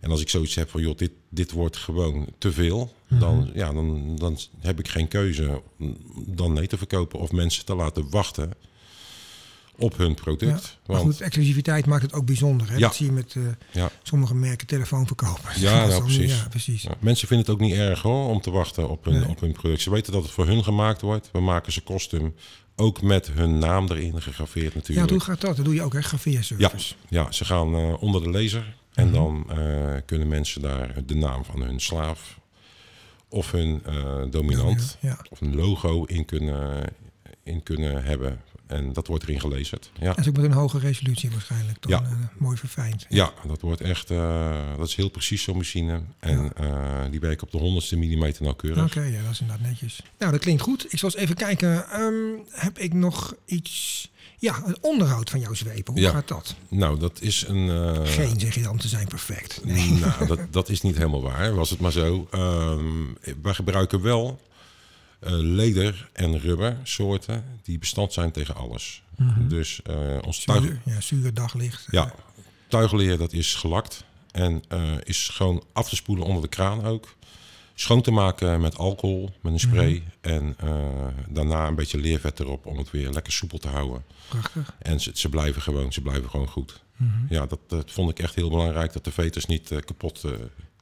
En 0.00 0.10
als 0.10 0.20
ik 0.20 0.28
zoiets 0.28 0.54
heb 0.54 0.70
van, 0.70 0.80
joh, 0.80 0.96
dit, 0.96 1.10
dit 1.30 1.50
wordt 1.52 1.76
gewoon 1.76 2.26
te 2.38 2.52
veel. 2.52 2.94
Dan, 3.08 3.50
ja, 3.54 3.72
dan, 3.72 4.16
dan 4.16 4.38
heb 4.60 4.78
ik 4.78 4.88
geen 4.88 5.08
keuze 5.08 5.62
dan 6.26 6.52
nee 6.52 6.66
te 6.66 6.78
verkopen. 6.78 7.18
Of 7.18 7.32
mensen 7.32 7.64
te 7.64 7.74
laten 7.74 8.10
wachten 8.10 8.52
op 9.76 9.96
hun 9.96 10.08
Ja. 10.08 10.14
product. 10.14 10.78
Maar 10.86 10.96
Want, 10.96 11.02
goed, 11.12 11.20
exclusiviteit 11.20 11.86
maakt 11.86 12.02
het 12.02 12.12
ook 12.12 12.26
bijzonder. 12.26 12.68
Hè? 12.68 12.74
Ja. 12.74 12.80
Dat 12.80 12.94
zie 12.94 13.06
je 13.06 13.12
met 13.12 13.34
eh, 13.36 13.42
ja, 13.72 13.90
sommige 14.02 14.34
merken 14.34 14.66
telefoonverkopers. 14.66 15.56
Ja, 15.56 15.86
nou, 15.86 16.02
precies. 16.02 16.32
Ja, 16.38 16.46
precies. 16.48 16.82
ja, 16.82 16.94
mensen 17.00 17.28
vinden 17.28 17.46
het 17.46 17.54
ook 17.54 17.60
niet 17.68 17.74
erg 17.74 18.02
hoor, 18.02 18.28
om 18.28 18.40
te 18.40 18.50
wachten 18.50 18.88
op 18.88 19.04
hun, 19.04 19.14
Nee. 19.20 19.28
op 19.28 19.40
hun 19.40 19.52
product. 19.52 19.80
Ze 19.82 19.90
weten 19.90 20.12
dat 20.12 20.22
het 20.22 20.30
voor 20.32 20.46
hun 20.46 20.64
gemaakt 20.64 21.00
wordt. 21.00 21.28
We 21.32 21.40
maken 21.40 21.72
ze 21.72 21.80
kostuum. 21.80 22.34
Ook 22.76 23.02
met 23.02 23.30
hun 23.32 23.58
naam 23.58 23.88
erin 23.90 24.22
gegraveerd 24.22 24.72
Ja, 24.72 24.78
natuurlijk. 24.78 25.10
hoe 25.10 25.20
gaat 25.20 25.40
dat? 25.40 25.56
Dat 25.56 25.64
doe 25.64 25.74
je 25.74 25.82
ook, 25.82 25.92
hè? 25.92 25.98
Ja, 25.98 26.04
Graveerservice. 26.04 26.94
ja, 27.08 27.32
ze 27.32 27.44
gaan 27.44 27.74
eh, 27.74 28.02
onder 28.02 28.22
de 28.22 28.28
laser. 28.30 28.76
En 28.94 29.12
dan 29.12 29.44
eh, 29.50 29.94
kunnen 30.06 30.28
mensen 30.28 30.62
daar 30.62 31.04
de 31.06 31.14
naam 31.14 31.44
van 31.44 31.62
hun 31.62 31.80
slaaf 31.80 32.38
of 33.28 33.50
hun 33.50 33.82
eh, 33.84 34.22
dominant 34.30 34.96
Ja. 35.00 35.18
of 35.30 35.40
een 35.40 35.54
logo 35.54 36.04
in 36.04 36.24
kunnen, 36.24 36.84
in 37.42 37.62
kunnen 37.62 38.04
hebben. 38.04 38.40
En 38.66 38.92
dat 38.92 39.06
wordt 39.06 39.22
erin 39.22 39.40
gelezerd. 39.40 39.90
Ja. 40.00 40.06
Dat 40.06 40.18
is 40.18 40.28
ook 40.28 40.36
met 40.36 40.44
een 40.44 40.52
hoge 40.52 40.78
resolutie 40.78 41.30
waarschijnlijk. 41.30 41.86
Ja. 41.88 42.02
eh, 42.02 42.10
mooi 42.38 42.56
verfijnd. 42.56 43.06
ja, 43.08 43.32
dat 43.46 43.60
wordt 43.60 43.80
echt, 43.80 44.08
dat 44.76 44.86
is 44.88 44.94
heel 44.94 45.08
precies 45.08 45.42
zo'n 45.42 45.56
machine. 45.56 46.00
En 46.18 46.52
die 47.10 47.20
werkt 47.20 47.42
op 47.42 47.50
de 47.50 47.58
honderdste 47.58 47.96
millimeter 47.98 48.42
nauwkeurig. 48.42 48.84
Oké, 48.84 49.02
ja, 49.02 49.22
dat 49.22 49.30
is 49.30 49.40
inderdaad 49.40 49.66
netjes. 49.66 50.02
Nou, 50.18 50.32
dat 50.32 50.40
klinkt 50.40 50.62
goed. 50.62 50.92
Ik 50.92 50.98
zal 50.98 51.10
eens 51.10 51.18
even 51.22 51.34
kijken. 51.36 51.88
Ehm, 51.90 52.12
heb 52.50 52.78
ik 52.78 52.92
nog 52.92 53.34
iets... 53.44 54.08
Ja, 54.40 54.62
het 54.66 54.78
onderhoud 54.80 55.30
van 55.30 55.40
jouw 55.40 55.54
zwepen. 55.54 55.92
Hoe 55.92 56.02
Ja. 56.02 56.10
gaat 56.10 56.28
dat? 56.28 56.54
Nou, 56.68 56.98
dat 56.98 57.20
is 57.20 57.44
een... 57.48 57.68
eh, 57.70 58.06
Geen, 58.06 58.40
zeg 58.40 58.54
je 58.54 58.62
dan, 58.62 58.76
te 58.76 58.88
zijn 58.88 59.08
perfect. 59.08 59.64
Nee. 59.64 59.90
Nou, 59.90 60.26
dat, 60.26 60.38
dat 60.50 60.68
is 60.68 60.80
niet 60.80 60.96
helemaal 60.96 61.22
waar. 61.22 61.54
Was 61.54 61.70
het 61.70 61.80
maar 61.80 61.92
zo. 61.92 62.28
Ehm 62.30 63.04
wij 63.42 63.54
gebruiken 63.54 64.02
wel 64.02 64.40
eh, 65.20 65.32
leder 65.32 66.08
en 66.12 66.38
rubber 66.40 66.76
soorten 66.82 67.44
die 67.62 67.78
bestand 67.78 68.12
zijn 68.12 68.30
tegen 68.32 68.54
alles. 68.54 69.02
Dus 69.48 69.80
eh, 69.82 69.94
ons 70.26 70.44
tuig, 70.44 70.62
Zuur, 70.62 70.80
ja, 70.84 71.00
zuur 71.00 71.34
daglicht. 71.34 71.86
ja, 71.90 72.14
tuigleer 72.68 73.18
dat 73.18 73.32
is 73.32 73.54
gelakt 73.54 74.04
en 74.30 74.62
is 75.04 75.28
gewoon 75.32 75.64
af 75.72 75.88
te 75.88 75.96
spoelen 75.96 76.24
onder 76.26 76.42
de 76.42 76.48
kraan 76.48 76.84
ook. 76.86 77.14
Schoon 77.80 78.02
te 78.02 78.10
maken 78.10 78.60
met 78.60 78.76
alcohol, 78.78 79.30
met 79.40 79.52
een 79.52 79.60
spray. 79.60 80.02
En 80.20 80.54
eh, 80.58 81.06
daarna 81.28 81.66
een 81.66 81.74
beetje 81.74 81.98
leervet 81.98 82.40
erop 82.40 82.66
om 82.66 82.78
het 82.78 82.90
weer 82.90 83.10
lekker 83.10 83.32
soepel 83.32 83.58
te 83.58 83.68
houden. 83.68 84.04
Prachtig. 84.28 84.76
En 84.78 85.00
ze, 85.00 85.10
ze 85.14 85.28
blijven 85.28 85.62
gewoon, 85.62 85.92
ze 85.92 86.00
blijven 86.00 86.30
gewoon 86.30 86.48
goed. 86.48 86.82
Ja, 87.28 87.46
dat, 87.46 87.58
dat 87.66 87.90
vond 87.90 88.10
ik 88.10 88.18
echt 88.18 88.34
heel 88.34 88.48
belangrijk, 88.48 88.92
dat 88.92 89.04
de 89.04 89.10
veters 89.10 89.46
niet 89.46 89.70
eh, 89.70 89.78
kapot 89.78 90.24
eh, 90.24 90.32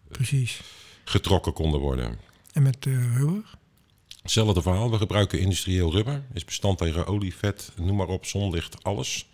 Precies. 0.09 0.61
getrokken 1.05 1.53
konden 1.53 1.81
worden. 1.81 2.19
En 2.53 2.63
met 2.63 2.85
rubber? 2.85 3.45
Hetzelfde 4.23 4.63
verhaal, 4.63 4.91
we 4.91 4.97
gebruiken 4.97 5.41
industrieel 5.41 5.93
rubber. 5.93 6.23
Is 6.33 6.45
bestand 6.45 6.79
tegen 6.79 7.07
olie, 7.07 7.35
vet, 7.35 7.73
noem 7.77 7.97
maar 7.97 8.09
op, 8.09 8.27
zonlicht, 8.27 8.85
alles. 8.85 9.29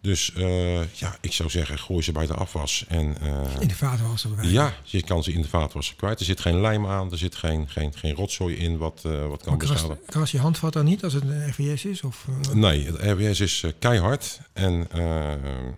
Dus 0.00 0.32
eh, 0.32 0.94
ja, 0.94 1.16
ik 1.20 1.32
zou 1.32 1.50
zeggen, 1.50 1.78
gooi 1.78 2.02
ze 2.02 2.12
bij 2.12 2.26
de 2.26 2.34
afwas. 2.34 2.84
En 2.88 3.16
eh, 3.20 3.60
In 3.60 3.68
de 3.68 3.74
vaatwasser. 3.74 4.34
bij 4.34 4.48
ja, 4.48 4.74
je 4.84 5.02
kan 5.02 5.22
ze 5.22 5.32
in 5.32 5.42
de 5.42 5.48
vaatwasser 5.48 5.96
kwijt. 5.96 6.18
Er 6.18 6.24
zit 6.24 6.40
geen 6.40 6.60
lijm 6.60 6.86
aan, 6.86 7.10
er 7.10 7.18
zit 7.18 7.34
geen, 7.34 7.68
geen, 7.68 7.92
geen 7.94 8.14
rotzooi 8.14 8.56
in 8.56 8.78
wat, 8.78 9.02
eh, 9.04 9.28
wat 9.28 9.42
kan 9.42 9.56
Maar 9.56 9.96
kras, 10.06 10.30
je 10.30 10.38
handvat 10.38 10.72
dan 10.72 10.84
niet 10.84 11.04
als 11.04 11.12
het 11.12 11.22
een 11.22 11.48
RVS 11.48 11.84
is? 11.84 12.02
Of, 12.02 12.26
Nee, 12.52 12.86
het 12.86 12.96
RWS 13.02 13.40
is 13.40 13.64
keihard. 13.78 14.40
En 14.52 14.88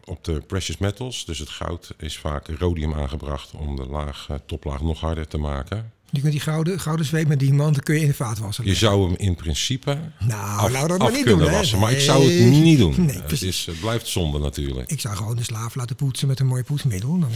op 0.04 0.24
de 0.24 0.40
precious 0.40 0.78
metals, 0.78 1.24
dus 1.24 1.38
het 1.38 1.48
goud, 1.48 1.94
is 1.98 2.18
vaak 2.18 2.48
rhodium 2.48 2.94
aangebracht 2.94 3.52
om 3.52 3.76
de 3.76 3.86
laag, 3.86 4.28
toplaag 4.46 4.80
nog 4.80 5.00
harder 5.00 5.28
te 5.28 5.38
maken. 5.38 5.92
Je 6.10 6.20
kunt 6.20 6.32
die 6.32 6.40
gouden, 6.40 6.80
gouden 6.80 7.06
zweep 7.06 7.28
met 7.28 7.38
diamanten 7.38 7.82
kun 7.82 7.94
je 7.94 8.00
in 8.00 8.06
de 8.06 8.14
vaatwasser 8.14 8.64
Je 8.64 8.70
leggen. 8.70 8.88
zou 8.88 9.06
hem 9.06 9.16
in 9.18 9.34
principe 9.34 9.98
Nou, 10.18 10.74
af, 10.74 10.82
we 10.82 10.88
dat 10.88 10.98
maar 10.98 11.10
niet 11.12 11.22
kunnen 11.22 11.38
doen. 11.38 11.48
hè. 11.48 11.56
wassen. 11.56 11.78
Maar 11.78 11.92
ik 11.92 12.00
zou 12.00 12.24
het 12.30 12.50
niet 12.50 12.78
doen. 12.78 12.94
Nee, 13.06 13.20
het, 13.22 13.42
is, 13.42 13.66
het 13.66 13.80
blijft 13.80 14.06
zonde 14.06 14.38
natuurlijk. 14.38 14.90
Ik 14.90 15.00
zou 15.00 15.16
gewoon 15.16 15.36
de 15.36 15.42
slaaf 15.44 15.74
laten 15.74 15.96
poetsen 15.96 16.28
met 16.28 16.40
een 16.40 16.46
mooi 16.46 16.62
poetsmiddel. 16.62 17.18
Dan, 17.18 17.30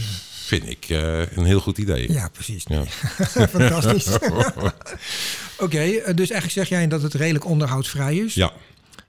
Vind 0.45 0.69
ik 0.69 0.85
eh, 0.89 1.19
een 1.37 1.45
heel 1.45 1.59
goed 1.59 1.77
idee. 1.77 2.11
ja, 2.11 2.29
precies. 2.29 2.63
Ja. 2.67 2.83
Fantastisch. 3.49 4.07
Oké, 5.57 5.77
eh, 5.79 6.15
dus 6.15 6.29
eigenlijk 6.29 6.51
zeg 6.51 6.69
jij 6.69 6.87
dat 6.87 7.01
het 7.01 7.13
redelijk 7.13 7.45
onderhoudsvrij 7.45 8.15
is. 8.15 8.33
Ja, 8.33 8.51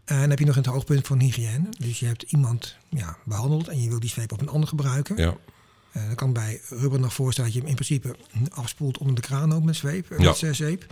En 0.04 0.20
dan 0.20 0.30
heb 0.30 0.38
je 0.38 0.44
nog 0.44 0.54
het 0.54 0.66
hoogpunt 0.66 1.06
van 1.06 1.20
hygiëne. 1.20 1.68
Dus 1.78 1.98
je 2.00 2.06
hebt 2.06 2.22
iemand 2.22 2.76
ja, 2.90 3.16
behandeld 3.24 3.68
en 3.68 3.82
je 3.82 3.88
wil 3.88 4.00
die 4.00 4.10
zweep 4.10 4.32
op 4.32 4.40
een 4.40 4.48
ander 4.48 4.68
gebruiken. 4.68 5.16
ja, 5.16 5.34
Dan 6.06 6.14
kan 6.14 6.32
bij 6.32 6.60
rubber 6.68 7.00
nog 7.00 7.12
voorstellen 7.14 7.50
dat 7.52 7.58
je 7.60 7.66
hem 7.68 7.76
in 7.78 7.84
principe 7.86 8.16
afspoelt 8.50 8.98
onder 8.98 9.14
de 9.14 9.20
kraan 9.20 9.54
ook 9.54 9.62
met 9.62 9.76
zweep, 9.76 10.10
eh, 10.10 10.18
Ja. 10.18 10.34
met 10.40 10.56
zeep. 10.56 10.86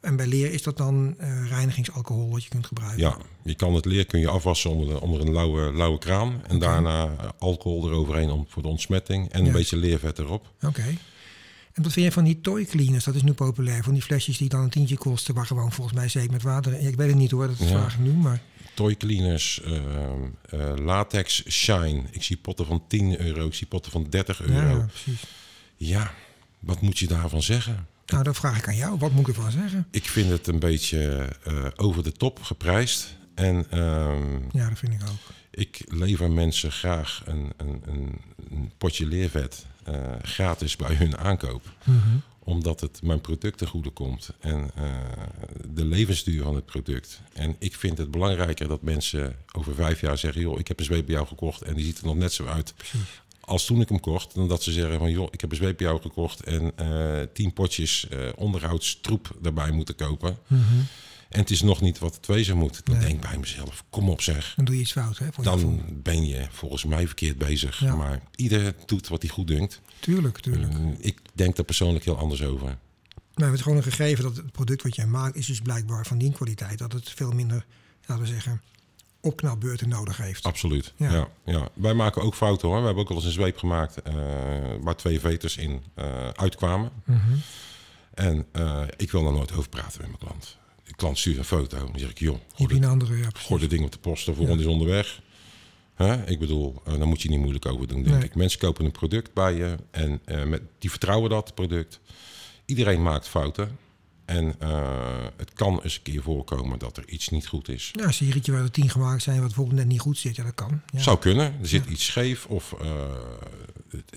En 0.00 0.16
bij 0.16 0.26
leer 0.26 0.52
is 0.52 0.62
dat 0.62 0.76
dan 0.76 1.14
eh, 1.18 1.48
reinigingsalcohol 1.48 2.30
wat 2.30 2.42
je 2.44 2.48
kunt 2.48 2.66
gebruiken. 2.66 3.00
ja. 3.00 3.16
Je 3.42 3.54
kan 3.54 3.74
het 3.74 3.84
leer 3.84 4.06
kun 4.06 4.20
je 4.20 4.28
afwassen 4.28 4.70
onder, 4.70 4.88
de, 4.88 5.00
onder 5.00 5.20
een 5.20 5.32
lauwe, 5.32 5.72
lauwe 5.72 5.98
kraan. 5.98 6.42
En 6.46 6.58
daarna 6.58 7.08
alcohol 7.38 7.86
eroverheen 7.88 8.30
om, 8.30 8.46
voor 8.48 8.62
de 8.62 8.68
ontsmetting. 8.68 9.30
En 9.32 9.46
een 9.46 9.52
beetje 9.52 9.76
leervet 9.76 10.18
erop. 10.18 10.46
Oké. 10.62 10.84
En 11.72 11.82
wat 11.82 11.92
vind 11.92 12.06
je 12.06 12.12
van 12.12 12.24
die 12.24 12.40
toy 12.40 12.64
cleaners? 12.64 13.04
Dat 13.04 13.14
is 13.14 13.22
nu 13.22 13.32
populair. 13.32 13.82
Van 13.82 13.92
die 13.92 14.02
flesjes 14.02 14.38
die 14.38 14.48
dan 14.48 14.60
een 14.60 14.70
tientje 14.70 14.96
kosten, 14.96 15.34
waar 15.34 15.46
gewoon 15.46 15.72
volgens 15.72 15.96
mij 15.96 16.08
zeep 16.08 16.30
met 16.30 16.42
water. 16.42 16.72
in- 16.78 16.86
Ik 16.88 16.96
weet 16.96 17.08
het 17.08 17.16
niet 17.16 17.30
hoor, 17.30 17.46
dat 17.46 17.58
Ja. 17.58 17.66
vraag 17.66 17.94
ik 17.94 18.00
nu. 18.00 18.12
Maar 18.12 18.40
Toy 18.74 18.96
cleaners, 18.96 19.60
eh, 19.62 19.76
eh, 20.50 20.76
latex 20.76 21.50
shine. 21.50 22.02
Ik 22.10 22.22
zie 22.22 22.36
potten 22.36 22.66
van 22.66 22.82
10 22.88 23.20
euro, 23.20 23.46
ik 23.46 23.54
zie 23.54 23.66
potten 23.66 23.92
van 23.92 24.06
30 24.10 24.40
euro. 24.42 24.52
ja, 24.54 24.68
Ja, 24.68 24.86
precies. 24.86 25.22
wat 26.58 26.80
moet 26.80 26.98
je 26.98 27.06
daarvan 27.06 27.42
zeggen? 27.42 27.86
Nou, 28.06 28.22
dat 28.22 28.36
vraag 28.36 28.58
ik 28.58 28.68
aan 28.68 28.76
jou. 28.76 28.98
Wat 28.98 29.12
moet 29.12 29.28
ik 29.28 29.36
ervan 29.36 29.50
zeggen? 29.50 29.86
Ik 29.90 30.04
vind 30.08 30.30
het 30.30 30.46
een 30.46 30.58
beetje 30.58 31.28
eh, 31.44 31.64
over 31.76 32.02
de 32.02 32.12
top 32.12 32.42
geprijsd. 32.42 33.16
En 33.34 33.66
ehm, 33.70 34.32
Ja, 34.52 34.68
dat 34.68 34.78
vind 34.78 34.92
ik 34.92 35.00
ook. 35.08 35.34
ik 35.50 35.82
lever 35.88 36.30
mensen 36.30 36.72
graag 36.72 37.22
een, 37.26 37.52
een, 37.56 37.82
een, 37.86 38.18
een 38.50 38.70
potje 38.78 39.06
leervet 39.06 39.66
eh, 39.84 39.94
gratis 40.22 40.76
bij 40.76 40.94
hun 40.94 41.18
aankoop. 41.18 41.62
Mhm. 41.84 41.98
Omdat 42.38 42.80
het 42.80 43.02
mijn 43.02 43.20
product 43.20 43.58
ten 43.58 43.66
goede 43.66 43.90
komt. 43.90 44.30
En 44.40 44.70
eh, 44.74 44.84
de 45.74 45.84
levensduur 45.84 46.42
van 46.42 46.54
het 46.54 46.66
product. 46.66 47.20
En 47.32 47.56
ik 47.58 47.74
vind 47.74 47.98
het 47.98 48.10
belangrijker 48.10 48.68
dat 48.68 48.82
mensen 48.82 49.36
over 49.52 49.74
vijf 49.74 50.00
jaar 50.00 50.18
zeggen... 50.18 50.42
joh, 50.42 50.58
ik 50.58 50.68
heb 50.68 50.78
een 50.78 50.84
zweep 50.84 51.06
bij 51.06 51.14
jou 51.14 51.26
gekocht 51.26 51.62
en 51.62 51.74
die 51.74 51.84
ziet 51.84 51.98
er 51.98 52.06
nog 52.06 52.16
net 52.16 52.32
zo 52.32 52.46
uit 52.46 52.74
Precies. 52.76 53.20
als 53.40 53.64
toen 53.64 53.80
ik 53.80 53.88
hem 53.88 54.00
kocht. 54.00 54.34
Dan 54.34 54.48
dat 54.48 54.62
ze 54.62 54.72
zeggen 54.72 54.98
van 54.98 55.10
joh, 55.10 55.28
ik 55.30 55.40
heb 55.40 55.50
een 55.50 55.56
zweep 55.56 55.76
bij 55.76 55.86
jou 55.86 56.00
gekocht... 56.00 56.40
en 56.40 56.72
eh, 56.76 57.26
tien 57.32 57.52
potjes 57.52 58.06
onderhoudstroep 58.36 59.36
daarbij 59.40 59.70
moeten 59.70 59.94
kopen. 59.94 60.38
Mhm. 60.46 60.62
En 61.30 61.40
het 61.40 61.50
is 61.50 61.62
nog 61.62 61.80
niet 61.80 61.98
wat 61.98 62.14
het 62.14 62.26
wezen 62.26 62.56
moet. 62.56 62.80
Dan 62.86 62.94
Nee. 62.98 63.06
denk 63.06 63.24
ik 63.24 63.30
bij 63.30 63.38
mezelf, 63.38 63.84
kom 63.90 64.08
op 64.08 64.20
zeg. 64.20 64.52
Dan 64.56 64.64
doe 64.64 64.74
je 64.74 64.80
iets 64.80 64.92
fout, 64.92 65.18
hè? 65.18 65.26
Voor 65.32 65.44
je. 65.44 65.50
Dan 65.50 65.82
ben 65.88 66.26
je 66.26 66.46
volgens 66.50 66.84
mij 66.84 67.06
verkeerd 67.06 67.38
bezig. 67.38 67.80
Ja. 67.80 67.94
Maar 67.94 68.20
ieder 68.34 68.74
doet 68.86 69.08
wat 69.08 69.22
hij 69.22 69.30
goed 69.30 69.46
denkt. 69.46 69.80
Tuurlijk, 70.00 70.38
tuurlijk. 70.38 70.72
Ik 70.98 71.20
denk 71.32 71.56
daar 71.56 71.64
persoonlijk 71.64 72.04
heel 72.04 72.18
anders 72.18 72.42
over. 72.42 72.78
Nou, 73.34 73.50
het 73.50 73.54
is 73.54 73.60
gewoon 73.60 73.78
een 73.78 73.84
gegeven 73.84 74.24
dat 74.24 74.36
het 74.36 74.52
product 74.52 74.82
wat 74.82 74.94
jij 74.96 75.06
maakt 75.06 75.36
is 75.36 75.46
dus 75.46 75.60
blijkbaar 75.60 76.06
van 76.06 76.18
die 76.18 76.32
kwaliteit. 76.32 76.78
Dat 76.78 76.92
het 76.92 77.10
veel 77.10 77.30
minder, 77.30 77.64
laten 78.06 78.24
we 78.24 78.30
zeggen, 78.30 78.62
opknapbeurten 79.20 79.88
nodig 79.88 80.16
heeft. 80.16 80.44
Absoluut. 80.44 80.92
Ja. 80.96 81.12
Ja. 81.12 81.28
Ja, 81.44 81.68
Wij 81.74 81.94
maken 81.94 82.22
ook 82.22 82.34
fouten 82.34 82.68
hoor. 82.68 82.78
We 82.78 82.84
hebben 82.84 83.02
ook 83.02 83.08
wel 83.08 83.16
eens 83.18 83.26
een 83.26 83.32
zweep 83.32 83.58
gemaakt 83.58 84.02
eh, 84.02 84.14
waar 84.80 84.96
twee 84.96 85.20
veters 85.20 85.56
in 85.56 85.82
eh, 85.94 86.28
uitkwamen. 86.28 86.90
Mhm. 87.04 87.18
En 88.14 88.46
eh, 88.52 88.82
ik 88.96 89.10
wil 89.10 89.22
daar 89.24 89.32
nooit 89.32 89.52
over 89.52 89.68
praten 89.68 90.00
met 90.00 90.06
mijn 90.06 90.18
klant. 90.18 90.58
Klant 91.00 91.18
stuurt 91.18 91.36
een 91.38 91.44
foto. 91.44 91.78
Dan 91.78 91.98
zeg 91.98 92.10
ik, 92.10 92.18
joh, 92.18 92.38
gooi 92.54 92.74
je 92.74 92.80
een 92.80 92.88
andere, 92.88 93.16
ja, 93.16 93.28
gooi 93.32 93.60
dit 93.60 93.70
ding 93.70 93.84
op 93.84 93.92
de 93.92 93.98
post. 93.98 94.26
De 94.26 94.34
volgende 94.34 94.62
is 94.62 94.68
onderweg. 94.68 95.20
Ik 96.26 96.38
bedoel, 96.38 96.82
eh, 96.84 96.98
daar 96.98 97.06
moet 97.06 97.22
je 97.22 97.28
niet 97.28 97.38
moeilijk 97.38 97.66
over 97.66 97.86
doen, 97.86 98.02
denk 98.02 98.16
Nee. 98.16 98.24
ik. 98.24 98.34
Mensen 98.34 98.58
kopen 98.58 98.84
een 98.84 98.90
product 98.92 99.34
bij 99.34 99.54
je 99.54 99.76
en 99.90 100.20
eh, 100.24 100.44
met, 100.44 100.62
die 100.78 100.90
vertrouwen 100.90 101.30
dat 101.30 101.54
product. 101.54 102.00
Iedereen 102.64 103.02
maakt 103.02 103.28
fouten. 103.28 103.78
En 104.24 104.54
eh, 104.58 105.24
het 105.36 105.52
kan 105.52 105.80
eens 105.82 105.96
een 105.96 106.02
keer 106.02 106.22
voorkomen 106.22 106.78
dat 106.78 106.96
er 106.96 107.08
iets 107.08 107.28
niet 107.28 107.46
goed 107.46 107.68
is. 107.68 107.90
Ja, 107.92 108.04
een 108.04 108.12
serietje 108.14 108.52
waar 108.52 108.62
er 108.62 108.70
tien 108.70 108.90
gemaakt 108.90 109.22
zijn 109.22 109.36
wat 109.36 109.46
bijvoorbeeld 109.46 109.76
net 109.78 109.86
niet 109.88 110.00
goed 110.00 110.18
zit, 110.18 110.36
ja, 110.36 110.44
dat 110.44 110.54
kan. 110.54 110.80
Ja. 110.92 111.00
Zou 111.00 111.18
kunnen. 111.18 111.44
Er 111.60 111.68
zit 111.68 111.86
iets 111.86 112.04
scheef 112.04 112.46
of 112.46 112.74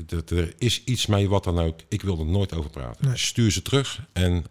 het- 0.07 0.31
er 0.31 0.53
is 0.57 0.83
iets 0.83 1.05
mee, 1.05 1.29
wat 1.29 1.43
dan 1.43 1.59
ook. 1.59 1.79
Ik 1.89 2.01
wil 2.01 2.19
er 2.19 2.25
nooit 2.25 2.53
over 2.53 2.69
praten. 2.69 3.07
Nee. 3.07 3.17
Stuur 3.17 3.51
ze 3.51 3.61
terug 3.61 4.05
en 4.13 4.45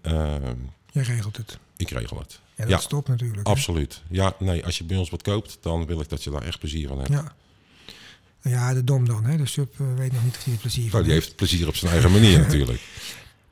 Jij 0.93 1.03
regelt 1.03 1.37
het. 1.37 1.59
Ik 1.83 1.91
regel 1.91 2.18
het. 2.18 2.41
Ja, 2.57 2.62
dat 2.64 2.68
Ja. 2.68 2.78
stopt 2.78 3.09
natuurlijk. 3.09 3.47
hè. 3.47 3.53
Absoluut. 3.53 4.03
Ja, 4.11 4.35
nee, 4.39 4.64
als 4.64 4.78
je 4.78 4.85
bij 4.85 4.97
ons 4.97 5.11
wat 5.11 5.22
koopt, 5.22 5.59
dan 5.61 5.87
wil 5.87 6.01
ik 6.01 6.09
dat 6.09 6.22
je 6.24 6.30
daar 6.30 6.43
echt 6.43 6.59
plezier 6.59 6.89
van 6.89 6.99
hebt. 6.99 7.11
Ja. 7.11 7.35
Ja, 8.43 8.74
de 8.74 8.85
dom 8.85 9.07
dan, 9.07 9.24
hè. 9.24 9.37
De 9.37 9.47
sub 9.47 9.80
eh, 9.80 9.87
weet 9.97 10.12
nog 10.12 10.24
niet 10.24 10.37
of 10.37 10.45
hij 10.45 10.53
er 10.53 10.59
plezier 10.61 10.83
van 10.83 10.93
Nou, 10.93 11.05
die 11.05 11.12
heeft. 11.12 11.24
heeft 11.24 11.37
plezier 11.37 11.68
op 11.68 11.74
zijn 11.76 11.93
eigen 11.93 12.12
manier 12.12 12.39
natuurlijk. 12.47 12.80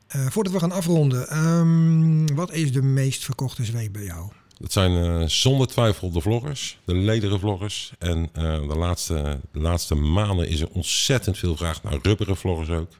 Eh, 0.07 0.27
voordat 0.29 0.53
we 0.53 0.59
gaan 0.59 0.71
afronden, 0.71 1.29
ehm, 1.29 2.35
wat 2.35 2.51
is 2.53 2.71
de 2.71 2.81
meest 2.81 3.23
verkochte 3.23 3.65
zweep 3.65 3.93
bij 3.93 4.03
jou? 4.03 4.31
Dat 4.57 4.71
zijn 4.71 5.21
eh, 5.21 5.27
zonder 5.27 5.67
twijfel 5.67 6.11
de 6.11 6.21
vloggers, 6.21 6.77
de 6.85 6.93
lederen 6.95 7.39
vloggers. 7.39 7.91
En 7.99 8.29
de, 8.33 8.75
laatste, 8.77 9.39
de 9.51 9.59
laatste 9.59 9.95
maanden 9.95 10.47
is 10.47 10.59
er 10.61 10.69
ontzettend 10.69 11.37
veel 11.37 11.55
vraag 11.57 11.83
naar 11.83 11.97
rubberen 12.01 12.37
vloggers 12.37 12.69
ook. 12.69 12.91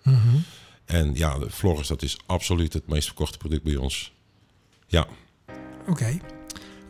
En 0.86 1.12
ja, 1.16 1.38
de 1.40 1.50
vloggers, 1.50 1.88
dat 1.88 2.02
is 2.02 2.18
absoluut 2.26 2.74
het 2.74 2.88
meest 2.88 3.06
verkochte 3.06 3.38
product 3.38 3.64
bij 3.64 3.76
ons. 3.76 4.12
Ja, 4.88 5.08
Oké. 5.88 6.18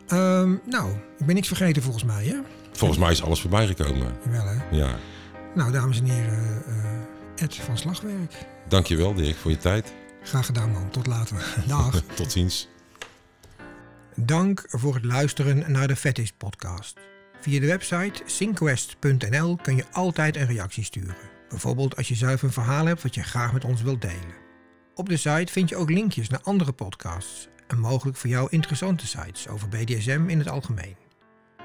Ehm, 0.06 0.54
nou, 0.64 0.92
ik 1.18 1.26
ben 1.26 1.34
niks 1.34 1.48
vergeten 1.48 1.82
volgens 1.82 2.04
mij, 2.04 2.24
hè? 2.26 2.36
volgens 2.72 3.00
mij 3.00 3.10
is 3.10 3.22
alles 3.22 3.40
voorbij 3.40 3.66
gekomen. 3.66 4.12
Jawel, 4.24 4.46
hè? 4.46 4.76
Ja, 4.76 4.96
Nou, 5.54 5.72
dames 5.72 5.98
en 5.98 6.04
heren, 6.04 6.62
eh 6.66 7.42
Ed 7.42 7.54
van 7.54 7.78
Slagwerk. 7.78 8.46
dankjewel 8.68 9.14
Dirk 9.14 9.36
voor 9.36 9.50
je 9.50 9.56
tijd. 9.56 9.92
Graag 10.22 10.46
gedaan, 10.46 10.70
man. 10.70 10.90
Tot 10.90 11.06
later. 11.06 11.54
Dag. 11.66 12.02
Tot 12.14 12.32
ziens. 12.32 12.68
Dank 14.16 14.64
voor 14.68 14.94
het 14.94 15.04
luisteren 15.04 15.72
naar 15.72 15.88
de 15.88 15.96
Fetish 15.96 16.30
podcast. 16.38 16.98
Via 17.40 17.60
de 17.60 17.66
website 17.66 18.22
synquest.nl 18.26 19.56
kun 19.62 19.76
je 19.76 19.84
altijd 19.92 20.36
een 20.36 20.46
reactie 20.46 20.84
sturen. 20.84 21.16
Bijvoorbeeld 21.48 21.96
als 21.96 22.08
je 22.08 22.14
zelf 22.14 22.42
een 22.42 22.52
verhaal 22.52 22.86
hebt 22.86 23.02
wat 23.02 23.14
je 23.14 23.22
graag 23.22 23.52
met 23.52 23.64
ons 23.64 23.82
wilt 23.82 24.00
delen. 24.02 24.40
Op 24.94 25.08
de 25.08 25.16
site 25.16 25.52
vind 25.52 25.68
je 25.68 25.76
ook 25.76 25.90
linkjes 25.90 26.28
naar 26.28 26.40
andere 26.42 26.72
podcasts 26.72 27.48
en 27.66 27.78
mogelijk 27.78 28.16
voor 28.16 28.30
jou 28.30 28.46
interessante 28.50 29.06
sites 29.06 29.48
over 29.48 29.68
BDSM 29.68 30.24
in 30.28 30.38
het 30.38 30.48
algemeen. 30.48 30.96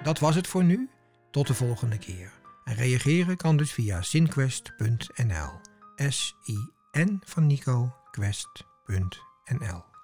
Dat 0.03 0.19
was 0.19 0.35
het 0.35 0.47
voor 0.47 0.63
nu. 0.63 0.89
Tot 1.31 1.47
de 1.47 1.53
volgende 1.53 1.97
keer. 1.97 2.31
En 2.63 2.75
reageren 2.75 3.37
kan 3.37 3.57
dus 3.57 3.71
via 3.71 4.01
synquest.nl. 4.01 5.49
S-I-N 5.95 7.21
van 7.25 7.47
Nico, 7.47 7.95
quest.nl. 8.11 9.96